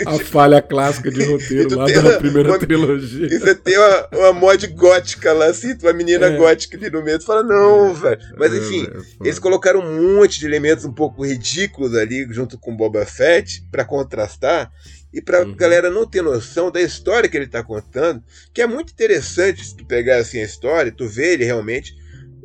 a 0.05 0.19
falha 0.19 0.61
clássica 0.61 1.11
de 1.11 1.23
roteiro 1.23 1.75
lá 1.77 1.85
da 1.85 1.99
uma, 1.99 2.13
primeira 2.13 2.49
uma, 2.49 2.59
trilogia. 2.59 3.27
E 3.27 3.39
você 3.39 3.55
tem 3.55 3.77
uma, 3.77 4.07
uma 4.13 4.33
mod 4.33 4.65
gótica 4.67 5.33
lá, 5.33 5.47
assim, 5.47 5.75
uma 5.81 5.93
menina 5.93 6.27
é. 6.27 6.37
gótica 6.37 6.77
ali 6.77 6.89
no 6.89 7.03
meio. 7.03 7.19
Você 7.19 7.25
fala, 7.25 7.43
não, 7.43 7.89
é. 7.89 7.93
velho. 7.93 8.21
Mas 8.37 8.53
é, 8.53 8.57
enfim, 8.57 8.87
eles 9.21 9.39
colocaram 9.39 9.79
um 9.79 10.17
monte 10.17 10.39
de 10.39 10.45
elementos 10.45 10.85
um 10.85 10.93
pouco 10.93 11.25
ridículos 11.25 11.95
ali, 11.95 12.27
junto 12.29 12.57
com 12.57 12.75
Boba 12.75 13.05
Fett, 13.05 13.63
para 13.71 13.85
contrastar. 13.85 14.71
E 15.13 15.21
pra 15.21 15.43
uhum. 15.43 15.55
galera 15.55 15.89
não 15.89 16.05
ter 16.05 16.21
noção 16.21 16.69
da 16.69 16.81
história 16.81 17.29
que 17.29 17.37
ele 17.37 17.47
tá 17.47 17.63
contando, 17.63 18.23
que 18.53 18.61
é 18.61 18.67
muito 18.67 18.91
interessante 18.91 19.63
se 19.63 19.75
tu 19.75 19.85
pegar 19.85 20.17
assim 20.17 20.39
a 20.39 20.43
história, 20.43 20.91
tu 20.91 21.07
vê 21.07 21.33
ele 21.33 21.45
realmente 21.45 21.95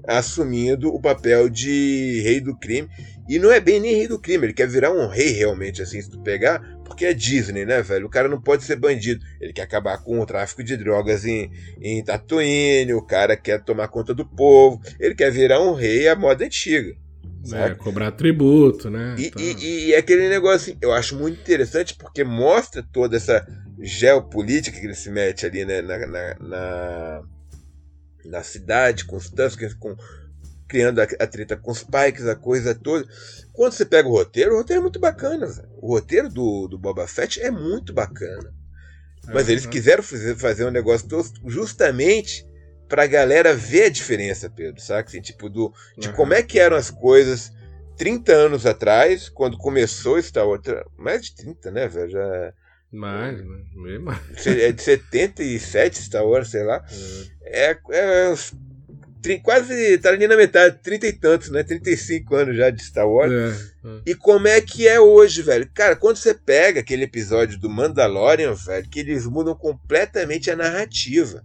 assumindo 0.06 0.88
o 0.88 1.00
papel 1.00 1.48
de 1.48 2.20
rei 2.24 2.40
do 2.40 2.56
crime. 2.56 2.88
E 3.28 3.38
não 3.38 3.52
é 3.52 3.60
bem 3.60 3.80
nem 3.80 3.94
rei 3.94 4.08
do 4.08 4.18
crime, 4.18 4.46
ele 4.46 4.52
quer 4.52 4.68
virar 4.68 4.92
um 4.92 5.06
rei 5.06 5.30
realmente, 5.30 5.80
assim, 5.80 6.02
se 6.02 6.10
tu 6.10 6.20
pegar, 6.20 6.60
porque 6.84 7.06
é 7.06 7.14
Disney, 7.14 7.64
né, 7.64 7.80
velho? 7.80 8.06
O 8.06 8.10
cara 8.10 8.28
não 8.28 8.40
pode 8.40 8.64
ser 8.64 8.76
bandido. 8.76 9.24
Ele 9.40 9.52
quer 9.52 9.62
acabar 9.62 9.98
com 9.98 10.20
o 10.20 10.26
tráfico 10.26 10.62
de 10.62 10.76
drogas 10.76 11.24
em, 11.24 11.50
em 11.80 12.02
Tatooine, 12.04 12.92
o 12.94 13.02
cara 13.02 13.36
quer 13.36 13.62
tomar 13.62 13.88
conta 13.88 14.12
do 14.12 14.26
povo, 14.26 14.80
ele 14.98 15.14
quer 15.14 15.30
virar 15.30 15.60
um 15.62 15.72
rei 15.72 16.08
à 16.08 16.16
moda 16.16 16.44
antiga. 16.44 16.94
É, 17.50 17.74
cobrar 17.74 18.12
tributo, 18.12 18.88
né? 18.88 19.16
E, 19.18 19.26
então... 19.26 19.42
e, 19.42 19.86
e, 19.86 19.94
aquele 19.94 20.28
negócio, 20.28 20.72
assim, 20.72 20.78
eu 20.80 20.92
acho 20.92 21.16
muito 21.16 21.40
interessante 21.40 21.94
porque 21.94 22.22
mostra 22.22 22.82
toda 22.82 23.16
essa 23.16 23.44
geopolítica 23.80 24.78
que 24.78 24.86
ele 24.86 24.94
se 24.94 25.10
mete 25.10 25.44
ali 25.44 25.64
né, 25.64 25.82
na, 25.82 25.98
na, 26.06 26.34
na, 26.38 27.22
na 28.24 28.42
cidade, 28.42 29.04
com 29.04 29.16
os 29.16 29.28
Tuskens, 29.28 29.74
com, 29.74 29.96
criando 30.68 31.00
a, 31.00 31.04
a, 31.04 31.26
treta 31.26 31.56
com 31.56 31.72
os 31.72 31.82
Pikes, 31.82 32.26
a 32.26 32.36
coisa 32.36 32.74
toda. 32.74 33.06
Quando 33.52 33.72
você 33.72 33.84
pega 33.84 34.08
o 34.08 34.12
roteiro, 34.12 34.54
o 34.54 34.58
roteiro 34.58 34.80
é 34.80 34.82
muito 34.82 35.00
bacana. 35.00 35.46
Véio. 35.46 35.68
O 35.78 35.88
roteiro 35.88 36.28
do, 36.28 36.68
do 36.68 36.78
Boba 36.78 37.08
Fett 37.08 37.40
é 37.40 37.50
muito 37.50 37.92
bacana. 37.92 38.54
Mas 39.26 39.48
eles 39.48 39.66
quiseram 39.66 40.02
fazer, 40.02 40.36
fazer 40.36 40.64
um 40.64 40.70
negócio 40.70 41.06
justamente 41.46 42.46
pra 42.92 43.06
galera 43.06 43.54
ver 43.54 43.84
a 43.84 43.88
diferença, 43.88 44.50
Pedro, 44.50 44.78
sabe? 44.78 45.08
Assim, 45.08 45.22
tipo, 45.22 45.48
do, 45.48 45.72
de 45.96 46.08
uhum. 46.08 46.14
como 46.14 46.34
é 46.34 46.42
que 46.42 46.58
eram 46.58 46.76
as 46.76 46.90
coisas 46.90 47.50
30 47.96 48.30
anos 48.34 48.66
atrás, 48.66 49.30
quando 49.30 49.56
começou 49.56 50.20
Star 50.20 50.46
Wars. 50.46 50.60
Mais 50.98 51.22
de 51.22 51.36
30, 51.36 51.70
né, 51.70 51.88
velho? 51.88 52.10
Já. 52.10 52.52
Mais, 52.92 53.38
né? 53.38 53.98
mais. 53.98 54.46
É 54.46 54.70
de 54.70 54.82
77 54.82 56.02
Star 56.02 56.26
Wars, 56.26 56.50
sei 56.50 56.64
lá. 56.64 56.84
Uhum. 56.92 57.26
É, 57.44 57.78
é 57.92 58.28
uns, 58.28 58.52
quase 59.42 59.96
tá 59.96 60.10
ali 60.10 60.28
na 60.28 60.36
metade, 60.36 60.78
30 60.82 61.06
e 61.06 61.12
tantos, 61.14 61.48
né? 61.48 61.62
35 61.62 62.36
anos 62.36 62.54
já 62.58 62.68
de 62.68 62.84
Star 62.84 63.08
Wars. 63.08 63.32
É, 63.32 63.88
é. 63.88 64.00
E 64.04 64.14
como 64.14 64.46
é 64.46 64.60
que 64.60 64.86
é 64.86 65.00
hoje, 65.00 65.40
velho? 65.40 65.66
Cara, 65.72 65.96
quando 65.96 66.16
você 66.18 66.34
pega 66.34 66.80
aquele 66.80 67.04
episódio 67.04 67.58
do 67.58 67.70
Mandalorian, 67.70 68.52
velho, 68.52 68.86
que 68.90 69.00
eles 69.00 69.24
mudam 69.24 69.54
completamente 69.54 70.50
a 70.50 70.56
narrativa 70.56 71.42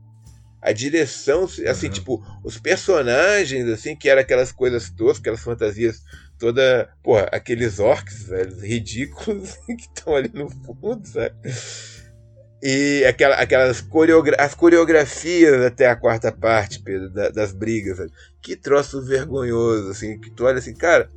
a 0.67 0.73
direção, 0.73 1.45
assim, 1.45 1.87
uhum. 1.87 1.93
tipo, 1.93 2.41
os 2.43 2.57
personagens, 2.57 3.69
assim, 3.69 3.95
que 3.95 4.09
eram 4.09 4.21
aquelas 4.21 4.51
coisas 4.51 4.89
todas, 4.89 5.17
aquelas 5.17 5.39
fantasias 5.39 6.03
toda, 6.37 6.89
porra, 7.01 7.29
aqueles 7.31 7.79
orcs, 7.79 8.23
velho, 8.23 8.59
ridículos 8.59 9.55
que 9.65 9.87
estão 9.95 10.13
ali 10.13 10.29
no 10.33 10.49
fundo, 10.49 11.07
sabe? 11.07 11.33
E 12.61 13.05
aquela, 13.05 13.35
aquelas 13.35 13.79
coreogra 13.79 14.35
as 14.37 14.53
coreografias 14.53 15.61
até 15.61 15.87
a 15.87 15.95
quarta 15.95 16.33
parte, 16.33 16.81
Pedro, 16.83 17.09
da, 17.11 17.29
das 17.29 17.53
brigas, 17.53 17.97
velho. 17.97 18.11
Que 18.41 18.57
troço 18.57 19.01
vergonhoso, 19.01 19.89
assim, 19.89 20.19
que 20.19 20.29
tu 20.31 20.43
olha 20.43 20.57
assim, 20.57 20.73
cara. 20.73 21.09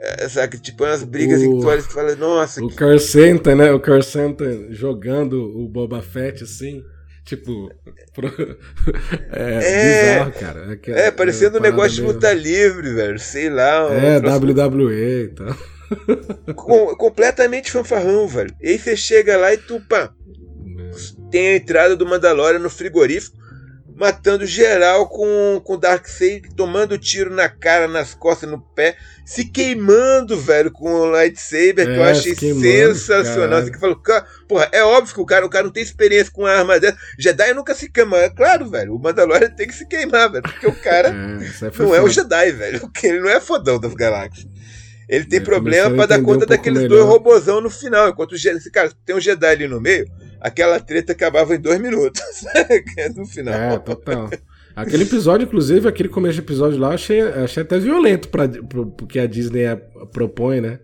É. 0.00 0.24
é 0.24 0.28
sabe, 0.28 0.58
tipo, 0.58 0.82
umas 0.82 1.04
brigas 1.04 1.40
o, 1.40 1.44
assim, 1.44 1.54
que 1.54 1.60
tu 1.60 1.68
olha 1.68 1.78
e 1.78 1.82
fala, 1.82 2.16
nossa. 2.16 2.64
O 2.64 2.68
que... 2.68 2.74
Carcenta, 2.74 3.54
né? 3.54 3.70
O 3.70 3.78
Carcenta 3.78 4.66
jogando 4.70 5.34
o 5.44 5.68
Boba 5.68 6.02
Fett, 6.02 6.42
assim. 6.42 6.82
Tipo, 7.28 7.70
pro... 8.14 8.26
é, 9.30 9.58
é, 9.62 10.14
bizarro, 10.14 10.32
cara. 10.32 10.80
É, 10.86 11.00
é 11.08 11.10
parecendo 11.10 11.58
um 11.58 11.60
negócio 11.60 11.96
de 11.96 12.00
luta 12.00 12.32
livre, 12.32 12.94
velho. 12.94 13.18
Sei 13.18 13.50
lá. 13.50 13.86
Um 13.86 13.92
é, 13.92 14.18
WWE 14.18 15.24
e 15.24 15.28
tal. 15.28 16.54
Com, 16.56 16.96
completamente 16.96 17.70
fanfarrão, 17.70 18.26
velho. 18.26 18.54
E 18.62 18.70
aí 18.70 18.78
você 18.78 18.96
chega 18.96 19.36
lá 19.36 19.52
e 19.52 19.58
tu, 19.58 19.78
pá, 19.78 20.10
é. 20.10 21.30
tem 21.30 21.48
a 21.48 21.56
entrada 21.56 21.94
do 21.94 22.06
Mandalorian 22.06 22.60
no 22.60 22.70
frigorífico 22.70 23.36
matando 23.98 24.46
geral 24.46 25.08
com, 25.08 25.60
com 25.64 25.76
Darkseid, 25.76 26.54
tomando 26.54 26.96
tiro 26.96 27.34
na 27.34 27.48
cara, 27.48 27.88
nas 27.88 28.14
costas, 28.14 28.48
no 28.48 28.60
pé, 28.60 28.96
se 29.26 29.44
queimando, 29.44 30.40
velho, 30.40 30.70
com 30.70 30.88
o 30.88 31.06
lightsaber, 31.06 31.80
é, 31.80 31.92
que 31.92 31.98
eu 31.98 32.04
é, 32.04 32.10
achei 32.10 32.34
sensacional. 32.34 33.58
Assim, 33.58 33.72
que 33.72 33.80
falou, 33.80 34.00
porra, 34.48 34.68
é 34.72 34.84
óbvio 34.84 35.14
que 35.14 35.20
o 35.20 35.26
cara, 35.26 35.44
o 35.44 35.50
cara 35.50 35.64
não 35.64 35.72
tem 35.72 35.82
experiência 35.82 36.32
com 36.32 36.42
uma 36.42 36.50
arma 36.50 36.78
dessa. 36.78 36.96
Jedi 37.18 37.52
nunca 37.52 37.74
se 37.74 37.90
queima. 37.90 38.18
É 38.18 38.30
claro, 38.30 38.70
velho, 38.70 38.94
o 38.94 38.98
Mandalorian 39.00 39.50
tem 39.50 39.66
que 39.66 39.74
se 39.74 39.86
queimar, 39.86 40.30
velho, 40.30 40.44
porque 40.44 40.66
o 40.68 40.74
cara 40.80 41.08
é, 41.10 41.82
não 41.82 41.94
é 41.94 42.00
o 42.00 42.08
Jedi, 42.08 42.52
velho. 42.52 42.90
Ele 43.02 43.20
não 43.20 43.30
é 43.30 43.40
fodão 43.40 43.80
das 43.80 43.94
galáxias. 43.94 44.46
Ele 45.08 45.24
tem 45.24 45.40
problema 45.40 45.90
para 45.96 46.06
dar 46.06 46.22
conta 46.22 46.44
um 46.44 46.48
daqueles 46.48 46.82
melhor. 46.82 46.98
dois 46.98 47.08
robozão 47.08 47.60
no 47.60 47.70
final. 47.70 48.10
Enquanto 48.10 48.32
o 48.32 48.70
cara, 48.70 48.92
tem 49.04 49.16
um 49.16 49.20
Jedi 49.20 49.46
ali 49.46 49.66
no 49.66 49.80
meio, 49.80 50.06
aquela 50.40 50.80
treta 50.80 51.12
acabava 51.12 51.54
em 51.54 51.60
dois 51.60 51.80
minutos. 51.80 52.22
no 53.16 53.26
final. 53.26 53.54
É, 53.54 53.78
total. 53.78 54.30
Aquele 54.74 55.02
episódio, 55.02 55.44
inclusive, 55.44 55.88
aquele 55.88 56.08
começo 56.08 56.34
de 56.34 56.40
episódio 56.40 56.78
lá, 56.78 56.94
achei, 56.94 57.20
achei 57.20 57.62
até 57.62 57.78
violento 57.78 58.28
para 58.28 58.48
porque 58.96 59.18
a 59.18 59.26
Disney 59.26 59.64
propõe, 60.12 60.60
né? 60.60 60.78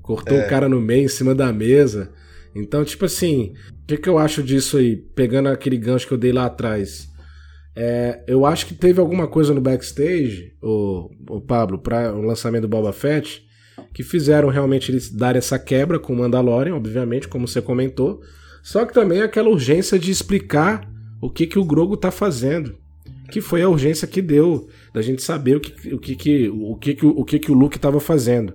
Cortou 0.00 0.38
é. 0.38 0.46
o 0.46 0.48
cara 0.48 0.68
no 0.68 0.80
meio, 0.80 1.04
em 1.04 1.08
cima 1.08 1.34
da 1.34 1.52
mesa. 1.52 2.12
Então, 2.54 2.84
tipo 2.84 3.04
assim, 3.04 3.54
o 3.82 3.86
que, 3.86 3.96
que 3.96 4.08
eu 4.08 4.18
acho 4.18 4.42
disso 4.42 4.76
aí? 4.76 4.96
Pegando 4.96 5.48
aquele 5.48 5.76
gancho 5.76 6.06
que 6.06 6.14
eu 6.14 6.18
dei 6.18 6.32
lá 6.32 6.46
atrás. 6.46 7.10
É, 7.74 8.22
eu 8.26 8.44
acho 8.44 8.66
que 8.66 8.74
teve 8.74 9.00
alguma 9.00 9.26
coisa 9.26 9.54
no 9.54 9.60
backstage, 9.60 10.52
o, 10.62 11.10
o 11.30 11.40
Pablo, 11.40 11.78
para 11.78 12.14
o 12.14 12.20
lançamento 12.20 12.62
do 12.62 12.68
Boba 12.68 12.92
Fett, 12.92 13.42
que 13.94 14.02
fizeram 14.02 14.48
realmente 14.50 14.90
eles 14.90 15.10
dar 15.10 15.34
essa 15.34 15.58
quebra 15.58 15.98
com 15.98 16.12
o 16.12 16.16
Mandalorian, 16.16 16.76
obviamente, 16.76 17.26
como 17.26 17.48
você 17.48 17.62
comentou. 17.62 18.20
Só 18.62 18.86
que 18.86 18.94
também 18.94 19.20
aquela 19.20 19.48
urgência 19.48 19.98
de 19.98 20.10
explicar 20.10 20.88
o 21.20 21.28
que, 21.28 21.46
que 21.46 21.58
o 21.58 21.64
Grogo 21.64 21.96
tá 21.96 22.10
fazendo. 22.10 22.76
Que 23.30 23.40
foi 23.40 23.62
a 23.62 23.68
urgência 23.68 24.06
que 24.06 24.22
deu 24.22 24.68
da 24.92 25.02
gente 25.02 25.22
saber 25.22 25.56
o 25.56 25.60
que, 25.60 25.94
o 25.94 25.98
que, 25.98 26.14
que, 26.14 26.48
o 26.48 26.76
que, 26.76 26.94
que, 26.94 27.06
o 27.06 27.24
que, 27.24 27.38
que 27.38 27.50
o 27.50 27.54
Luke 27.54 27.76
estava 27.76 27.98
fazendo. 27.98 28.54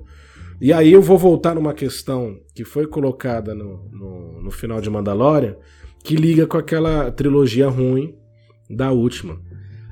E 0.62 0.72
aí 0.72 0.92
eu 0.92 1.02
vou 1.02 1.18
voltar 1.18 1.56
numa 1.56 1.74
questão 1.74 2.40
que 2.56 2.64
foi 2.64 2.88
colocada 2.88 3.54
no, 3.54 3.90
no, 3.92 4.42
no 4.44 4.52
final 4.52 4.82
de 4.82 4.90
Mandalorian, 4.90 5.56
que 6.04 6.16
liga 6.16 6.48
com 6.48 6.58
aquela 6.58 7.12
trilogia 7.12 7.68
ruim 7.68 8.16
da 8.70 8.92
última. 8.92 9.40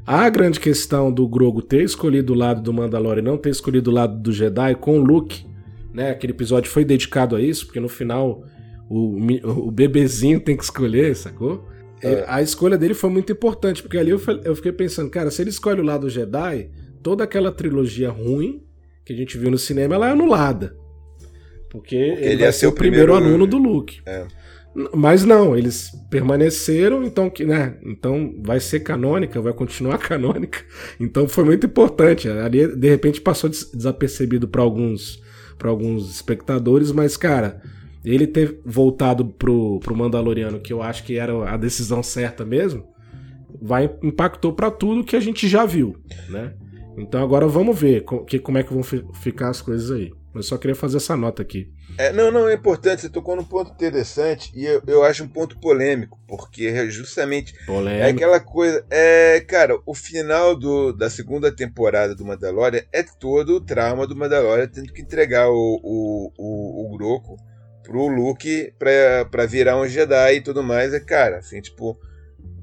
A 0.08 0.30
grande 0.30 0.60
questão 0.60 1.12
do 1.12 1.28
Grogo 1.28 1.62
ter 1.62 1.84
escolhido 1.84 2.34
o 2.34 2.36
lado 2.36 2.62
do 2.62 2.72
Mandalorian 2.72 3.22
e 3.22 3.26
não 3.26 3.38
ter 3.38 3.50
escolhido 3.50 3.90
o 3.90 3.94
lado 3.94 4.22
do 4.22 4.32
Jedi 4.32 4.76
com 4.76 5.00
o 5.00 5.04
Luke, 5.04 5.46
né? 5.94 6.12
Aquele 6.12 6.34
episódio 6.34 6.70
foi 6.70 6.86
dedicado 6.86 7.36
a 7.36 7.42
isso, 7.42 7.66
porque 7.66 7.80
no 7.80 7.90
final 7.90 8.44
o, 8.90 9.68
o 9.68 9.72
bebezinho 9.72 10.40
tem 10.40 10.56
que 10.56 10.64
escolher, 10.64 11.16
sacou? 11.16 11.68
É. 12.02 12.24
A 12.28 12.42
escolha 12.42 12.78
dele 12.78 12.94
foi 12.94 13.10
muito 13.10 13.32
importante, 13.32 13.82
porque 13.82 13.98
ali 13.98 14.12
eu, 14.12 14.22
eu 14.44 14.56
fiquei 14.56 14.72
pensando, 14.72 15.10
cara, 15.10 15.32
se 15.32 15.42
ele 15.42 15.50
escolhe 15.50 15.82
o 15.82 15.84
lado 15.84 16.10
Jedi, 16.10 16.70
toda 17.02 17.24
aquela 17.24 17.52
trilogia 17.52 18.10
ruim 18.10 18.64
que 19.04 19.14
a 19.14 19.16
gente 19.16 19.38
viu 19.38 19.50
no 19.50 19.58
cinema, 19.58 19.96
ela 19.96 20.10
é 20.10 20.12
anulada. 20.12 20.76
Porque, 21.70 21.96
porque 21.96 21.96
ele, 21.96 22.34
ele 22.34 22.44
ia 22.44 22.52
ser 22.52 22.68
o 22.68 22.72
primeiro, 22.72 23.14
primeiro 23.14 23.32
aluno 23.32 23.48
do 23.48 23.58
Luke. 23.58 24.02
É. 24.06 24.26
Mas 24.94 25.24
não, 25.24 25.56
eles 25.56 25.92
permaneceram, 26.10 27.04
então, 27.04 27.32
né, 27.40 27.78
então 27.82 28.36
vai 28.44 28.60
ser 28.60 28.82
canônica, 28.82 29.40
vai 29.40 29.54
continuar 29.54 29.98
canônica. 30.00 30.60
Então 31.00 31.28
foi 31.28 31.46
muito 31.46 31.66
importante. 31.66 32.28
Ali, 32.28 32.68
de 32.76 32.90
repente, 32.90 33.22
passou 33.22 33.50
desapercebido 33.50 34.48
para 34.48 34.62
alguns, 34.62 35.24
alguns 35.64 36.10
espectadores, 36.10 36.92
mas, 36.92 37.16
cara, 37.16 37.62
ele 38.06 38.28
ter 38.28 38.60
voltado 38.64 39.26
pro, 39.26 39.80
pro 39.80 39.96
Mandaloriano, 39.96 40.60
que 40.60 40.72
eu 40.72 40.82
acho 40.82 41.04
que 41.04 41.18
era 41.18 41.50
a 41.50 41.58
decisão 41.58 42.04
certa 42.04 42.46
mesmo, 42.46 42.86
vai 43.62 43.90
impactou 44.04 44.54
para 44.54 44.70
tudo 44.70 45.04
que 45.04 45.16
a 45.16 45.20
gente 45.20 45.48
já 45.48 45.66
viu, 45.66 45.96
né? 46.30 46.54
Então 46.98 47.22
agora 47.22 47.48
vamos 47.48 47.78
ver 47.78 48.06
que, 48.28 48.40
como 48.40 48.58
é 48.58 48.64
que 48.64 48.74
vão 48.74 48.84
ficar 48.84 49.50
as 49.50 49.62
coisas 49.62 49.92
aí. 49.92 50.12
Eu 50.34 50.44
só 50.44 50.58
queria 50.58 50.76
fazer 50.76 50.98
essa 50.98 51.16
nota 51.16 51.42
aqui. 51.42 51.72
É, 51.98 52.12
não, 52.12 52.30
não, 52.30 52.50
é 52.50 52.56
importante. 52.56 53.02
Você 53.02 53.10
tocou 53.10 53.38
num 53.38 53.44
ponto 53.44 53.72
interessante 53.72 54.52
e 54.54 54.66
eu, 54.66 54.82
eu 54.86 55.04
acho 55.04 55.24
um 55.24 55.30
ponto 55.30 55.58
polêmico, 55.60 56.20
porque 56.28 56.66
é 56.66 56.90
justamente 56.90 57.54
polêmico. 57.66 58.04
é 58.04 58.10
aquela 58.10 58.40
coisa. 58.42 58.86
É, 58.90 59.40
cara, 59.40 59.80
o 59.86 59.94
final 59.94 60.54
do, 60.54 60.92
da 60.92 61.10
segunda 61.10 61.56
temporada 61.56 62.14
do 62.14 62.26
Mandalorian 62.26 62.82
é 62.92 63.02
todo 63.02 63.56
o 63.56 63.62
trauma 63.62 64.06
do 64.06 64.16
Mandalorian 64.16 64.68
tendo 64.68 64.92
que 64.92 65.02
entregar 65.02 65.50
o, 65.50 65.80
o, 65.82 66.32
o, 66.38 66.86
o 66.86 66.98
Groco 66.98 67.38
pro 67.86 68.08
Luke 68.08 68.74
pra, 68.80 69.26
pra 69.30 69.46
virar 69.46 69.78
um 69.78 69.88
Jedi 69.88 70.36
e 70.36 70.42
tudo 70.42 70.64
mais, 70.64 70.94
é 70.94 71.00
cara, 71.00 71.38
assim, 71.38 71.62
tipo, 71.62 71.98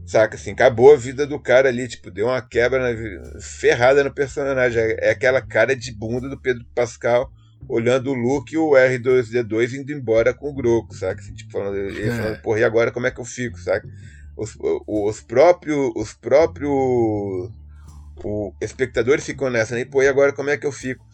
saca, 0.04 0.36
assim, 0.36 0.52
acabou 0.52 0.92
a 0.92 0.96
vida 0.96 1.26
do 1.26 1.38
cara 1.38 1.68
ali, 1.68 1.86
tipo, 1.88 2.10
deu 2.10 2.26
uma 2.26 2.42
quebra 2.42 2.92
na, 2.92 3.40
ferrada 3.40 4.02
no 4.02 4.12
personagem, 4.12 4.82
é, 4.82 5.08
é 5.08 5.10
aquela 5.10 5.40
cara 5.40 5.76
de 5.76 5.92
bunda 5.92 6.28
do 6.28 6.40
Pedro 6.40 6.64
Pascal 6.74 7.30
olhando 7.68 8.10
o 8.10 8.14
Luke 8.14 8.54
e 8.54 8.58
o 8.58 8.70
R2D2 8.70 9.74
indo 9.74 9.92
embora 9.92 10.34
com 10.34 10.50
o 10.50 10.54
Groco, 10.54 10.94
saca, 10.94 11.20
assim, 11.20 11.32
tipo, 11.32 11.52
falando, 11.52 11.76
ele 11.76 12.08
é. 12.08 12.10
falando, 12.10 12.42
porra, 12.42 12.60
e 12.60 12.64
agora 12.64 12.90
como 12.90 13.06
é 13.06 13.10
que 13.10 13.20
eu 13.20 13.24
fico, 13.24 13.58
saca? 13.58 13.88
Os, 14.36 14.56
os 14.86 15.20
próprios, 15.20 15.92
os 15.94 16.12
próprios 16.14 16.72
o, 18.24 18.52
espectadores 18.60 19.24
ficam 19.24 19.50
nessa, 19.50 19.74
né? 19.74 19.84
Pô, 19.84 20.02
e 20.02 20.08
agora 20.08 20.32
como 20.32 20.50
é 20.50 20.56
que 20.56 20.66
eu 20.66 20.72
fico? 20.72 21.04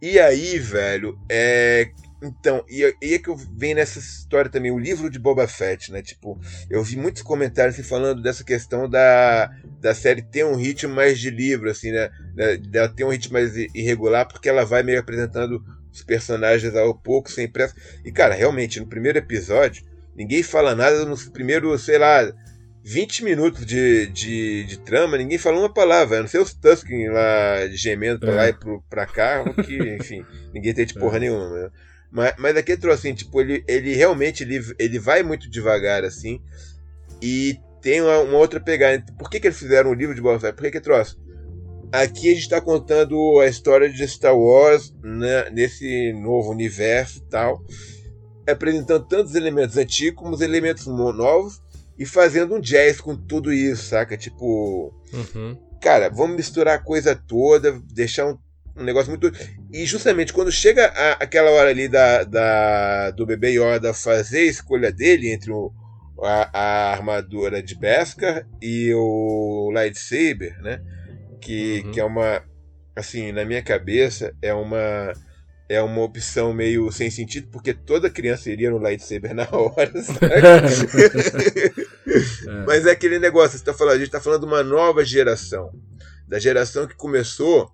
E 0.00 0.18
aí, 0.18 0.58
velho, 0.58 1.18
é 1.28 1.90
Então, 2.22 2.64
e, 2.68 2.82
e 3.02 3.14
é 3.14 3.18
que 3.18 3.28
eu 3.28 3.36
venho 3.36 3.76
nessa 3.76 3.98
história 3.98 4.50
também, 4.50 4.70
o 4.70 4.78
livro 4.78 5.10
de 5.10 5.18
Boba 5.18 5.46
Fett, 5.46 5.92
né? 5.92 6.02
Tipo, 6.02 6.38
eu 6.70 6.82
vi 6.82 6.96
muitos 6.96 7.22
comentários 7.22 7.74
assim, 7.74 7.86
falando 7.86 8.22
dessa 8.22 8.42
questão 8.42 8.88
da, 8.88 9.50
da 9.80 9.94
série 9.94 10.22
ter 10.22 10.44
um 10.44 10.56
ritmo 10.56 10.94
mais 10.94 11.18
de 11.18 11.30
livro, 11.30 11.70
assim, 11.70 11.92
né? 11.92 12.10
Dela 12.68 12.88
ter 12.88 13.04
um 13.04 13.10
ritmo 13.10 13.34
mais 13.34 13.54
irregular, 13.74 14.26
porque 14.26 14.48
ela 14.48 14.64
vai 14.64 14.82
meio 14.82 14.98
apresentando 14.98 15.62
os 15.92 16.02
personagens 16.02 16.74
ao 16.74 16.94
pouco, 16.94 17.30
sem 17.30 17.48
pressa. 17.48 17.74
E, 18.04 18.10
cara, 18.10 18.34
realmente, 18.34 18.80
no 18.80 18.86
primeiro 18.86 19.18
episódio, 19.18 19.84
ninguém 20.14 20.42
fala 20.42 20.74
nada 20.74 21.04
nos 21.04 21.28
primeiros, 21.28 21.84
sei 21.84 21.98
lá, 21.98 22.32
20 22.82 23.24
minutos 23.24 23.66
de, 23.66 24.06
de, 24.06 24.64
de 24.64 24.78
trama, 24.78 25.18
ninguém 25.18 25.38
fala 25.38 25.58
uma 25.58 25.72
palavra. 25.72 26.18
A 26.18 26.20
não 26.20 26.28
ser 26.28 26.38
os 26.38 26.54
Tusken 26.54 27.10
lá 27.10 27.66
gemendo 27.70 28.20
pra 28.20 28.30
é. 28.30 28.34
lá 28.36 28.48
e 28.48 28.52
pro, 28.52 28.82
pra 28.88 29.04
cá, 29.04 29.42
que, 29.64 29.76
enfim, 30.00 30.24
ninguém 30.54 30.72
tem 30.72 30.86
de 30.86 30.94
porra 30.94 31.16
é. 31.16 31.20
nenhuma. 31.20 31.50
Né? 31.50 31.70
Mas, 32.10 32.34
mas 32.38 32.56
aqui 32.56 32.76
trouxe 32.76 33.08
assim, 33.08 33.14
tipo, 33.14 33.40
ele, 33.40 33.64
ele 33.66 33.94
realmente 33.94 34.42
ele, 34.42 34.60
ele 34.78 34.98
vai 34.98 35.22
muito 35.22 35.50
devagar, 35.50 36.04
assim, 36.04 36.40
e 37.20 37.58
tem 37.80 38.00
uma, 38.00 38.18
uma 38.20 38.38
outra 38.38 38.60
pegada. 38.60 39.04
Por 39.18 39.30
que, 39.30 39.40
que 39.40 39.46
eles 39.46 39.58
fizeram 39.58 39.90
um 39.90 39.94
livro 39.94 40.14
de 40.14 40.20
Boba 40.20 40.40
Fett? 40.40 40.54
Por 40.54 40.62
que 40.62 40.72
que 40.72 40.80
trouxe? 40.80 41.16
Aqui 41.92 42.30
a 42.30 42.34
gente 42.34 42.42
está 42.42 42.60
contando 42.60 43.38
a 43.40 43.46
história 43.46 43.88
de 43.88 44.06
Star 44.08 44.36
Wars 44.36 44.92
né, 45.02 45.50
nesse 45.50 46.12
novo 46.12 46.50
universo 46.50 47.18
e 47.18 47.30
tal, 47.30 47.62
apresentando 48.46 49.06
tantos 49.06 49.34
elementos 49.34 49.76
antigos 49.76 50.20
como 50.20 50.34
os 50.34 50.40
elementos 50.40 50.86
novos 50.86 51.62
e 51.98 52.04
fazendo 52.04 52.56
um 52.56 52.60
jazz 52.60 53.00
com 53.00 53.16
tudo 53.16 53.52
isso, 53.52 53.84
saca? 53.84 54.16
Tipo, 54.16 54.92
uhum. 55.12 55.56
cara, 55.80 56.10
vamos 56.10 56.36
misturar 56.36 56.74
a 56.74 56.82
coisa 56.82 57.14
toda, 57.14 57.80
deixar 57.92 58.26
um 58.26 58.36
um 58.76 58.84
negócio 58.84 59.10
muito. 59.10 59.32
E 59.72 59.84
justamente 59.84 60.32
quando 60.32 60.52
chega 60.52 60.86
a, 60.86 61.12
aquela 61.14 61.50
hora 61.50 61.70
ali 61.70 61.88
da, 61.88 62.24
da, 62.24 63.10
do 63.10 63.26
bebê 63.26 63.50
Yoda 63.50 63.92
fazer 63.92 64.40
a 64.40 64.44
escolha 64.44 64.92
dele 64.92 65.30
entre 65.32 65.50
o, 65.50 65.72
a, 66.22 66.50
a 66.52 66.92
armadura 66.92 67.62
de 67.62 67.74
Beskar 67.74 68.46
e 68.62 68.92
o 68.94 69.70
lightsaber, 69.72 70.60
né? 70.62 70.80
Que, 71.40 71.82
uhum. 71.84 71.92
que 71.92 72.00
é 72.00 72.04
uma. 72.04 72.42
Assim, 72.94 73.32
na 73.32 73.44
minha 73.44 73.62
cabeça, 73.62 74.34
é 74.40 74.54
uma. 74.54 75.12
É 75.68 75.82
uma 75.82 76.00
opção 76.02 76.52
meio 76.52 76.92
sem 76.92 77.10
sentido, 77.10 77.48
porque 77.50 77.74
toda 77.74 78.08
criança 78.08 78.48
iria 78.48 78.70
no 78.70 78.78
lightsaber 78.78 79.34
na 79.34 79.48
hora, 79.50 79.90
é. 80.22 80.60
Mas 82.64 82.86
é 82.86 82.92
aquele 82.92 83.18
negócio, 83.18 83.58
você 83.58 83.64
tá 83.64 83.74
falando, 83.74 83.94
a 83.94 83.98
gente 83.98 84.06
está 84.06 84.20
falando 84.20 84.42
de 84.42 84.46
uma 84.46 84.62
nova 84.62 85.04
geração. 85.04 85.72
Da 86.28 86.38
geração 86.38 86.86
que 86.86 86.94
começou 86.94 87.68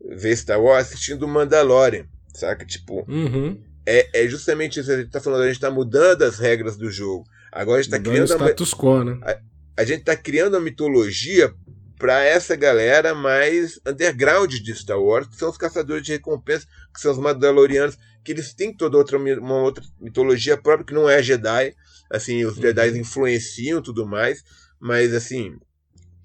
ver 0.00 0.36
Star 0.36 0.60
Wars 0.60 0.88
assistindo 0.88 1.28
Mandalorian, 1.28 2.06
saca? 2.34 2.64
Tipo, 2.64 3.04
uhum. 3.08 3.60
é, 3.86 4.24
é 4.24 4.28
justamente 4.28 4.80
isso. 4.80 4.90
A 4.90 4.96
gente 4.96 5.10
tá 5.10 5.20
falando, 5.20 5.42
a 5.42 5.48
gente 5.48 5.60
tá 5.60 5.70
mudando 5.70 6.22
as 6.22 6.38
regras 6.38 6.76
do 6.76 6.90
jogo. 6.90 7.24
Agora 7.52 7.80
a 7.80 7.82
gente 7.82 7.90
tá 7.90 7.98
mudando 7.98 8.12
criando. 8.12 8.44
status 8.44 8.74
quo, 8.74 9.04
né? 9.04 9.18
A, 9.22 9.38
a 9.82 9.84
gente 9.84 10.04
tá 10.04 10.16
criando 10.16 10.56
a 10.56 10.60
mitologia 10.60 11.52
para 11.98 12.24
essa 12.24 12.56
galera 12.56 13.14
mais 13.14 13.78
underground 13.86 14.50
de 14.50 14.74
Star 14.74 14.98
Wars, 14.98 15.26
que 15.26 15.36
são 15.36 15.50
os 15.50 15.58
caçadores 15.58 16.02
de 16.02 16.12
recompensa, 16.12 16.66
que 16.94 17.00
são 17.00 17.12
os 17.12 17.18
Mandalorianos, 17.18 17.98
que 18.24 18.32
eles 18.32 18.54
têm 18.54 18.74
toda 18.74 18.96
outra, 18.96 19.18
uma 19.18 19.62
outra 19.62 19.84
mitologia 20.00 20.56
própria, 20.56 20.86
que 20.86 20.94
não 20.94 21.08
é 21.08 21.22
Jedi. 21.22 21.74
Assim, 22.10 22.42
os 22.44 22.56
uhum. 22.56 22.62
Jedi 22.62 22.98
influenciam 22.98 23.82
tudo 23.82 24.06
mais, 24.06 24.42
mas 24.80 25.14
assim, 25.14 25.58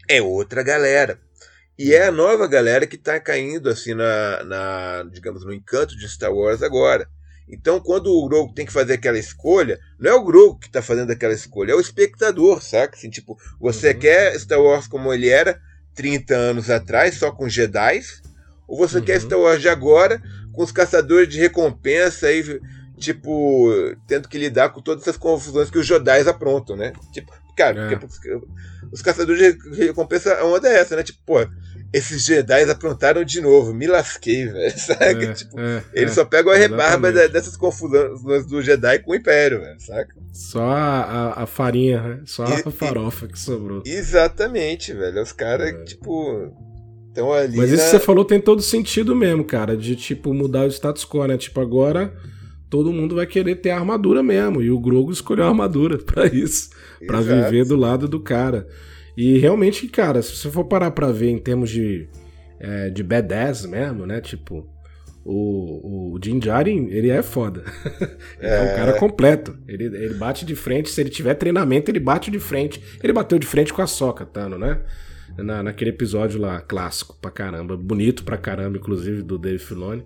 é 0.07 0.21
outra 0.21 0.63
galera. 0.63 1.19
E 1.77 1.93
é 1.93 2.07
a 2.07 2.11
nova 2.11 2.47
galera 2.47 2.87
que 2.87 2.95
está 2.95 3.19
caindo 3.19 3.69
assim 3.69 3.93
na, 3.93 4.43
na, 4.43 5.05
digamos, 5.11 5.43
no 5.45 5.53
encanto 5.53 5.97
de 5.97 6.07
Star 6.07 6.33
Wars 6.33 6.63
agora. 6.63 7.07
Então, 7.47 7.79
quando 7.79 8.07
o 8.07 8.27
Grogu 8.27 8.53
tem 8.53 8.65
que 8.65 8.73
fazer 8.73 8.93
aquela 8.93 9.19
escolha, 9.19 9.79
não 9.99 10.11
é 10.11 10.13
o 10.15 10.23
Grogu 10.23 10.57
que 10.57 10.67
está 10.67 10.81
fazendo 10.81 11.11
aquela 11.11 11.33
escolha, 11.33 11.73
é 11.73 11.75
o 11.75 11.81
espectador, 11.81 12.61
saca? 12.61 12.95
Assim, 12.95 13.09
tipo, 13.09 13.37
você 13.59 13.91
uhum. 13.91 13.99
quer 13.99 14.39
Star 14.39 14.59
Wars 14.59 14.87
como 14.87 15.13
ele 15.13 15.29
era 15.29 15.59
30 15.93 16.33
anos 16.33 16.69
atrás, 16.69 17.15
só 17.15 17.31
com 17.31 17.47
Jedi, 17.47 18.01
ou 18.67 18.77
você 18.77 18.97
uhum. 18.97 19.05
quer 19.05 19.21
Star 19.21 19.39
Wars 19.39 19.61
de 19.61 19.69
agora, 19.69 20.21
com 20.53 20.63
os 20.63 20.71
caçadores 20.71 21.29
de 21.29 21.39
recompensa 21.39 22.27
aí, 22.27 22.59
tipo, 22.97 23.69
tendo 24.07 24.27
que 24.27 24.39
lidar 24.39 24.69
com 24.69 24.81
todas 24.81 25.03
essas 25.03 25.17
confusões 25.17 25.69
que 25.69 25.77
os 25.77 25.85
Jedi 25.85 26.27
aprontam, 26.27 26.75
né? 26.75 26.93
Tipo, 27.11 27.31
cara, 27.55 27.93
é. 27.93 27.95
porque 27.95 28.39
os 28.91 29.01
caçadores 29.01 29.57
de 29.57 29.85
recompensa, 29.85 30.35
a 30.35 30.45
onda 30.45 30.67
é 30.67 30.79
essa, 30.79 30.95
né? 30.95 31.03
Tipo, 31.03 31.19
pô, 31.25 31.47
esses 31.93 32.25
Jedi 32.25 32.69
aprontaram 32.69 33.23
de 33.23 33.39
novo, 33.41 33.73
me 33.73 33.87
lasquei, 33.87 34.47
velho. 34.51 34.77
Saca? 34.77 35.05
É, 35.05 35.33
tipo, 35.33 35.59
é, 35.59 35.83
eles 35.93 36.11
é, 36.11 36.15
só 36.15 36.25
pegam 36.25 36.51
a 36.51 36.55
rebarba 36.55 37.11
dessas 37.11 37.55
confusões 37.55 38.45
do 38.45 38.61
Jedi 38.61 38.99
com 38.99 39.11
o 39.11 39.15
Império, 39.15 39.61
velho, 39.61 39.79
saca? 39.79 40.13
Só 40.33 40.63
a, 40.63 41.43
a, 41.43 41.45
farinha, 41.45 42.01
né? 42.01 42.21
Só 42.25 42.45
e, 42.45 42.53
a 42.53 42.71
farofa 42.71 43.25
e, 43.25 43.29
que 43.29 43.39
sobrou. 43.39 43.81
Exatamente, 43.85 44.93
velho. 44.93 45.21
Os 45.21 45.31
caras, 45.31 45.69
é. 45.69 45.83
tipo. 45.83 46.53
Estão 47.07 47.31
ali. 47.31 47.55
Mas 47.55 47.71
isso 47.71 47.85
que 47.85 47.91
você 47.91 47.99
falou 47.99 48.25
tem 48.25 48.41
todo 48.41 48.61
sentido 48.61 49.15
mesmo, 49.15 49.45
cara. 49.45 49.77
De, 49.77 49.95
tipo, 49.95 50.33
mudar 50.33 50.65
o 50.65 50.71
status 50.71 51.05
quo, 51.05 51.25
né? 51.25 51.37
Tipo, 51.37 51.61
agora 51.61 52.13
todo 52.69 52.91
mundo 52.91 53.15
vai 53.15 53.25
querer 53.25 53.55
ter 53.55 53.69
a 53.69 53.77
armadura 53.77 54.21
mesmo. 54.21 54.61
E 54.61 54.69
o 54.69 54.79
Grogu 54.79 55.13
escolheu 55.13 55.45
a 55.45 55.47
armadura 55.47 55.97
para 56.03 56.27
isso. 56.27 56.71
Para 57.05 57.21
viver 57.21 57.65
do 57.65 57.75
lado 57.75 58.07
do 58.07 58.19
cara. 58.19 58.67
E 59.17 59.37
realmente, 59.37 59.87
cara, 59.87 60.21
se 60.21 60.35
você 60.35 60.49
for 60.49 60.65
parar 60.65 60.91
pra 60.91 61.11
ver 61.11 61.29
em 61.29 61.37
termos 61.37 61.69
de, 61.69 62.07
é, 62.59 62.89
de 62.89 63.01
badass 63.01 63.65
mesmo, 63.65 64.05
né? 64.05 64.19
Tipo, 64.19 64.67
o, 65.23 66.13
o 66.13 66.19
Jin 66.23 66.37
Djarin, 66.37 66.87
ele 66.91 67.09
é 67.09 67.23
foda. 67.23 67.63
ele 68.39 68.51
é. 68.51 68.57
é. 68.57 68.73
um 68.73 68.75
cara 68.75 68.93
completo. 68.99 69.57
Ele, 69.67 69.85
ele 69.85 70.13
bate 70.13 70.45
de 70.45 70.55
frente, 70.55 70.89
se 70.89 71.01
ele 71.01 71.09
tiver 71.09 71.33
treinamento, 71.33 71.89
ele 71.89 71.99
bate 71.99 72.29
de 72.29 72.39
frente. 72.39 72.81
Ele 73.01 73.13
bateu 73.13 73.39
de 73.39 73.47
frente 73.47 73.73
com 73.73 73.81
a 73.81 73.87
Soca, 73.87 74.25
Tano, 74.25 74.57
né? 74.57 74.81
Na, 75.37 75.63
naquele 75.63 75.89
episódio 75.89 76.39
lá, 76.39 76.61
clássico 76.61 77.17
pra 77.19 77.31
caramba. 77.31 77.75
Bonito 77.75 78.23
pra 78.23 78.37
caramba, 78.37 78.77
inclusive, 78.77 79.23
do 79.23 79.37
Dave 79.37 79.59
Filoni. 79.59 80.05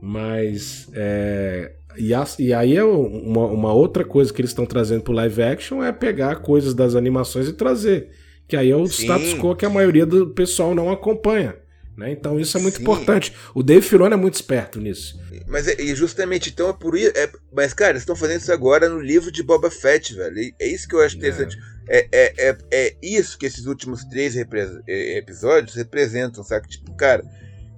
Mas, 0.00 0.88
é, 0.94 1.72
e, 1.96 2.14
a, 2.14 2.24
e, 2.38 2.52
aí 2.52 2.76
é 2.76 2.84
uma, 2.84 3.46
uma, 3.46 3.72
outra 3.72 4.04
coisa 4.04 4.32
que 4.32 4.40
eles 4.40 4.50
estão 4.50 4.66
trazendo 4.66 5.02
pro 5.02 5.12
live 5.12 5.42
action 5.42 5.82
é 5.82 5.92
pegar 5.92 6.36
coisas 6.36 6.74
das 6.74 6.94
animações 6.94 7.48
e 7.48 7.52
trazer. 7.52 8.10
Que 8.48 8.56
aí 8.56 8.70
é 8.70 8.76
o 8.76 8.86
Sim. 8.86 9.04
status 9.04 9.34
quo 9.34 9.56
que 9.56 9.64
a 9.64 9.70
maioria 9.70 10.04
do 10.04 10.28
pessoal 10.30 10.74
não 10.74 10.90
acompanha. 10.90 11.56
Né? 11.96 12.10
Então 12.10 12.40
isso 12.40 12.56
é 12.56 12.60
muito 12.60 12.76
Sim. 12.76 12.82
importante. 12.82 13.34
O 13.54 13.62
Dave 13.62 13.86
Filoni 13.86 14.14
é 14.14 14.16
muito 14.16 14.34
esperto 14.34 14.80
nisso. 14.80 15.20
Mas 15.46 15.68
é, 15.68 15.80
e 15.80 15.94
justamente 15.94 16.50
então 16.50 16.70
é 16.70 16.72
por 16.72 16.96
isso. 16.96 17.12
É, 17.14 17.30
mas, 17.52 17.74
cara, 17.74 17.92
eles 17.92 18.02
estão 18.02 18.16
fazendo 18.16 18.40
isso 18.40 18.52
agora 18.52 18.88
no 18.88 19.00
livro 19.00 19.30
de 19.30 19.42
Boba 19.42 19.70
Fett, 19.70 20.14
velho. 20.14 20.38
E 20.38 20.54
é 20.58 20.66
isso 20.66 20.88
que 20.88 20.94
eu 20.94 21.00
acho 21.00 21.16
interessante. 21.16 21.58
É, 21.88 22.08
é, 22.12 22.34
é, 22.38 22.58
é 22.70 22.96
isso 23.02 23.36
que 23.36 23.46
esses 23.46 23.66
últimos 23.66 24.04
três 24.04 24.36
é, 24.36 25.18
episódios 25.18 25.74
representam, 25.74 26.42
sabe? 26.42 26.68
Tipo, 26.68 26.94
cara, 26.94 27.22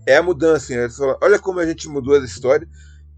é 0.06 0.16
a 0.16 0.22
mudança. 0.22 0.74
Né? 0.74 0.88
Olha 1.20 1.38
como 1.38 1.58
a 1.58 1.66
gente 1.66 1.88
mudou 1.88 2.14
a 2.14 2.24
história. 2.24 2.68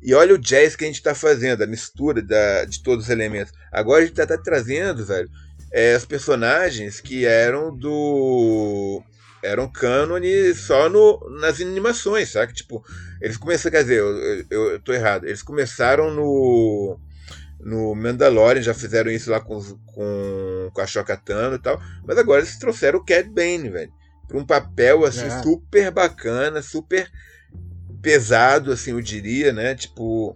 E 0.03 0.15
olha 0.15 0.35
o 0.35 0.39
jazz 0.39 0.77
que 0.77 0.85
a 0.85 0.87
gente 0.87 0.97
está 0.97 1.15
fazendo, 1.15 1.63
a 1.63 1.67
mistura 1.67 2.23
da, 2.23 2.65
de 2.65 2.83
todos 2.83 3.07
os 3.07 3.11
elementos. 3.11 3.53
Agora 3.73 4.03
a 4.03 4.07
gente 4.07 4.19
está 4.19 4.27
tá 4.27 4.41
trazendo, 4.41 5.05
velho, 5.05 5.29
é, 5.73 5.97
os 5.97 6.05
personagens 6.05 7.01
que 7.01 7.25
eram 7.25 7.75
do. 7.75 9.03
eram 9.43 9.69
cânone 9.69 10.55
só 10.55 10.89
no, 10.89 11.19
nas 11.41 11.61
animações, 11.61 12.31
sabe? 12.31 12.53
Tipo, 12.53 12.85
eles 13.21 13.37
começaram, 13.37 13.73
quer 13.73 13.83
dizer, 13.83 13.99
eu, 13.99 14.45
eu, 14.51 14.71
eu 14.73 14.81
tô 14.81 14.93
errado, 14.93 15.27
eles 15.27 15.43
começaram 15.43 16.11
no. 16.11 16.99
No 17.59 17.97
Mandalorian 17.97 18.63
já 18.63 18.75
fizeram 18.75 19.11
isso 19.11 19.29
lá 19.29 19.41
com, 19.41 19.61
com, 19.87 20.71
com 20.73 20.81
a 20.81 20.87
Chocatano 20.87 21.57
e 21.57 21.59
tal, 21.59 21.81
mas 22.07 22.17
agora 22.17 22.41
eles 22.41 22.59
trouxeram 22.59 23.01
o 23.01 23.05
Cad 23.05 23.29
Bane, 23.29 23.71
velho, 23.71 23.93
para 24.29 24.39
um 24.39 24.47
papel 24.47 25.05
assim 25.05 25.25
é. 25.25 25.43
super 25.43 25.91
bacana, 25.91 26.63
super 26.63 27.11
pesado, 28.03 28.73
assim, 28.73 28.91
eu 28.93 29.01
diria, 29.01 29.53
né? 29.53 29.75
Tipo, 29.75 30.35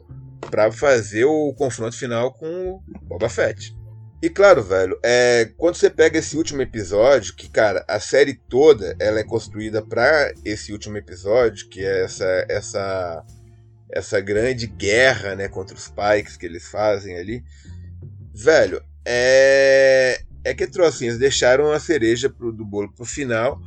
para 0.50 0.70
fazer 0.72 1.24
o 1.24 1.52
confronto 1.54 1.96
final 1.96 2.32
com 2.32 2.74
o 2.74 2.82
Boba 3.02 3.28
Fett. 3.28 3.76
E 4.22 4.28
claro, 4.28 4.62
velho, 4.62 4.98
é, 5.02 5.50
quando 5.56 5.76
você 5.76 5.88
pega 5.88 6.18
esse 6.18 6.36
último 6.36 6.60
episódio, 6.60 7.34
que, 7.34 7.48
cara, 7.48 7.82
a 7.88 7.98
série 7.98 8.34
toda 8.34 8.94
ela 9.00 9.18
é 9.18 9.24
construída 9.24 9.80
para 9.80 10.34
esse 10.44 10.72
último 10.72 10.98
episódio, 10.98 11.68
que 11.68 11.82
é 11.82 12.04
essa, 12.04 12.46
essa, 12.48 13.24
essa 13.90 14.20
grande 14.20 14.66
guerra, 14.66 15.34
né, 15.34 15.48
contra 15.48 15.74
os 15.74 15.88
Pikes 15.88 16.36
que 16.36 16.44
eles 16.44 16.68
fazem 16.68 17.16
ali. 17.16 17.42
Velho, 18.34 18.82
é, 19.06 20.20
é 20.44 20.54
que 20.54 20.64
eles 20.64 21.18
deixaram 21.18 21.72
a 21.72 21.80
cereja 21.80 22.28
pro, 22.28 22.52
do 22.52 22.64
bolo 22.64 22.92
pro 22.92 23.06
final. 23.06 23.58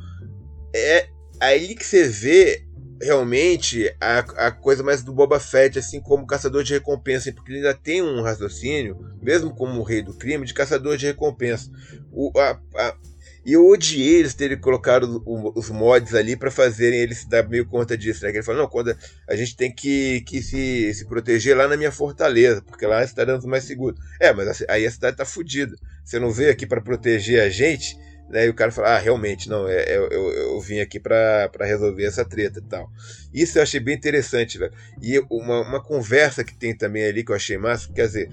É 0.72 1.08
aí 1.40 1.74
que 1.74 1.84
você 1.84 2.08
vê 2.08 2.63
realmente 3.00 3.94
a, 4.00 4.18
a 4.46 4.50
coisa 4.50 4.82
mais 4.82 5.02
do 5.02 5.12
Boba 5.12 5.40
Fett, 5.40 5.78
assim 5.78 6.00
como 6.00 6.26
caçador 6.26 6.62
de 6.62 6.74
recompensa, 6.74 7.32
porque 7.32 7.52
ele 7.52 7.58
ainda 7.58 7.74
tem 7.74 8.02
um 8.02 8.22
raciocínio, 8.22 8.98
mesmo 9.22 9.54
como 9.54 9.80
o 9.80 9.84
rei 9.84 10.02
do 10.02 10.14
crime, 10.14 10.46
de 10.46 10.54
caçador 10.54 10.96
de 10.96 11.06
recompensa. 11.06 11.70
O, 12.12 12.30
a, 12.38 12.58
a, 12.76 12.96
E 13.44 13.52
eu 13.52 13.66
odiei 13.66 14.16
eles 14.16 14.32
terem 14.34 14.58
colocado 14.58 15.22
os 15.26 15.68
mods 15.68 16.14
ali 16.14 16.34
para 16.36 16.50
fazerem 16.50 16.98
eles 16.98 17.18
se 17.18 17.28
dar 17.28 17.46
meio 17.46 17.66
conta 17.66 17.96
disso, 17.96 18.24
né? 18.24 18.30
Que 18.30 18.38
ele 18.38 18.44
falou, 18.44 18.62
não, 18.62 18.68
quando 18.68 18.96
a 19.28 19.36
gente 19.36 19.54
tem 19.54 19.70
que, 19.70 20.22
que 20.22 20.42
se, 20.42 20.94
se 20.94 21.04
proteger 21.06 21.56
lá 21.56 21.68
na 21.68 21.76
minha 21.76 21.92
fortaleza, 21.92 22.62
porque 22.62 22.86
lá 22.86 23.00
a 23.00 23.06
cidade 23.06 23.30
é 23.30 23.46
mais 23.46 23.64
seguro. 23.64 23.96
É, 24.18 24.32
mas 24.32 24.64
aí 24.68 24.86
a 24.86 24.90
cidade 24.90 25.16
tá 25.16 25.26
fodida. 25.26 25.76
Você 26.02 26.18
não 26.18 26.30
veio 26.30 26.50
aqui 26.50 26.66
para 26.66 26.80
proteger 26.80 27.42
a 27.42 27.50
gente, 27.50 27.98
né? 28.28 28.46
E 28.46 28.48
o 28.48 28.54
cara 28.54 28.70
fala, 28.70 28.96
ah, 28.96 28.98
realmente, 28.98 29.48
não, 29.48 29.68
é, 29.68 29.82
é 29.82 29.96
eu, 29.96 30.08
eu, 30.08 30.30
eu 30.30 30.60
vim 30.60 30.80
aqui 30.80 30.98
para 30.98 31.50
resolver 31.60 32.04
essa 32.04 32.24
treta 32.24 32.58
e 32.58 32.68
tal. 32.68 32.90
Isso 33.32 33.58
eu 33.58 33.62
achei 33.62 33.80
bem 33.80 33.94
interessante, 33.94 34.58
velho. 34.58 34.72
E 35.00 35.18
uma, 35.30 35.60
uma 35.60 35.82
conversa 35.82 36.44
que 36.44 36.54
tem 36.54 36.76
também 36.76 37.04
ali 37.04 37.24
que 37.24 37.32
eu 37.32 37.36
achei 37.36 37.58
massa, 37.58 37.92
quer 37.92 38.06
dizer, 38.06 38.28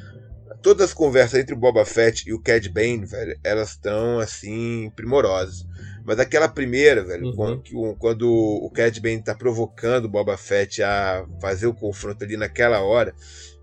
todas 0.61 0.89
as 0.89 0.93
conversas 0.93 1.39
entre 1.39 1.53
o 1.53 1.57
Boba 1.57 1.85
Fett 1.85 2.27
e 2.27 2.33
o 2.33 2.39
Cad 2.39 2.67
Bane, 2.69 3.05
velho, 3.05 3.37
elas 3.43 3.71
estão 3.71 4.19
assim 4.19 4.91
primorosas. 4.95 5.65
Mas 6.03 6.19
aquela 6.19 6.47
primeira, 6.47 7.03
velho, 7.03 7.27
uhum. 7.27 7.35
quando, 7.35 7.95
quando, 7.97 8.31
o 8.31 8.69
Cad 8.71 8.99
Bane 8.99 9.23
tá 9.23 9.35
provocando 9.35 10.05
o 10.05 10.09
Boba 10.09 10.37
Fett 10.37 10.81
a 10.81 11.25
fazer 11.39 11.67
o 11.67 11.73
confronto 11.73 12.23
ali 12.23 12.37
naquela 12.37 12.81
hora, 12.81 13.13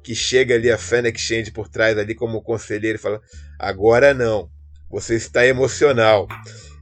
que 0.02 0.14
chega 0.14 0.54
ali 0.54 0.70
a 0.70 0.78
Fennec 0.78 1.18
Shand 1.18 1.52
por 1.52 1.68
trás 1.68 1.98
ali 1.98 2.14
como 2.14 2.42
conselheiro 2.42 2.96
e 2.96 3.00
fala: 3.00 3.20
"Agora 3.58 4.14
não. 4.14 4.48
Você 4.90 5.14
está 5.14 5.46
emocional". 5.46 6.26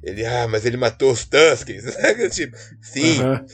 Ele: 0.03 0.25
"Ah, 0.25 0.47
mas 0.49 0.65
ele 0.65 0.77
matou 0.77 1.13
os 1.13 1.25
Tuskens". 1.25 1.85
tipo, 2.35 2.57
sim. 2.81 3.23
Uhum. 3.23 3.45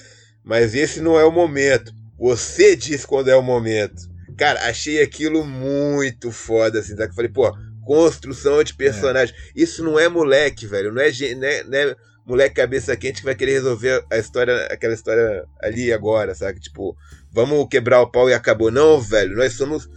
Mas 0.45 0.75
esse 0.75 1.01
não 1.01 1.19
é 1.19 1.25
o 1.25 1.33
momento. 1.33 1.93
Você 2.19 2.77
diz 2.77 3.05
quando 3.05 3.29
é 3.29 3.37
o 3.37 3.43
momento. 3.43 4.11
Cara, 4.37 4.69
achei 4.69 5.03
aquilo 5.03 5.45
muito 5.45 6.31
foda, 6.31 6.81
assim, 6.81 6.97
sabe? 6.97 7.15
Falei, 7.15 7.31
pô, 7.31 7.53
construção 7.85 8.63
de 8.63 8.75
personagem. 8.75 9.35
É. 9.35 9.63
Isso 9.63 9.85
não 9.85 9.99
é 9.99 10.09
moleque, 10.09 10.67
velho. 10.67 10.93
Não 10.93 11.03
é, 11.03 11.11
não 11.35 11.47
é, 11.47 11.65
não 11.65 11.79
é 11.79 11.97
moleque 12.25 12.55
cabeça 12.57 12.97
quente 12.97 13.21
que 13.21 13.25
vai 13.25 13.35
querer 13.35 13.53
resolver 13.53 14.05
a 14.11 14.19
história, 14.19 14.67
aquela 14.67 14.95
história 14.95 15.45
ali 15.61 15.93
agora, 15.93 16.35
sabe? 16.35 16.61
Tipo, 16.61 16.97
vamos 17.31 17.67
quebrar 17.69 18.01
o 18.01 18.11
pau 18.11 18.29
e 18.29 18.35
acabou. 18.35 18.71
Não, 18.71 19.01
velho. 19.01 19.37
Nós 19.37 19.55
somos. 19.55 19.89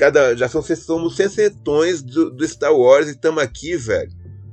Cada, 0.00 0.34
já 0.34 0.48
somos, 0.48 0.66
somos 0.78 1.14
sessentões 1.14 2.00
do, 2.00 2.30
do 2.30 2.48
Star 2.48 2.74
Wars 2.74 3.06
e 3.06 3.10
estamos 3.10 3.42
aqui, 3.42 3.76
velho, 3.76 4.10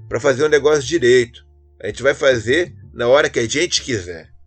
para 0.09 0.19
fazer 0.19 0.45
um 0.45 0.49
negócio 0.49 0.83
direito. 0.83 1.47
A 1.81 1.87
gente 1.87 2.03
vai 2.03 2.13
fazer 2.13 2.75
na 2.93 3.07
hora 3.07 3.29
que 3.29 3.39
a 3.39 3.47
gente 3.47 3.81
quiser. 3.81 4.27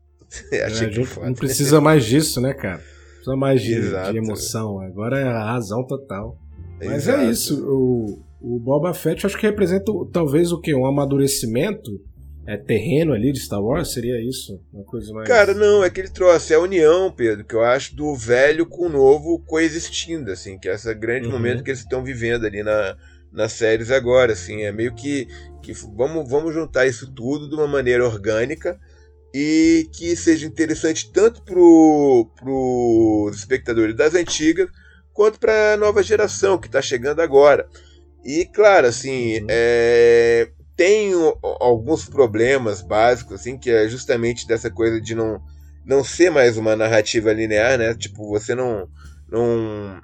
É, 0.52 0.62
a 0.62 0.68
gente 0.68 1.00
não 1.20 1.34
precisa 1.34 1.80
mais 1.80 2.04
disso, 2.04 2.40
né, 2.40 2.54
cara? 2.54 2.80
Precisa 3.14 3.34
mais 3.34 3.60
de, 3.60 3.80
de, 3.80 4.16
emoção. 4.16 4.78
Agora 4.78 5.18
é 5.18 5.24
a 5.24 5.42
razão 5.42 5.84
total. 5.84 6.38
Mas 6.78 6.88
é 6.88 6.94
Exato. 6.94 7.18
é 7.18 7.30
isso. 7.30 7.66
O, 7.66 8.22
o 8.40 8.60
Boba 8.60 8.94
Fett 8.94 9.26
acho 9.26 9.36
que 9.36 9.46
representa 9.46 9.90
talvez 10.12 10.52
o 10.52 10.60
que? 10.60 10.72
Um 10.72 10.86
amadurecimento 10.86 11.90
é 12.50 12.56
terreno 12.56 13.12
ali 13.12 13.32
de 13.32 13.38
Star 13.38 13.62
Wars? 13.62 13.92
Seria 13.92 14.20
isso? 14.20 14.60
Uma 14.72 14.82
coisa 14.84 15.12
mais. 15.12 15.28
Cara, 15.28 15.54
não, 15.54 15.84
é 15.84 15.88
que 15.88 16.00
ele 16.00 16.10
trouxe 16.10 16.52
é 16.52 16.56
a 16.56 16.60
união, 16.60 17.12
Pedro, 17.12 17.44
que 17.44 17.54
eu 17.54 17.62
acho 17.62 17.94
do 17.94 18.12
velho 18.16 18.66
com 18.66 18.86
o 18.86 18.88
novo 18.88 19.38
coexistindo, 19.46 20.32
assim, 20.32 20.58
que 20.58 20.68
é 20.68 20.74
esse 20.74 20.92
grande 20.94 21.26
uhum. 21.26 21.32
momento 21.32 21.62
que 21.62 21.70
eles 21.70 21.80
estão 21.80 22.02
vivendo 22.02 22.44
ali 22.44 22.64
na, 22.64 22.96
nas 23.32 23.52
séries 23.52 23.92
agora, 23.92 24.32
assim, 24.32 24.62
é 24.62 24.72
meio 24.72 24.92
que, 24.92 25.28
que 25.62 25.72
vamos, 25.94 26.28
vamos 26.28 26.52
juntar 26.52 26.86
isso 26.86 27.12
tudo 27.12 27.48
de 27.48 27.54
uma 27.54 27.68
maneira 27.68 28.04
orgânica 28.04 28.80
e 29.32 29.88
que 29.92 30.16
seja 30.16 30.44
interessante 30.44 31.12
tanto 31.12 31.42
para 31.44 31.56
os 31.56 33.36
espectadores 33.36 33.94
das 33.94 34.16
antigas 34.16 34.68
quanto 35.12 35.38
para 35.38 35.74
a 35.74 35.76
nova 35.76 36.02
geração 36.02 36.58
que 36.58 36.66
está 36.66 36.82
chegando 36.82 37.20
agora. 37.20 37.68
E 38.24 38.44
claro, 38.44 38.88
assim, 38.88 39.40
uhum. 39.40 39.46
é, 39.48 40.50
tem 40.80 41.12
alguns 41.42 42.08
problemas 42.08 42.80
básicos, 42.80 43.34
assim, 43.34 43.58
que 43.58 43.68
é 43.68 43.86
justamente 43.86 44.48
dessa 44.48 44.70
coisa 44.70 44.98
de 44.98 45.14
não, 45.14 45.38
não 45.84 46.02
ser 46.02 46.30
mais 46.30 46.56
uma 46.56 46.74
narrativa 46.74 47.34
linear, 47.34 47.76
né? 47.76 47.94
Tipo, 47.94 48.26
você 48.30 48.54
não, 48.54 48.88
não 49.28 50.00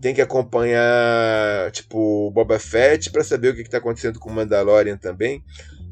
tem 0.00 0.12
que 0.12 0.20
acompanhar, 0.20 1.70
tipo, 1.70 2.32
Boba 2.32 2.58
Fett 2.58 3.12
para 3.12 3.22
saber 3.22 3.50
o 3.50 3.54
que 3.54 3.62
está 3.62 3.78
acontecendo 3.78 4.18
com 4.18 4.28
o 4.28 4.32
Mandalorian 4.32 4.96
também. 4.96 5.40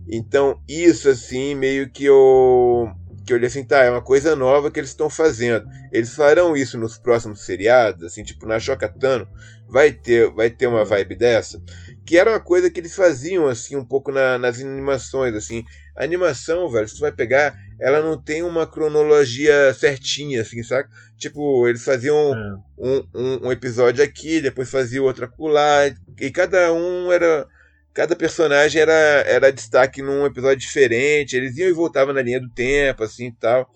Então, 0.08 0.60
isso 0.68 1.08
assim, 1.08 1.54
meio 1.54 1.88
que 1.88 2.04
eu 2.04 2.90
que 3.24 3.32
eu 3.32 3.36
olhei 3.36 3.48
assim, 3.48 3.64
tá, 3.64 3.82
é 3.82 3.90
uma 3.90 4.02
coisa 4.02 4.36
nova 4.36 4.70
que 4.70 4.78
eles 4.78 4.90
estão 4.90 5.10
fazendo. 5.10 5.68
Eles 5.92 6.14
farão 6.14 6.56
isso 6.56 6.78
nos 6.78 6.96
próximos 6.96 7.44
seriados, 7.44 8.04
assim, 8.04 8.22
tipo 8.22 8.46
na 8.46 8.60
Chocatano, 8.60 9.26
vai 9.68 9.90
ter, 9.90 10.30
vai 10.30 10.48
ter 10.48 10.68
uma 10.68 10.84
vibe 10.84 11.16
dessa, 11.16 11.60
que 12.06 12.16
era 12.16 12.30
uma 12.30 12.40
coisa 12.40 12.70
que 12.70 12.78
eles 12.78 12.94
faziam 12.94 13.48
assim 13.48 13.74
um 13.74 13.84
pouco 13.84 14.12
na, 14.12 14.38
nas 14.38 14.60
animações, 14.60 15.34
assim. 15.34 15.64
A 15.96 16.04
animação, 16.04 16.70
velho, 16.70 16.88
se 16.88 16.94
tu 16.94 17.00
vai 17.00 17.10
pegar, 17.10 17.58
ela 17.80 18.00
não 18.00 18.20
tem 18.20 18.42
uma 18.44 18.66
cronologia 18.66 19.74
certinha, 19.74 20.42
assim, 20.42 20.62
sabe? 20.62 20.88
Tipo, 21.18 21.66
eles 21.66 21.84
faziam 21.84 22.16
é. 22.16 22.54
um, 22.78 23.08
um, 23.12 23.46
um, 23.46 23.52
episódio 23.52 24.04
aqui, 24.04 24.40
depois 24.40 24.70
faziam 24.70 25.04
outro 25.04 25.24
acolá, 25.24 25.92
e 26.20 26.30
cada 26.30 26.72
um 26.72 27.10
era 27.10 27.46
cada 27.92 28.14
personagem 28.14 28.82
era, 28.82 28.92
era 28.92 29.50
destaque 29.50 30.02
num 30.02 30.26
episódio 30.26 30.58
diferente, 30.58 31.34
eles 31.34 31.56
iam 31.56 31.70
e 31.70 31.72
voltavam 31.72 32.12
na 32.12 32.20
linha 32.20 32.38
do 32.38 32.50
tempo, 32.50 33.02
assim 33.02 33.28
e 33.28 33.32
tal. 33.32 33.68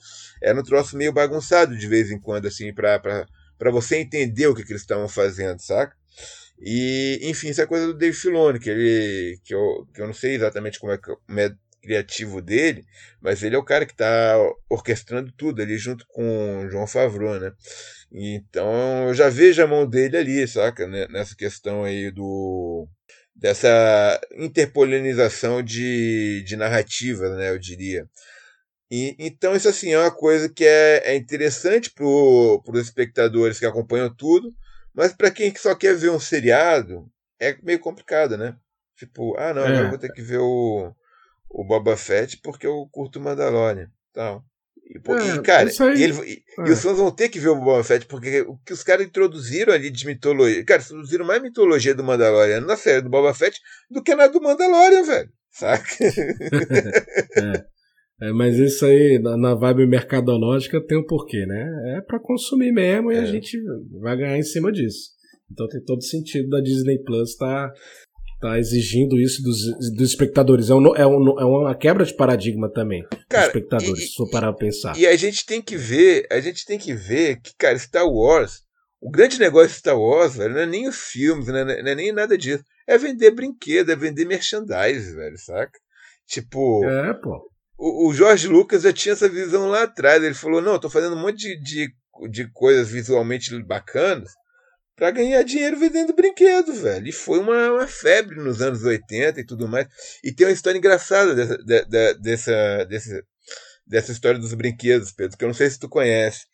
Era 0.43 0.61
um 0.61 0.63
troço 0.63 0.97
meio 0.97 1.13
bagunçado 1.13 1.77
de 1.77 1.87
vez 1.89 2.11
em 2.11 2.21
quando, 2.21 2.47
assim, 2.47 2.73
pra, 2.73 2.99
pra, 3.01 3.27
pra 3.59 3.71
você 3.71 3.97
entender 3.97 4.47
o 4.47 4.55
que, 4.55 4.63
que 4.63 4.73
eles 4.73 4.83
estavam 4.83 5.09
fazendo, 5.09 5.59
saca? 5.61 5.97
E, 6.61 7.21
enfim, 7.23 7.49
isso 7.49 7.63
é 7.63 7.67
coisa 7.67 7.87
do 7.87 7.95
Dave 7.95 8.17
Filoni, 8.17 8.61
que 8.61 8.71
ele. 8.71 9.39
que 9.45 9.55
eu, 9.55 9.87
que 9.95 10.03
eu 10.03 10.07
não 10.07 10.15
sei 10.15 10.35
exatamente 10.35 10.79
como 10.79 10.93
é, 10.93 10.99
como 10.99 11.41
é 11.41 11.55
criativo 11.83 12.43
dele, 12.43 12.85
mas 13.23 13.43
ele 13.43 13.57
é 13.57 13.59
o 13.59 13.65
cara 13.65 13.87
que 13.87 13.93
está 13.93 14.37
orquestrando 14.69 15.33
tudo 15.33 15.63
ali 15.63 15.79
junto 15.79 16.05
com 16.09 16.65
o 16.65 16.71
João 16.71 16.87
Favreau, 16.87 17.41
né? 17.41 17.53
Então 18.13 19.09
eu 19.09 19.15
já 19.15 19.29
vejo 19.31 19.63
a 19.63 19.67
mão 19.67 19.89
dele 19.89 20.17
ali, 20.17 20.47
saca? 20.47 20.87
Nessa 20.87 21.35
questão 21.35 21.85
aí 21.85 22.11
do 22.11 22.87
dessa 23.35 24.21
interpolinização 24.37 25.63
de, 25.63 26.43
de 26.47 26.57
narrativa, 26.57 27.35
né, 27.37 27.51
eu 27.51 27.59
diria. 27.59 28.07
E, 28.91 29.17
então, 29.19 29.55
isso 29.55 29.69
assim, 29.69 29.93
é 29.93 29.99
uma 29.99 30.11
coisa 30.15 30.49
que 30.49 30.65
é, 30.65 31.13
é 31.13 31.17
interessante 31.17 31.91
para 31.91 32.05
os 32.05 32.81
espectadores 32.81 33.59
que 33.59 33.65
acompanham 33.65 34.15
tudo, 34.15 34.53
mas 35.01 35.15
para 35.15 35.31
quem 35.31 35.51
só 35.57 35.75
quer 35.75 35.97
ver 35.97 36.11
um 36.11 36.21
seriado, 36.21 37.11
é 37.41 37.57
meio 37.63 37.79
complicado, 37.79 38.37
né? 38.37 38.55
Tipo, 38.95 39.35
ah, 39.39 39.55
não, 39.55 39.65
é. 39.65 39.81
eu 39.81 39.89
vou 39.89 39.97
ter 39.97 40.13
que 40.13 40.21
ver 40.21 40.37
o, 40.37 40.95
o 41.49 41.65
Boba 41.65 41.97
Fett 41.97 42.37
porque 42.43 42.67
eu 42.67 42.87
curto 42.93 43.19
Mandalorian. 43.19 43.91
Tal. 44.13 44.45
E, 44.85 44.99
é, 44.99 45.37
e 45.37 45.43
cara, 45.43 45.71
e, 45.97 46.03
ele, 46.03 46.13
e, 46.23 46.45
é. 46.59 46.69
e, 46.69 46.71
os 46.71 46.83
fãs 46.83 46.99
vão 46.99 47.11
ter 47.11 47.31
que 47.31 47.41
ver 47.41 47.49
o 47.49 47.57
Boba 47.57 47.83
Fett, 47.83 48.05
porque 48.05 48.43
o 48.43 48.59
que 48.59 48.75
os 48.75 48.83
caras 48.83 49.07
introduziram 49.07 49.73
ali 49.73 49.89
de 49.89 50.05
mitologia. 50.05 50.63
Cara, 50.67 50.83
introduziram 50.83 51.25
mais 51.25 51.41
mitologia 51.41 51.95
do 51.95 52.05
Mandalorian 52.05 52.61
na 52.61 52.77
série 52.77 53.01
do 53.01 53.09
Boba 53.09 53.33
Fett 53.33 53.59
do 53.91 54.03
que 54.03 54.15
na 54.15 54.27
do 54.27 54.43
Mandalorian, 54.43 55.05
velho. 55.05 55.33
Saca? 55.51 55.83
é. 56.05 57.65
É. 58.23 58.33
mas 58.33 58.57
isso 58.59 58.85
aí, 58.85 59.19
na, 59.19 59.37
na 59.37 59.55
vibe 59.55 59.87
mercadológica, 59.87 60.81
tem 60.85 60.99
um 60.99 61.07
porquê, 61.07 61.47
né? 61.47 61.97
É 61.97 62.01
para 62.01 62.21
consumir 62.21 62.73
mesmo 62.73 63.13
e 63.13 63.17
a 63.17 63.23
é. 63.23 63.27
gente 63.27 63.59
vai 64.01 64.17
ganhar 64.17 64.39
em 64.39 64.43
cima 64.43 64.71
disso. 64.71 65.11
Então 65.51 65.67
tem 65.69 65.83
todo 65.83 66.03
sentido 66.03 66.49
da 66.49 66.61
Disney 66.61 67.03
Plus 67.03 67.31
estar 67.31 67.69
tá 67.69 67.75
tá 68.41 68.59
exigindo 68.59 69.21
isso 69.21 69.43
dos, 69.43 69.59
dos 69.95 70.11
espectadores. 70.11 70.71
É, 70.71 70.75
um, 70.75 70.97
é, 70.97 71.07
um, 71.07 71.41
é 71.41 71.45
uma 71.45 71.75
quebra 71.75 72.05
de 72.05 72.15
paradigma 72.15 72.73
também 72.73 73.05
cara, 73.29 73.47
dos 73.47 73.55
espectadores, 73.55 74.03
e, 74.03 74.07
se 74.09 74.15
for 74.15 74.31
parar 74.31 74.49
a 74.49 74.55
pensar. 74.55 74.97
E 74.97 75.07
a 75.07 75.15
gente 75.15 75.45
tem 75.45 75.61
que 75.61 75.77
ver, 75.77 76.27
a 76.31 76.41
gente 76.41 76.65
tem 76.65 76.79
que 76.79 76.95
ver 76.95 77.41
que, 77.41 77.53
cara, 77.57 77.79
Star 77.79 78.07
Wars, 78.07 78.63
o 79.01 79.11
grande 79.11 79.39
negócio 79.39 79.69
de 79.69 79.75
Star 79.75 79.99
Wars, 79.99 80.37
velho, 80.37 80.55
não 80.55 80.61
é 80.61 80.67
nem 80.67 80.89
os 80.89 80.97
filmes, 80.97 81.47
não 81.47 81.57
é, 81.57 81.83
não 81.83 81.91
é 81.91 81.95
nem 81.95 82.13
nada 82.13 82.37
disso. 82.37 82.65
É 82.89 82.97
vender 82.97 83.31
brinquedo, 83.33 83.91
é 83.91 83.97
vender 83.97 84.25
merchandise, 84.25 85.15
velho, 85.15 85.39
saca? 85.39 85.79
Tipo. 86.27 86.85
É, 86.85 87.15
pô. 87.15 87.51
O, 87.81 88.09
o 88.09 88.15
Jorge 88.15 88.47
Lucas 88.47 88.83
já 88.83 88.93
tinha 88.93 89.15
essa 89.15 89.27
visão 89.27 89.67
lá 89.67 89.85
atrás. 89.85 90.23
Ele 90.23 90.35
falou: 90.35 90.61
não, 90.61 90.75
eu 90.75 90.79
tô 90.79 90.91
fazendo 90.91 91.17
um 91.17 91.21
monte 91.21 91.39
de, 91.39 91.57
de, 91.63 91.95
de 92.31 92.51
coisas 92.53 92.91
visualmente 92.91 93.59
bacanas 93.63 94.31
para 94.95 95.11
ganhar 95.11 95.43
dinheiro 95.43 95.79
vendendo 95.79 96.15
brinquedo, 96.15 96.75
velho. 96.75 97.09
E 97.09 97.13
foi 97.13 97.39
uma, 97.39 97.73
uma, 97.73 97.87
febre 97.87 98.37
nos 98.37 98.61
anos 98.61 98.85
80 98.85 99.41
e 99.41 99.47
tudo 99.47 99.67
mais. 99.67 99.87
E 100.23 100.31
tem 100.31 100.47
uma 100.47 100.53
história 100.53 100.77
engraçada 100.77 101.35
dessa, 101.35 101.57
de, 101.57 101.85
de, 101.87 102.15
dessa, 102.19 102.85
dessa, 102.85 103.25
dessa 103.87 104.13
história 104.13 104.39
dos 104.39 104.53
brinquedos, 104.53 105.11
Pedro, 105.11 105.39
que 105.39 105.45
eu 105.45 105.49
não 105.49 105.55
sei 105.55 105.71
se 105.71 105.79
tu 105.79 105.89
conhece. 105.89 106.45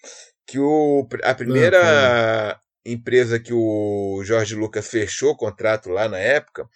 Que 0.46 0.60
o, 0.60 1.08
a 1.24 1.34
primeira 1.34 2.56
empresa 2.84 3.40
que 3.40 3.52
o 3.52 4.22
Jorge 4.22 4.54
Lucas 4.54 4.86
fechou 4.86 5.32
o 5.32 5.36
contrato 5.36 5.90
lá 5.90 6.08
na 6.08 6.18
época 6.18 6.68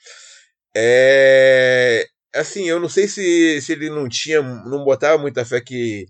é. 0.75 2.05
Assim, 2.35 2.69
eu 2.69 2.79
não 2.79 2.89
sei 2.89 3.09
se, 3.09 3.61
se 3.61 3.73
ele 3.73 3.91
não 3.91 4.09
tinha, 4.09 4.41
não 4.43 4.85
botava 4.85 5.19
muita 5.19 5.45
fé 5.45 5.61
que 5.61 6.07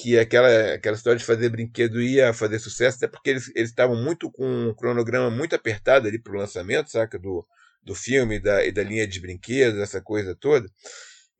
que 0.00 0.16
aquela, 0.16 0.74
aquela 0.74 0.96
história 0.96 1.18
de 1.18 1.24
fazer 1.24 1.48
brinquedo 1.48 2.00
ia 2.00 2.32
fazer 2.32 2.60
sucesso, 2.60 2.98
até 2.98 3.08
porque 3.08 3.30
eles 3.30 3.50
estavam 3.56 3.96
muito 3.96 4.30
com 4.30 4.68
um 4.68 4.74
cronograma 4.74 5.28
muito 5.28 5.56
apertado 5.56 6.06
ali 6.06 6.20
para 6.22 6.32
o 6.32 6.38
lançamento, 6.38 6.88
saca? 6.88 7.18
Do, 7.18 7.44
do 7.82 7.96
filme 7.96 8.38
da, 8.38 8.64
e 8.64 8.70
da 8.70 8.82
linha 8.84 9.08
de 9.08 9.20
brinquedos, 9.20 9.80
essa 9.80 10.00
coisa 10.00 10.36
toda. 10.36 10.68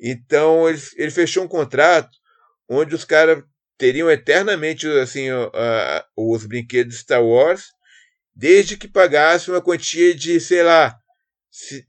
Então 0.00 0.68
ele, 0.68 0.80
ele 0.96 1.10
fechou 1.12 1.44
um 1.44 1.48
contrato 1.48 2.10
onde 2.68 2.94
os 2.96 3.04
caras 3.04 3.44
teriam 3.78 4.10
eternamente 4.10 4.88
assim 4.98 5.28
os 6.16 6.44
brinquedos 6.44 6.98
Star 6.98 7.24
Wars, 7.24 7.66
desde 8.34 8.76
que 8.76 8.88
pagasse 8.88 9.50
uma 9.50 9.62
quantia 9.62 10.14
de, 10.14 10.40
sei 10.40 10.64
lá, 10.64 10.98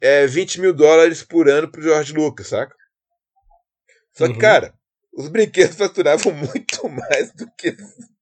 é, 0.01 0.25
20 0.27 0.61
mil 0.61 0.73
dólares 0.73 1.23
por 1.23 1.49
ano 1.49 1.71
pro 1.71 1.81
George 1.81 2.13
Lucas, 2.13 2.47
saca? 2.47 2.75
Só 4.13 4.27
que, 4.27 4.33
uhum. 4.33 4.39
cara, 4.39 4.73
os 5.13 5.27
brinquedos 5.27 5.75
faturavam 5.75 6.31
muito 6.33 6.89
mais 6.89 7.33
do 7.33 7.49
que 7.57 7.75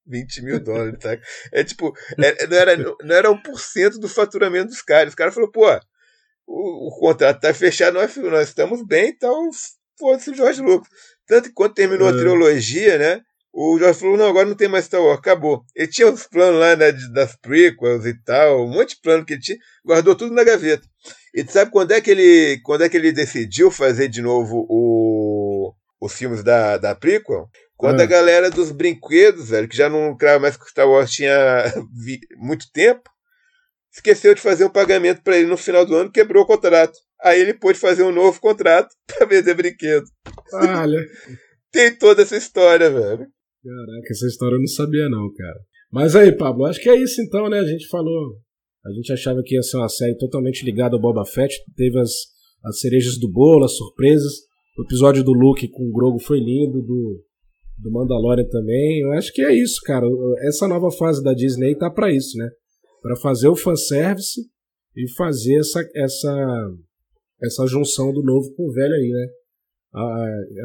20 0.06 0.42
mil 0.44 0.60
dólares, 0.60 1.00
saca? 1.02 1.24
É 1.52 1.64
tipo, 1.64 1.94
é, 2.24 2.48
não, 2.48 2.58
era, 2.58 2.78
não 2.78 3.16
era 3.16 3.30
1% 3.30 4.00
do 4.00 4.08
faturamento 4.08 4.70
dos 4.70 4.82
caras. 4.82 5.10
Os 5.10 5.16
caras 5.16 5.34
falaram, 5.34 5.52
pô, 5.52 5.68
o, 6.46 6.88
o, 6.88 7.00
contrato 7.00 7.42
tá 7.42 7.54
fechado, 7.54 7.96
nós, 7.96 8.16
nós 8.16 8.48
estamos 8.48 8.86
bem, 8.86 9.10
então 9.10 9.50
foda-se 9.98 10.32
o 10.32 10.36
George 10.36 10.62
Lucas. 10.62 10.90
Tanto 11.26 11.50
que 11.50 11.56
quando 11.56 11.74
terminou 11.74 12.08
a 12.08 12.12
é. 12.12 12.18
trilogia, 12.18 12.98
né? 12.98 13.22
O 13.60 13.80
Jorge 13.80 14.00
falou, 14.00 14.18
não, 14.18 14.28
agora 14.28 14.48
não 14.48 14.54
tem 14.54 14.68
mais 14.68 14.86
Star 14.86 15.02
Wars, 15.02 15.18
acabou. 15.18 15.66
Ele 15.76 15.88
tinha 15.88 16.08
os 16.08 16.28
planos 16.28 16.60
lá 16.60 16.76
né, 16.76 16.92
das 17.12 17.36
prequels 17.36 18.06
e 18.06 18.14
tal, 18.24 18.64
um 18.64 18.70
monte 18.70 18.90
de 18.90 19.02
plano 19.02 19.26
que 19.26 19.34
ele 19.34 19.42
tinha, 19.42 19.58
guardou 19.84 20.16
tudo 20.16 20.32
na 20.32 20.44
gaveta. 20.44 20.88
E 21.34 21.44
tu 21.44 21.52
sabe 21.52 21.72
quando 21.72 21.92
é 21.92 22.00
que 22.00 22.12
ele, 22.12 22.62
quando 22.62 22.84
é 22.84 22.90
que 22.90 22.96
ele 22.96 23.12
decidiu 23.12 23.72
fazer 23.72 24.10
de 24.10 24.22
novo 24.22 24.64
o, 24.70 25.74
os 26.00 26.14
filmes 26.14 26.44
da, 26.44 26.78
da 26.78 26.94
prequel? 26.94 27.50
Quando 27.76 28.00
a 28.00 28.06
galera 28.06 28.52
dos 28.52 28.72
brinquedos, 28.72 29.50
velho, 29.50 29.68
que 29.68 29.76
já 29.76 29.90
não 29.90 30.16
crava 30.16 30.38
mais 30.38 30.56
que 30.56 30.64
o 30.64 30.70
Star 30.70 30.88
Wars 30.88 31.10
tinha 31.10 31.34
vi, 32.00 32.20
muito 32.36 32.72
tempo, 32.72 33.10
esqueceu 33.92 34.36
de 34.36 34.42
fazer 34.42 34.66
um 34.66 34.70
pagamento 34.70 35.24
para 35.24 35.36
ele 35.36 35.48
no 35.48 35.58
final 35.58 35.84
do 35.84 35.96
ano, 35.96 36.12
quebrou 36.12 36.44
o 36.44 36.48
contrato. 36.48 36.96
Aí 37.24 37.42
ele 37.42 37.56
pôde 37.56 37.80
fazer 37.80 38.04
um 38.04 38.12
novo 38.12 38.40
contrato 38.40 38.94
para 39.08 39.26
vender 39.26 39.56
brinquedo. 39.56 40.06
Olha. 40.54 41.04
Tem 41.72 41.92
toda 41.96 42.22
essa 42.22 42.38
história, 42.38 42.92
velho. 42.92 43.28
Caraca, 43.64 44.08
essa 44.12 44.28
história 44.28 44.56
eu 44.56 44.60
não 44.60 44.68
sabia 44.68 45.10
não, 45.10 45.32
cara. 45.34 45.60
Mas 45.92 46.16
aí, 46.16 46.32
Pablo, 46.32 46.66
acho 46.66 46.82
que 46.82 46.90
é 46.90 46.96
isso 46.96 47.22
então, 47.22 47.50
né? 47.50 47.60
A 47.60 47.66
gente 47.66 47.88
falou. 47.88 48.38
A 48.86 48.92
gente 48.92 49.12
achava 49.12 49.42
que 49.44 49.56
ia 49.56 49.62
ser 49.62 49.78
uma 49.78 49.90
série 49.90 50.18
totalmente 50.18 50.64
ligada 50.64 50.96
ao 50.96 51.02
Boba 51.02 51.26
Fett. 51.26 51.54
Teve 51.76 52.00
as, 52.00 52.12
as 52.64 52.80
cerejas 52.80 53.18
do 53.18 53.30
bolo, 53.30 53.66
as 53.66 53.76
surpresas. 53.76 54.34
O 54.78 54.84
episódio 54.84 55.24
do 55.24 55.34
Luke 55.34 55.68
com 55.70 55.90
o 55.90 55.92
Grogo 55.92 56.20
foi 56.20 56.40
lindo, 56.40 56.82
do, 56.82 57.24
do 57.80 57.92
Mandalorian 57.92 58.48
também. 58.50 59.02
Eu 59.02 59.12
acho 59.14 59.34
que 59.34 59.42
é 59.42 59.54
isso, 59.54 59.82
cara. 59.84 60.06
Essa 60.48 60.68
nova 60.68 60.92
fase 60.92 61.24
da 61.24 61.34
Disney 61.34 61.76
tá 61.76 61.90
para 61.90 62.14
isso, 62.14 62.38
né? 62.38 62.50
Para 63.02 63.16
fazer 63.18 63.48
o 63.48 63.56
fanservice 63.56 64.42
e 64.96 65.10
fazer 65.16 65.60
essa, 65.60 65.84
essa, 65.96 66.70
essa 67.44 67.68
junção 67.68 68.14
do 68.14 68.24
novo 68.24 68.54
com 68.56 68.68
o 68.68 68.72
velho 68.72 68.94
aí, 68.94 69.10
né? 69.10 69.28
Ah, 69.98 70.28
é, 70.52 70.62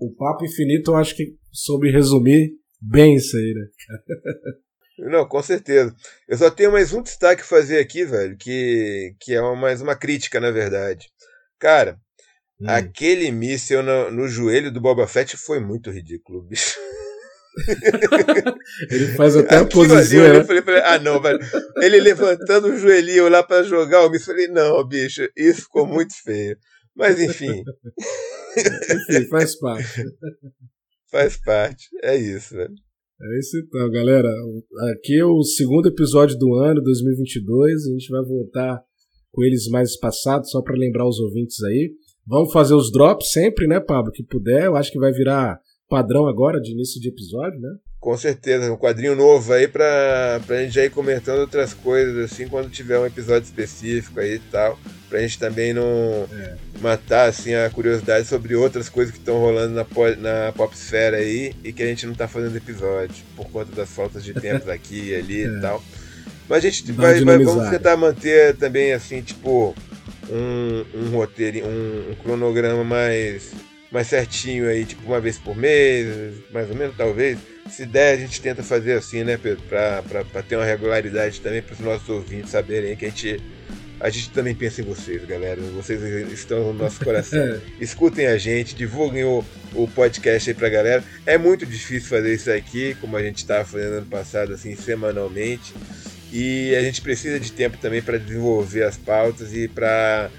o 0.00 0.12
papo 0.16 0.44
infinito 0.44 0.90
eu 0.90 0.96
acho 0.96 1.14
que 1.14 1.36
soube 1.52 1.92
resumir 1.92 2.50
bem 2.80 3.14
isso 3.14 3.36
aí, 3.36 3.54
né? 3.54 3.66
Não, 5.10 5.28
com 5.28 5.40
certeza. 5.40 5.94
Eu 6.28 6.36
só 6.36 6.50
tenho 6.50 6.72
mais 6.72 6.92
um 6.92 7.00
destaque 7.00 7.42
a 7.42 7.44
fazer 7.44 7.78
aqui, 7.78 8.04
velho, 8.04 8.36
que, 8.36 9.14
que 9.20 9.32
é 9.32 9.40
uma, 9.40 9.54
mais 9.54 9.80
uma 9.80 9.94
crítica, 9.94 10.40
na 10.40 10.50
verdade. 10.50 11.06
Cara, 11.56 11.96
hum. 12.60 12.66
aquele 12.66 13.30
míssil 13.30 13.80
no, 13.80 14.10
no 14.10 14.26
joelho 14.26 14.72
do 14.72 14.80
Boba 14.80 15.06
Fett 15.06 15.36
foi 15.36 15.60
muito 15.60 15.88
ridículo, 15.92 16.42
bicho. 16.42 16.76
ele 18.90 19.06
faz 19.16 19.36
até 19.36 19.58
a 19.58 19.64
posição. 19.64 20.20
Né? 20.20 20.38
eu 20.38 20.44
falei, 20.44 20.62
falei, 20.62 20.82
ah, 20.82 20.98
não, 20.98 21.22
velho. 21.22 21.38
Ele 21.76 22.00
levantando 22.00 22.66
o 22.66 22.76
joelhinho 22.76 23.28
lá 23.28 23.44
para 23.44 23.62
jogar 23.62 24.04
o 24.04 24.10
míssil. 24.10 24.34
Eu 24.34 24.36
falei, 24.36 24.48
não, 24.48 24.84
bicho, 24.86 25.28
isso 25.36 25.62
ficou 25.62 25.86
muito 25.86 26.12
feio. 26.24 26.58
Mas 26.96 27.20
enfim. 27.20 27.62
Enfim, 28.56 29.26
faz 29.28 29.58
parte. 29.58 30.04
Faz 31.10 31.36
parte. 31.38 31.88
É 32.02 32.16
isso, 32.16 32.54
velho. 32.54 32.74
É 33.20 33.38
isso 33.38 33.58
então, 33.58 33.90
galera. 33.90 34.28
Aqui 34.92 35.18
é 35.18 35.24
o 35.24 35.42
segundo 35.42 35.88
episódio 35.88 36.38
do 36.38 36.54
ano, 36.54 36.82
2022. 36.82 37.86
A 37.86 37.90
gente 37.90 38.08
vai 38.10 38.24
voltar 38.24 38.82
com 39.32 39.42
eles 39.42 39.68
mais 39.68 39.90
espaçados, 39.90 40.50
só 40.50 40.62
para 40.62 40.76
lembrar 40.76 41.08
os 41.08 41.18
ouvintes 41.18 41.62
aí. 41.64 41.92
Vamos 42.26 42.52
fazer 42.52 42.74
os 42.74 42.92
drops 42.92 43.32
sempre, 43.32 43.66
né, 43.66 43.80
Pablo? 43.80 44.12
Que 44.12 44.22
puder. 44.22 44.66
Eu 44.66 44.76
acho 44.76 44.92
que 44.92 44.98
vai 44.98 45.12
virar 45.12 45.58
padrão 45.88 46.26
agora 46.26 46.60
de 46.60 46.72
início 46.72 47.00
de 47.00 47.08
episódio, 47.08 47.58
né? 47.58 47.70
Com 48.00 48.16
certeza, 48.16 48.72
um 48.72 48.76
quadrinho 48.76 49.16
novo 49.16 49.52
aí 49.52 49.66
pra, 49.66 50.40
pra 50.46 50.62
gente 50.62 50.74
já 50.74 50.84
ir 50.84 50.90
comentando 50.90 51.40
outras 51.40 51.74
coisas, 51.74 52.30
assim, 52.30 52.46
quando 52.46 52.70
tiver 52.70 52.96
um 52.96 53.04
episódio 53.04 53.44
específico 53.44 54.20
aí 54.20 54.36
e 54.36 54.38
tal. 54.38 54.78
Pra 55.08 55.20
gente 55.20 55.38
também 55.38 55.72
não 55.72 56.28
é. 56.30 56.54
matar, 56.80 57.28
assim, 57.28 57.54
a 57.54 57.68
curiosidade 57.70 58.28
sobre 58.28 58.54
outras 58.54 58.88
coisas 58.88 59.12
que 59.12 59.18
estão 59.18 59.38
rolando 59.38 59.74
na, 59.74 59.84
na 60.16 60.52
popsfera 60.52 61.16
aí 61.16 61.54
e 61.64 61.72
que 61.72 61.82
a 61.82 61.86
gente 61.86 62.06
não 62.06 62.14
tá 62.14 62.28
fazendo 62.28 62.56
episódio, 62.56 63.24
por 63.34 63.50
conta 63.50 63.74
das 63.74 63.88
faltas 63.88 64.22
de 64.22 64.32
tempos 64.32 64.68
aqui 64.70 65.08
e 65.08 65.14
ali 65.16 65.42
é. 65.42 65.46
e 65.46 65.60
tal. 65.60 65.82
Mas 66.48 66.58
a 66.64 66.70
gente 66.70 66.92
vai, 66.92 67.20
vai, 67.24 67.38
vamos 67.38 67.68
tentar 67.68 67.96
manter 67.96 68.56
também, 68.56 68.92
assim, 68.92 69.22
tipo, 69.22 69.74
um, 70.30 70.84
um 70.94 71.10
roteiro, 71.10 71.66
um, 71.66 72.12
um 72.12 72.14
cronograma 72.22 72.84
mais, 72.84 73.52
mais 73.90 74.06
certinho 74.06 74.68
aí, 74.68 74.84
tipo, 74.84 75.06
uma 75.06 75.20
vez 75.20 75.38
por 75.38 75.56
mês, 75.56 76.34
mais 76.50 76.68
ou 76.70 76.76
menos, 76.76 76.96
talvez 76.96 77.38
se 77.68 77.86
der, 77.86 78.14
a 78.14 78.16
gente 78.16 78.40
tenta 78.40 78.62
fazer 78.62 78.94
assim, 78.94 79.24
né, 79.24 79.36
Pedro? 79.36 79.62
Pra, 79.68 80.02
pra, 80.02 80.24
pra 80.24 80.42
ter 80.42 80.56
uma 80.56 80.64
regularidade 80.64 81.40
também 81.40 81.62
para 81.62 81.74
os 81.74 81.80
nossos 81.80 82.08
ouvintes 82.08 82.50
saberem 82.50 82.96
que 82.96 83.04
a 83.04 83.08
gente, 83.08 83.40
a 84.00 84.10
gente 84.10 84.30
também 84.30 84.54
pensa 84.54 84.80
em 84.80 84.84
vocês, 84.84 85.24
galera. 85.24 85.60
Vocês 85.74 86.00
estão 86.32 86.72
no 86.72 86.74
nosso 86.74 87.04
coração. 87.04 87.60
Escutem 87.80 88.26
a 88.26 88.38
gente, 88.38 88.74
divulguem 88.74 89.24
o, 89.24 89.44
o 89.74 89.86
podcast 89.88 90.48
aí 90.48 90.54
pra 90.54 90.68
galera. 90.68 91.04
É 91.26 91.36
muito 91.36 91.66
difícil 91.66 92.08
fazer 92.08 92.34
isso 92.34 92.50
aqui, 92.50 92.96
como 93.00 93.16
a 93.16 93.22
gente 93.22 93.38
estava 93.38 93.64
fazendo 93.64 93.94
ano 93.94 94.06
passado, 94.06 94.52
assim, 94.52 94.74
semanalmente. 94.74 95.74
E 96.32 96.74
a 96.74 96.82
gente 96.82 97.00
precisa 97.00 97.40
de 97.40 97.52
tempo 97.52 97.78
também 97.78 98.02
para 98.02 98.18
desenvolver 98.18 98.84
as 98.84 98.96
pautas 98.96 99.54
e 99.54 99.66
para 99.66 100.30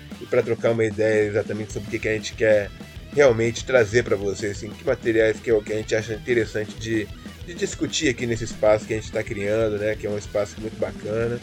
trocar 0.43 0.71
uma 0.71 0.85
ideia 0.85 1.27
exatamente 1.27 1.73
sobre 1.73 1.87
o 1.87 1.91
que, 1.91 1.99
que 1.99 2.07
a 2.07 2.13
gente 2.13 2.33
quer 2.33 2.69
realmente 3.13 3.65
trazer 3.65 4.03
para 4.03 4.15
vocês, 4.15 4.57
assim, 4.57 4.69
que 4.69 4.85
materiais 4.85 5.39
que, 5.39 5.51
o 5.51 5.61
que 5.61 5.73
a 5.73 5.77
gente 5.77 5.95
acha 5.95 6.13
interessante 6.13 6.75
de, 6.75 7.07
de 7.45 7.53
discutir 7.53 8.09
aqui 8.09 8.25
nesse 8.25 8.43
espaço 8.43 8.85
que 8.85 8.93
a 8.93 8.95
gente 8.95 9.05
está 9.05 9.23
criando, 9.23 9.77
né? 9.77 9.95
Que 9.95 10.07
é 10.07 10.09
um 10.09 10.17
espaço 10.17 10.55
muito 10.61 10.79
bacana. 10.79 11.39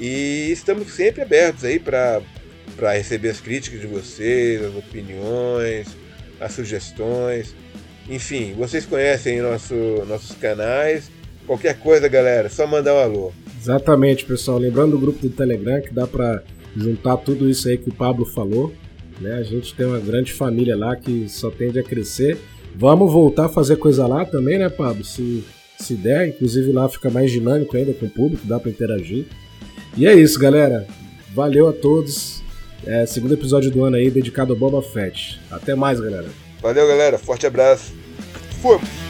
E 0.00 0.50
estamos 0.52 0.92
sempre 0.92 1.22
abertos 1.22 1.64
aí 1.64 1.78
para 1.78 2.22
receber 2.92 3.30
as 3.30 3.40
críticas 3.40 3.80
de 3.80 3.86
vocês, 3.86 4.62
as 4.62 4.74
opiniões, 4.74 5.88
as 6.40 6.52
sugestões. 6.52 7.54
Enfim, 8.08 8.54
vocês 8.56 8.86
conhecem 8.86 9.40
nosso, 9.40 9.74
nossos 10.06 10.36
canais. 10.36 11.10
Qualquer 11.46 11.78
coisa, 11.78 12.08
galera, 12.08 12.48
só 12.48 12.66
mandar 12.66 12.94
um 12.94 12.98
alô. 12.98 13.32
Exatamente, 13.58 14.24
pessoal. 14.24 14.58
Lembrando 14.58 14.92
do 14.92 14.98
grupo 14.98 15.18
do 15.18 15.30
Telegram 15.30 15.80
que 15.80 15.92
dá 15.92 16.06
para 16.06 16.42
juntar 16.76 17.16
tudo 17.16 17.48
isso 17.48 17.68
aí 17.68 17.76
que 17.76 17.88
o 17.88 17.94
Pablo 17.94 18.24
falou. 18.24 18.72
Né? 19.20 19.34
A 19.34 19.42
gente 19.42 19.74
tem 19.74 19.86
uma 19.86 19.98
grande 19.98 20.32
família 20.32 20.76
lá 20.76 20.94
que 20.96 21.28
só 21.28 21.50
tende 21.50 21.78
a 21.78 21.82
crescer. 21.82 22.38
Vamos 22.74 23.12
voltar 23.12 23.46
a 23.46 23.48
fazer 23.48 23.76
coisa 23.76 24.06
lá 24.06 24.24
também, 24.24 24.58
né, 24.58 24.68
Pablo? 24.68 25.04
Se, 25.04 25.44
se 25.78 25.94
der, 25.94 26.28
inclusive 26.28 26.70
lá 26.72 26.88
fica 26.88 27.10
mais 27.10 27.30
dinâmico 27.30 27.76
ainda 27.76 27.92
com 27.92 28.06
o 28.06 28.10
público, 28.10 28.46
dá 28.46 28.58
para 28.60 28.70
interagir. 28.70 29.26
E 29.96 30.06
é 30.06 30.14
isso, 30.14 30.38
galera. 30.38 30.86
Valeu 31.34 31.68
a 31.68 31.72
todos. 31.72 32.42
É, 32.86 33.04
segundo 33.06 33.34
episódio 33.34 33.70
do 33.70 33.84
ano 33.84 33.96
aí 33.96 34.10
dedicado 34.10 34.52
ao 34.52 34.58
Boba 34.58 34.80
Fett. 34.80 35.40
Até 35.50 35.74
mais, 35.74 36.00
galera. 36.00 36.28
Valeu, 36.60 36.86
galera. 36.86 37.18
Forte 37.18 37.46
abraço. 37.46 37.92
Fomos! 38.62 39.07